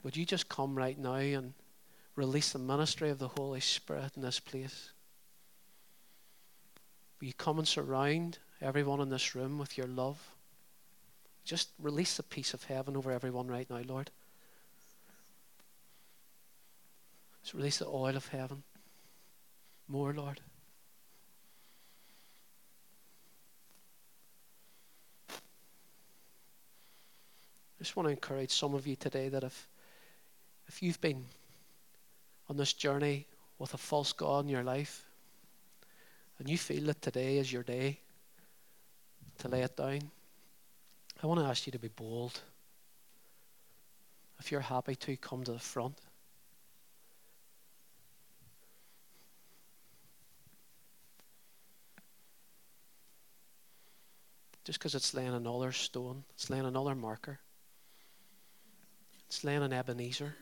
Would 0.05 0.15
you 0.15 0.23
just 0.23 0.47
come 0.47 0.75
right 0.75 0.99
now 0.99 1.15
and 1.15 1.55
release 2.15 2.51
the 2.51 2.59
ministry 2.59 3.09
of 3.09 3.17
the 3.17 3.29
Holy 3.29 3.59
Spirit 3.59 4.11
in 4.15 4.21
this 4.21 4.39
place? 4.39 4.91
Will 7.19 7.25
you 7.25 7.33
come 7.33 7.57
and 7.57 7.67
surround 7.67 8.37
everyone 8.61 9.01
in 9.01 9.09
this 9.09 9.33
room 9.33 9.57
with 9.57 9.79
your 9.79 9.87
love? 9.87 10.19
Just 11.43 11.69
release 11.79 12.17
the 12.17 12.23
peace 12.23 12.53
of 12.53 12.65
heaven 12.65 12.95
over 12.95 13.11
everyone 13.11 13.47
right 13.47 13.67
now, 13.67 13.81
Lord. 13.87 14.11
Just 17.41 17.55
release 17.55 17.79
the 17.79 17.87
oil 17.87 18.15
of 18.15 18.27
heaven. 18.27 18.61
More, 19.87 20.13
Lord. 20.13 20.39
I 25.29 25.33
just 27.79 27.95
want 27.95 28.05
to 28.05 28.11
encourage 28.11 28.51
some 28.51 28.75
of 28.75 28.85
you 28.85 28.95
today 28.95 29.29
that 29.29 29.43
if, 29.43 29.67
if 30.67 30.81
you've 30.81 31.01
been 31.01 31.25
on 32.49 32.57
this 32.57 32.73
journey 32.73 33.25
with 33.59 33.73
a 33.73 33.77
false 33.77 34.13
God 34.13 34.45
in 34.45 34.49
your 34.49 34.63
life, 34.63 35.05
and 36.39 36.49
you 36.49 36.57
feel 36.57 36.85
that 36.85 37.01
today 37.01 37.37
is 37.37 37.51
your 37.51 37.63
day 37.63 37.99
to 39.39 39.47
lay 39.47 39.61
it 39.61 39.75
down, 39.77 40.01
I 41.23 41.27
want 41.27 41.39
to 41.39 41.45
ask 41.45 41.65
you 41.65 41.71
to 41.71 41.79
be 41.79 41.87
bold. 41.87 42.39
If 44.39 44.51
you're 44.51 44.61
happy 44.61 44.95
to, 44.95 45.15
come 45.17 45.43
to 45.43 45.53
the 45.53 45.59
front. 45.59 45.97
Just 54.65 54.79
because 54.79 54.95
it's 54.95 55.13
laying 55.13 55.33
another 55.33 55.71
stone, 55.71 56.23
it's 56.33 56.49
laying 56.49 56.65
another 56.65 56.95
marker, 56.95 57.39
it's 59.27 59.43
laying 59.43 59.61
an 59.61 59.71
Ebenezer. 59.71 60.35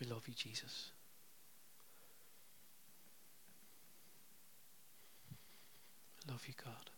We 0.00 0.06
love 0.06 0.23
you, 0.34 0.50
Jesus. 0.50 0.90
I 6.26 6.32
love 6.32 6.44
you, 6.46 6.54
God. 6.64 6.90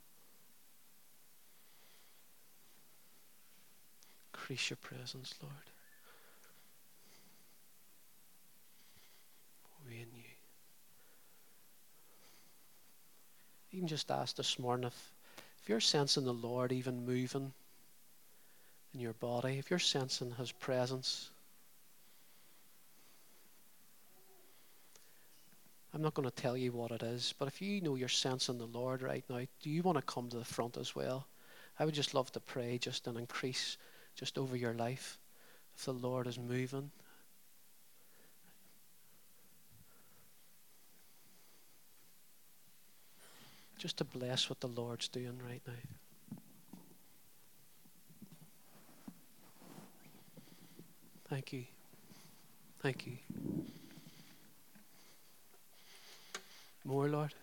Increase 4.33 4.71
your 4.71 4.77
presence, 4.77 5.35
Lord. 5.43 5.55
We 9.89 9.95
in 9.97 10.09
you. 10.15 10.23
Even 13.73 13.89
just 13.89 14.11
ask 14.11 14.37
this 14.37 14.59
morning 14.59 14.87
if, 14.87 15.13
if 15.63 15.69
you're 15.69 15.81
sensing 15.81 16.25
the 16.25 16.33
Lord 16.33 16.73
even 16.73 17.05
moving 17.05 17.53
in 18.95 19.01
your 19.01 19.13
body, 19.15 19.59
if 19.59 19.71
you're 19.71 19.79
sensing 19.79 20.31
His 20.33 20.53
presence. 20.53 21.31
I'm 25.97 26.03
not 26.03 26.13
going 26.13 26.29
to 26.29 26.43
tell 26.43 26.59
you 26.59 26.73
what 26.73 26.91
it 26.91 27.03
is, 27.03 27.33
but 27.39 27.49
if 27.49 27.63
you 27.63 27.81
know 27.81 27.95
you're 27.95 28.07
sensing 28.07 28.59
the 28.59 28.67
Lord 28.67 29.01
right 29.01 29.25
now, 29.31 29.41
do 29.63 29.71
you 29.71 29.83
want 29.83 29.97
to 29.97 30.03
come 30.03 30.29
to 30.29 30.37
the 30.37 30.45
front 30.45 30.77
as 30.77 30.95
well? 30.95 31.27
I 31.79 31.87
would 31.87 31.95
just 31.95 32.13
love 32.13 32.31
to 32.33 32.41
pray 32.41 32.77
just 32.77 33.07
an 33.07 33.17
increase 33.17 33.79
just 34.15 34.37
over 34.37 34.57
your 34.57 34.75
life 34.75 35.19
if 35.75 35.87
the 35.87 35.95
Lord 35.95 36.27
is 36.27 36.39
moving. 36.39 36.91
Just 43.79 43.97
to 43.97 44.05
bless 44.05 44.51
what 44.51 44.61
the 44.61 44.69
Lord's 44.69 45.09
doing 45.09 45.41
right 45.49 45.63
now. 45.67 46.39
Thank 51.31 51.55
you. 51.55 51.65
Thank 52.83 53.07
you. 53.07 53.17
More, 56.87 57.09
Lord. 57.09 57.35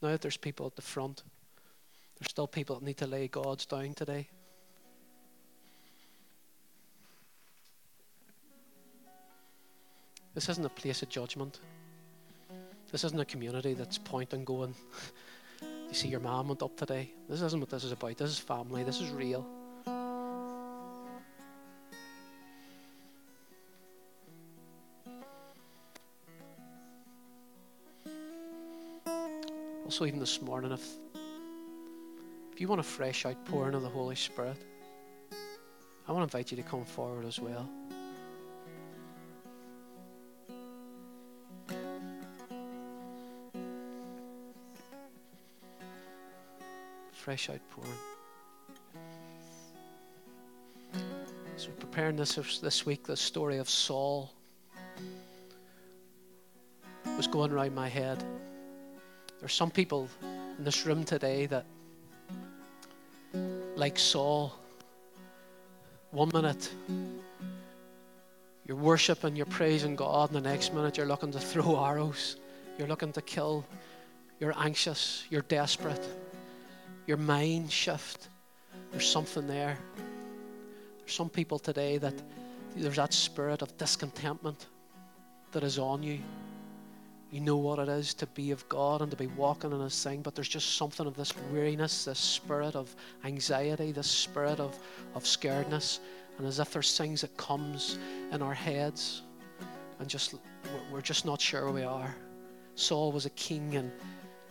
Now 0.00 0.08
that 0.08 0.22
there's 0.22 0.38
people 0.38 0.66
at 0.66 0.76
the 0.76 0.82
front, 0.82 1.22
there's 2.18 2.30
still 2.30 2.46
people 2.46 2.76
that 2.76 2.84
need 2.86 2.96
to 2.96 3.06
lay 3.06 3.28
God's 3.28 3.66
down 3.66 3.92
today. 3.92 4.28
This 10.34 10.48
isn't 10.48 10.64
a 10.64 10.70
place 10.70 11.02
of 11.02 11.10
judgment. 11.10 11.60
This 12.90 13.04
isn't 13.04 13.20
a 13.20 13.26
community 13.26 13.74
that's 13.74 13.98
pointing, 13.98 14.44
going, 14.44 14.74
You 15.60 15.94
see, 15.94 16.08
your 16.08 16.20
mom 16.20 16.48
went 16.48 16.62
up 16.62 16.74
today. 16.78 17.12
This 17.28 17.42
isn't 17.42 17.60
what 17.60 17.68
this 17.68 17.84
is 17.84 17.92
about. 17.92 18.16
This 18.16 18.30
is 18.30 18.38
family. 18.38 18.84
This 18.84 19.02
is 19.02 19.10
real. 19.10 19.46
Also, 29.92 30.06
even 30.06 30.20
this 30.20 30.40
morning, 30.40 30.72
if, 30.72 30.88
if 32.50 32.58
you 32.58 32.66
want 32.66 32.80
a 32.80 32.82
fresh 32.82 33.26
outpouring 33.26 33.74
of 33.74 33.82
the 33.82 33.90
Holy 33.90 34.14
Spirit, 34.14 34.56
I 36.08 36.12
want 36.12 36.22
to 36.30 36.34
invite 36.34 36.50
you 36.50 36.56
to 36.56 36.62
come 36.62 36.86
forward 36.86 37.26
as 37.26 37.38
well. 37.38 37.68
Fresh 47.12 47.50
outpouring. 47.50 47.92
So, 51.58 51.68
preparing 51.78 52.16
this 52.16 52.36
this 52.62 52.86
week, 52.86 53.04
the 53.04 53.14
story 53.14 53.58
of 53.58 53.68
Saul 53.68 54.32
was 57.14 57.26
going 57.26 57.52
around 57.52 57.74
my 57.74 57.90
head. 57.90 58.24
There's 59.42 59.54
some 59.54 59.72
people 59.72 60.08
in 60.56 60.62
this 60.62 60.86
room 60.86 61.02
today 61.02 61.46
that, 61.46 61.64
like 63.74 63.98
Saul, 63.98 64.54
one 66.12 66.30
minute 66.32 66.70
you're 68.68 68.76
worshiping, 68.76 69.34
you're 69.34 69.46
praising 69.46 69.96
God, 69.96 70.32
and 70.32 70.36
the 70.44 70.48
next 70.48 70.72
minute 70.72 70.96
you're 70.96 71.08
looking 71.08 71.32
to 71.32 71.40
throw 71.40 71.84
arrows, 71.84 72.36
you're 72.78 72.86
looking 72.86 73.12
to 73.14 73.20
kill, 73.20 73.64
you're 74.38 74.54
anxious, 74.56 75.24
you're 75.28 75.42
desperate, 75.42 76.06
your 77.08 77.16
mind 77.16 77.72
shift. 77.72 78.28
There's 78.92 79.08
something 79.08 79.48
there. 79.48 79.76
There's 81.00 81.14
some 81.16 81.28
people 81.28 81.58
today 81.58 81.98
that 81.98 82.14
there's 82.76 82.94
that 82.94 83.12
spirit 83.12 83.60
of 83.60 83.76
discontentment 83.76 84.66
that 85.50 85.64
is 85.64 85.80
on 85.80 86.04
you. 86.04 86.20
You 87.32 87.40
know 87.40 87.56
what 87.56 87.78
it 87.78 87.88
is 87.88 88.12
to 88.14 88.26
be 88.28 88.50
of 88.50 88.68
God 88.68 89.00
and 89.00 89.10
to 89.10 89.16
be 89.16 89.26
walking 89.26 89.72
in 89.72 89.80
His 89.80 90.00
thing, 90.02 90.20
but 90.20 90.34
there's 90.34 90.48
just 90.48 90.76
something 90.76 91.06
of 91.06 91.16
this 91.16 91.32
weariness, 91.50 92.04
this 92.04 92.18
spirit 92.18 92.76
of 92.76 92.94
anxiety, 93.24 93.90
this 93.90 94.06
spirit 94.06 94.60
of, 94.60 94.78
of 95.14 95.24
scaredness, 95.24 96.00
and 96.36 96.46
as 96.46 96.60
if 96.60 96.70
there's 96.72 96.96
things 96.96 97.22
that 97.22 97.34
comes 97.38 97.98
in 98.30 98.42
our 98.42 98.52
heads, 98.52 99.22
and 99.98 100.08
just 100.08 100.34
we're 100.92 101.00
just 101.00 101.24
not 101.24 101.40
sure 101.40 101.70
we 101.72 101.82
are. 101.82 102.14
Saul 102.74 103.10
was 103.10 103.24
a 103.24 103.30
king, 103.30 103.76
and 103.76 103.90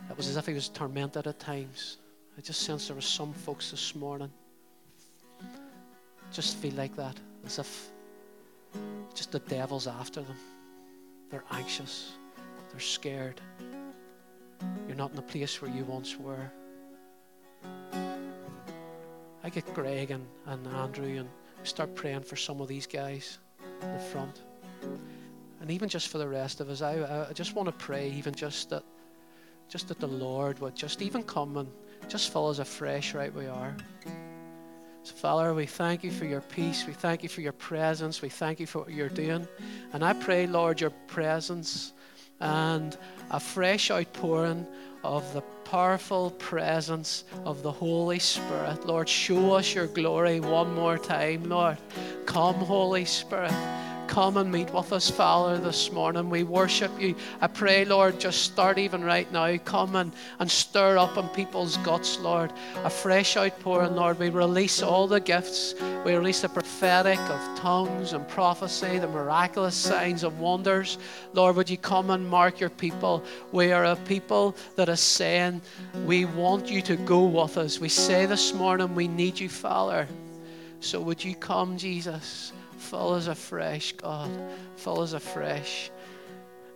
it 0.09 0.17
was 0.17 0.27
as 0.27 0.35
if 0.35 0.47
he 0.47 0.53
was 0.53 0.67
tormented 0.67 1.27
at 1.27 1.39
times. 1.39 1.97
I 2.35 2.41
just 2.41 2.61
sense 2.61 2.87
there 2.87 2.95
was 2.95 3.05
some 3.05 3.31
folks 3.31 3.69
this 3.69 3.93
morning 3.93 4.31
just 6.31 6.57
feel 6.57 6.73
like 6.73 6.95
that, 6.95 7.15
as 7.45 7.59
if 7.59 7.91
just 9.13 9.31
the 9.31 9.39
devil's 9.39 9.85
after 9.85 10.21
them. 10.21 10.37
They're 11.29 11.43
anxious. 11.51 12.13
They're 12.71 12.79
scared. 12.79 13.41
You're 14.87 14.97
not 14.97 15.11
in 15.11 15.15
the 15.15 15.21
place 15.21 15.61
where 15.61 15.71
you 15.71 15.83
once 15.85 16.17
were. 16.17 16.51
I 19.43 19.49
get 19.49 19.73
Greg 19.73 20.11
and, 20.11 20.25
and 20.45 20.65
Andrew 20.67 21.19
and 21.19 21.29
start 21.63 21.95
praying 21.95 22.21
for 22.21 22.35
some 22.35 22.61
of 22.61 22.67
these 22.67 22.87
guys 22.87 23.39
in 23.81 23.93
the 23.93 23.99
front. 23.99 24.41
And 25.61 25.71
even 25.71 25.89
just 25.89 26.07
for 26.07 26.17
the 26.17 26.27
rest 26.27 26.59
of 26.61 26.69
us, 26.69 26.81
I, 26.81 27.27
I 27.29 27.33
just 27.33 27.55
want 27.55 27.67
to 27.67 27.73
pray 27.73 28.09
even 28.11 28.33
just 28.33 28.69
that 28.69 28.83
just 29.67 29.87
that 29.87 29.99
the 29.99 30.07
Lord 30.07 30.59
would 30.59 30.75
just 30.75 31.01
even 31.01 31.23
come 31.23 31.55
and 31.55 31.69
just 32.09 32.33
fill 32.33 32.49
us 32.49 32.59
afresh 32.59 33.13
right 33.13 33.33
we 33.33 33.47
are. 33.47 33.73
So, 35.03 35.15
Father, 35.15 35.53
we 35.53 35.65
thank 35.65 36.03
you 36.03 36.11
for 36.11 36.25
your 36.25 36.41
peace. 36.41 36.85
We 36.85 36.91
thank 36.91 37.23
you 37.23 37.29
for 37.29 37.39
your 37.39 37.53
presence. 37.53 38.21
We 38.21 38.27
thank 38.27 38.59
you 38.59 38.67
for 38.67 38.79
what 38.79 38.91
you're 38.91 39.07
doing. 39.07 39.47
And 39.93 40.03
I 40.03 40.11
pray, 40.11 40.45
Lord, 40.45 40.81
your 40.81 40.89
presence 41.07 41.93
and 42.41 42.97
a 43.29 43.39
fresh 43.39 43.89
outpouring 43.89 44.67
of 45.03 45.33
the 45.33 45.41
powerful 45.63 46.31
presence 46.31 47.23
of 47.45 47.63
the 47.63 47.71
Holy 47.71 48.19
Spirit. 48.19 48.85
Lord, 48.85 49.07
show 49.07 49.53
us 49.53 49.73
your 49.73 49.87
glory 49.87 50.39
one 50.39 50.75
more 50.75 50.97
time, 50.97 51.45
Lord. 51.45 51.77
Come, 52.25 52.55
Holy 52.55 53.05
Spirit. 53.05 53.53
Come 54.11 54.35
and 54.35 54.51
meet 54.51 54.73
with 54.73 54.91
us, 54.91 55.09
Father, 55.09 55.57
this 55.57 55.89
morning. 55.89 56.29
We 56.29 56.43
worship 56.43 56.91
you. 56.99 57.15
I 57.39 57.47
pray, 57.47 57.85
Lord, 57.85 58.19
just 58.19 58.41
start 58.41 58.77
even 58.77 59.05
right 59.05 59.31
now. 59.31 59.55
Come 59.59 59.95
and, 59.95 60.11
and 60.39 60.51
stir 60.51 60.97
up 60.97 61.15
in 61.15 61.29
people's 61.29 61.77
guts, 61.77 62.19
Lord. 62.19 62.51
A 62.83 62.89
fresh 62.89 63.37
outpouring, 63.37 63.95
Lord. 63.95 64.19
We 64.19 64.27
release 64.27 64.83
all 64.83 65.07
the 65.07 65.21
gifts. 65.21 65.75
We 66.03 66.13
release 66.13 66.41
the 66.41 66.49
prophetic 66.49 67.19
of 67.19 67.57
tongues 67.57 68.11
and 68.11 68.27
prophecy, 68.27 68.99
the 68.99 69.07
miraculous 69.07 69.77
signs 69.77 70.25
and 70.25 70.37
wonders. 70.37 70.97
Lord, 71.31 71.55
would 71.55 71.69
you 71.69 71.77
come 71.77 72.09
and 72.09 72.27
mark 72.27 72.59
your 72.59 72.69
people? 72.69 73.23
We 73.53 73.71
are 73.71 73.85
a 73.85 73.95
people 73.95 74.57
that 74.75 74.89
is 74.89 74.99
saying, 74.99 75.61
We 76.03 76.25
want 76.25 76.69
you 76.69 76.81
to 76.81 76.97
go 76.97 77.23
with 77.23 77.57
us. 77.57 77.79
We 77.79 77.87
say 77.87 78.25
this 78.25 78.53
morning, 78.53 78.93
We 78.93 79.07
need 79.07 79.39
you, 79.39 79.47
Father. 79.47 80.05
So 80.81 80.99
would 80.99 81.23
you 81.23 81.33
come, 81.33 81.77
Jesus? 81.77 82.51
Fill 82.91 83.13
us 83.13 83.27
afresh, 83.27 83.93
God. 83.93 84.29
Fill 84.75 84.99
us 84.99 85.13
afresh. 85.13 85.89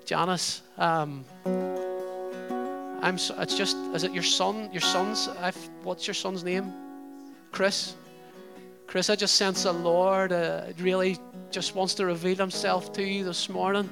Janice, 0.06 0.62
um, 0.78 1.26
I'm. 3.02 3.18
So, 3.18 3.36
it's 3.42 3.58
just. 3.58 3.76
Is 3.94 4.06
it 4.06 4.14
your 4.14 4.24
son? 4.24 4.70
Your 4.72 4.80
son's. 4.80 5.28
I've, 5.42 5.58
what's 5.84 6.08
your 6.08 6.14
son's 6.14 6.42
name? 6.42 6.72
Chris. 7.52 7.96
Chris, 8.88 9.10
I 9.10 9.18
just 9.18 9.36
sense 9.36 9.64
the 9.64 9.74
Lord 9.74 10.32
uh, 10.32 10.68
really 10.80 11.18
just 11.52 11.76
wants 11.76 11.94
to 11.96 12.06
reveal 12.06 12.38
Himself 12.38 12.94
to 12.94 13.04
you 13.04 13.26
this 13.26 13.50
morning. 13.50 13.90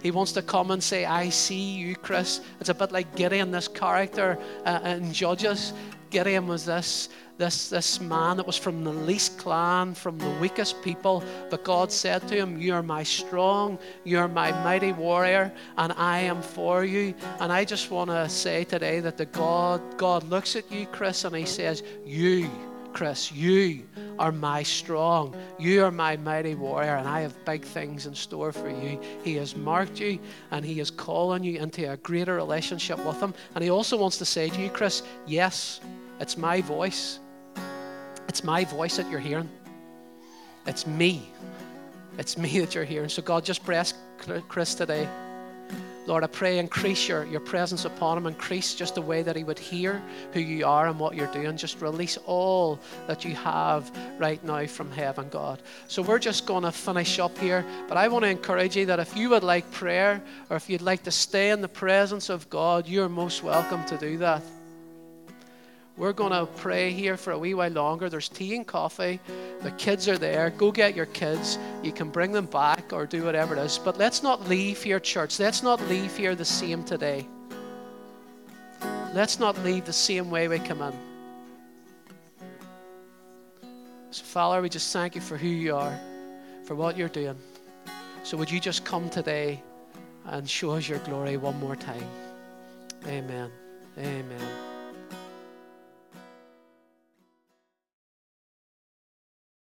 He 0.00 0.12
wants 0.12 0.30
to 0.32 0.42
come 0.42 0.70
and 0.70 0.80
say, 0.80 1.06
I 1.06 1.28
see 1.30 1.72
you, 1.72 1.96
Chris. 1.96 2.40
It's 2.60 2.68
a 2.68 2.74
bit 2.74 2.92
like 2.92 3.16
Gideon, 3.16 3.50
this 3.50 3.66
character 3.66 4.38
uh, 4.64 4.78
in 4.84 5.12
Judges. 5.12 5.72
Gideon 6.10 6.46
was 6.46 6.64
this 6.64 7.08
this, 7.36 7.68
this 7.68 8.00
man 8.00 8.36
that 8.36 8.46
was 8.46 8.56
from 8.56 8.84
the 8.84 8.92
least 8.92 9.38
clan, 9.38 9.94
from 9.94 10.18
the 10.18 10.30
weakest 10.40 10.82
people. 10.82 11.24
But 11.50 11.64
God 11.64 11.90
said 11.90 12.26
to 12.28 12.36
him, 12.36 12.60
You're 12.60 12.82
my 12.82 13.02
strong, 13.02 13.78
you're 14.04 14.28
my 14.28 14.52
mighty 14.62 14.92
warrior, 14.92 15.52
and 15.76 15.92
I 15.92 16.20
am 16.20 16.42
for 16.42 16.84
you. 16.84 17.14
And 17.40 17.52
I 17.52 17.64
just 17.64 17.90
want 17.90 18.10
to 18.10 18.28
say 18.28 18.64
today 18.64 19.00
that 19.00 19.16
the 19.16 19.26
God, 19.26 19.80
God 19.98 20.24
looks 20.24 20.56
at 20.56 20.70
you, 20.70 20.86
Chris, 20.86 21.24
and 21.24 21.34
he 21.34 21.44
says, 21.44 21.82
You, 22.04 22.50
Chris, 22.92 23.32
you 23.32 23.82
are 24.20 24.30
my 24.30 24.62
strong. 24.62 25.34
You 25.58 25.84
are 25.84 25.90
my 25.90 26.16
mighty 26.16 26.54
warrior, 26.54 26.94
and 26.94 27.08
I 27.08 27.22
have 27.22 27.44
big 27.44 27.64
things 27.64 28.06
in 28.06 28.14
store 28.14 28.52
for 28.52 28.70
you. 28.70 29.00
He 29.24 29.34
has 29.34 29.56
marked 29.56 29.98
you, 29.98 30.20
and 30.52 30.64
He 30.64 30.78
is 30.78 30.92
calling 30.92 31.42
you 31.42 31.58
into 31.58 31.90
a 31.90 31.96
greater 31.96 32.36
relationship 32.36 33.04
with 33.04 33.20
Him. 33.20 33.34
And 33.56 33.64
He 33.64 33.70
also 33.70 33.96
wants 33.96 34.18
to 34.18 34.24
say 34.24 34.48
to 34.48 34.62
you, 34.62 34.70
Chris, 34.70 35.02
yes, 35.26 35.80
it's 36.20 36.38
my 36.38 36.60
voice. 36.60 37.18
It's 38.34 38.42
my 38.42 38.64
voice 38.64 38.96
that 38.96 39.08
you're 39.08 39.20
hearing. 39.20 39.48
It's 40.66 40.88
me. 40.88 41.30
It's 42.18 42.36
me 42.36 42.58
that 42.58 42.74
you're 42.74 42.82
hearing. 42.82 43.08
So, 43.08 43.22
God, 43.22 43.44
just 43.44 43.64
bless 43.64 43.94
Chris 44.48 44.74
today. 44.74 45.08
Lord, 46.06 46.24
I 46.24 46.26
pray 46.26 46.58
increase 46.58 47.06
your, 47.06 47.26
your 47.26 47.38
presence 47.38 47.84
upon 47.84 48.18
him, 48.18 48.26
increase 48.26 48.74
just 48.74 48.96
the 48.96 49.02
way 49.02 49.22
that 49.22 49.36
he 49.36 49.44
would 49.44 49.60
hear 49.60 50.02
who 50.32 50.40
you 50.40 50.66
are 50.66 50.88
and 50.88 50.98
what 50.98 51.14
you're 51.14 51.32
doing. 51.32 51.56
Just 51.56 51.80
release 51.80 52.18
all 52.26 52.80
that 53.06 53.24
you 53.24 53.36
have 53.36 53.96
right 54.18 54.42
now 54.42 54.66
from 54.66 54.90
heaven, 54.90 55.28
God. 55.28 55.62
So 55.86 56.02
we're 56.02 56.18
just 56.18 56.44
going 56.44 56.64
to 56.64 56.72
finish 56.72 57.20
up 57.20 57.38
here, 57.38 57.64
but 57.86 57.96
I 57.96 58.08
want 58.08 58.24
to 58.24 58.30
encourage 58.30 58.76
you 58.76 58.86
that 58.86 58.98
if 58.98 59.16
you 59.16 59.30
would 59.30 59.44
like 59.44 59.70
prayer 59.70 60.20
or 60.50 60.56
if 60.56 60.68
you'd 60.68 60.82
like 60.82 61.04
to 61.04 61.12
stay 61.12 61.50
in 61.50 61.60
the 61.60 61.68
presence 61.68 62.30
of 62.30 62.50
God, 62.50 62.88
you're 62.88 63.08
most 63.08 63.44
welcome 63.44 63.84
to 63.84 63.96
do 63.96 64.18
that. 64.18 64.42
We're 65.96 66.12
going 66.12 66.32
to 66.32 66.46
pray 66.56 66.90
here 66.90 67.16
for 67.16 67.32
a 67.32 67.38
wee 67.38 67.54
while 67.54 67.70
longer. 67.70 68.08
There's 68.08 68.28
tea 68.28 68.56
and 68.56 68.66
coffee. 68.66 69.20
The 69.62 69.70
kids 69.72 70.08
are 70.08 70.18
there. 70.18 70.50
Go 70.50 70.72
get 70.72 70.96
your 70.96 71.06
kids. 71.06 71.56
You 71.84 71.92
can 71.92 72.10
bring 72.10 72.32
them 72.32 72.46
back 72.46 72.92
or 72.92 73.06
do 73.06 73.24
whatever 73.24 73.56
it 73.56 73.60
is. 73.60 73.78
But 73.78 73.96
let's 73.96 74.20
not 74.22 74.48
leave 74.48 74.82
here, 74.82 74.98
church. 74.98 75.38
Let's 75.38 75.62
not 75.62 75.80
leave 75.88 76.16
here 76.16 76.34
the 76.34 76.44
same 76.44 76.82
today. 76.82 77.28
Let's 79.14 79.38
not 79.38 79.56
leave 79.62 79.84
the 79.84 79.92
same 79.92 80.30
way 80.30 80.48
we 80.48 80.58
come 80.58 80.82
in. 80.82 80.92
So, 84.10 84.24
Father, 84.24 84.60
we 84.60 84.68
just 84.68 84.92
thank 84.92 85.14
you 85.14 85.20
for 85.20 85.36
who 85.36 85.46
you 85.46 85.76
are, 85.76 85.96
for 86.64 86.74
what 86.74 86.96
you're 86.96 87.08
doing. 87.08 87.36
So, 88.24 88.36
would 88.36 88.50
you 88.50 88.58
just 88.58 88.84
come 88.84 89.08
today 89.08 89.62
and 90.26 90.50
show 90.50 90.72
us 90.72 90.88
your 90.88 90.98
glory 91.00 91.36
one 91.36 91.58
more 91.60 91.76
time? 91.76 92.08
Amen. 93.06 93.50
Amen. 93.96 94.73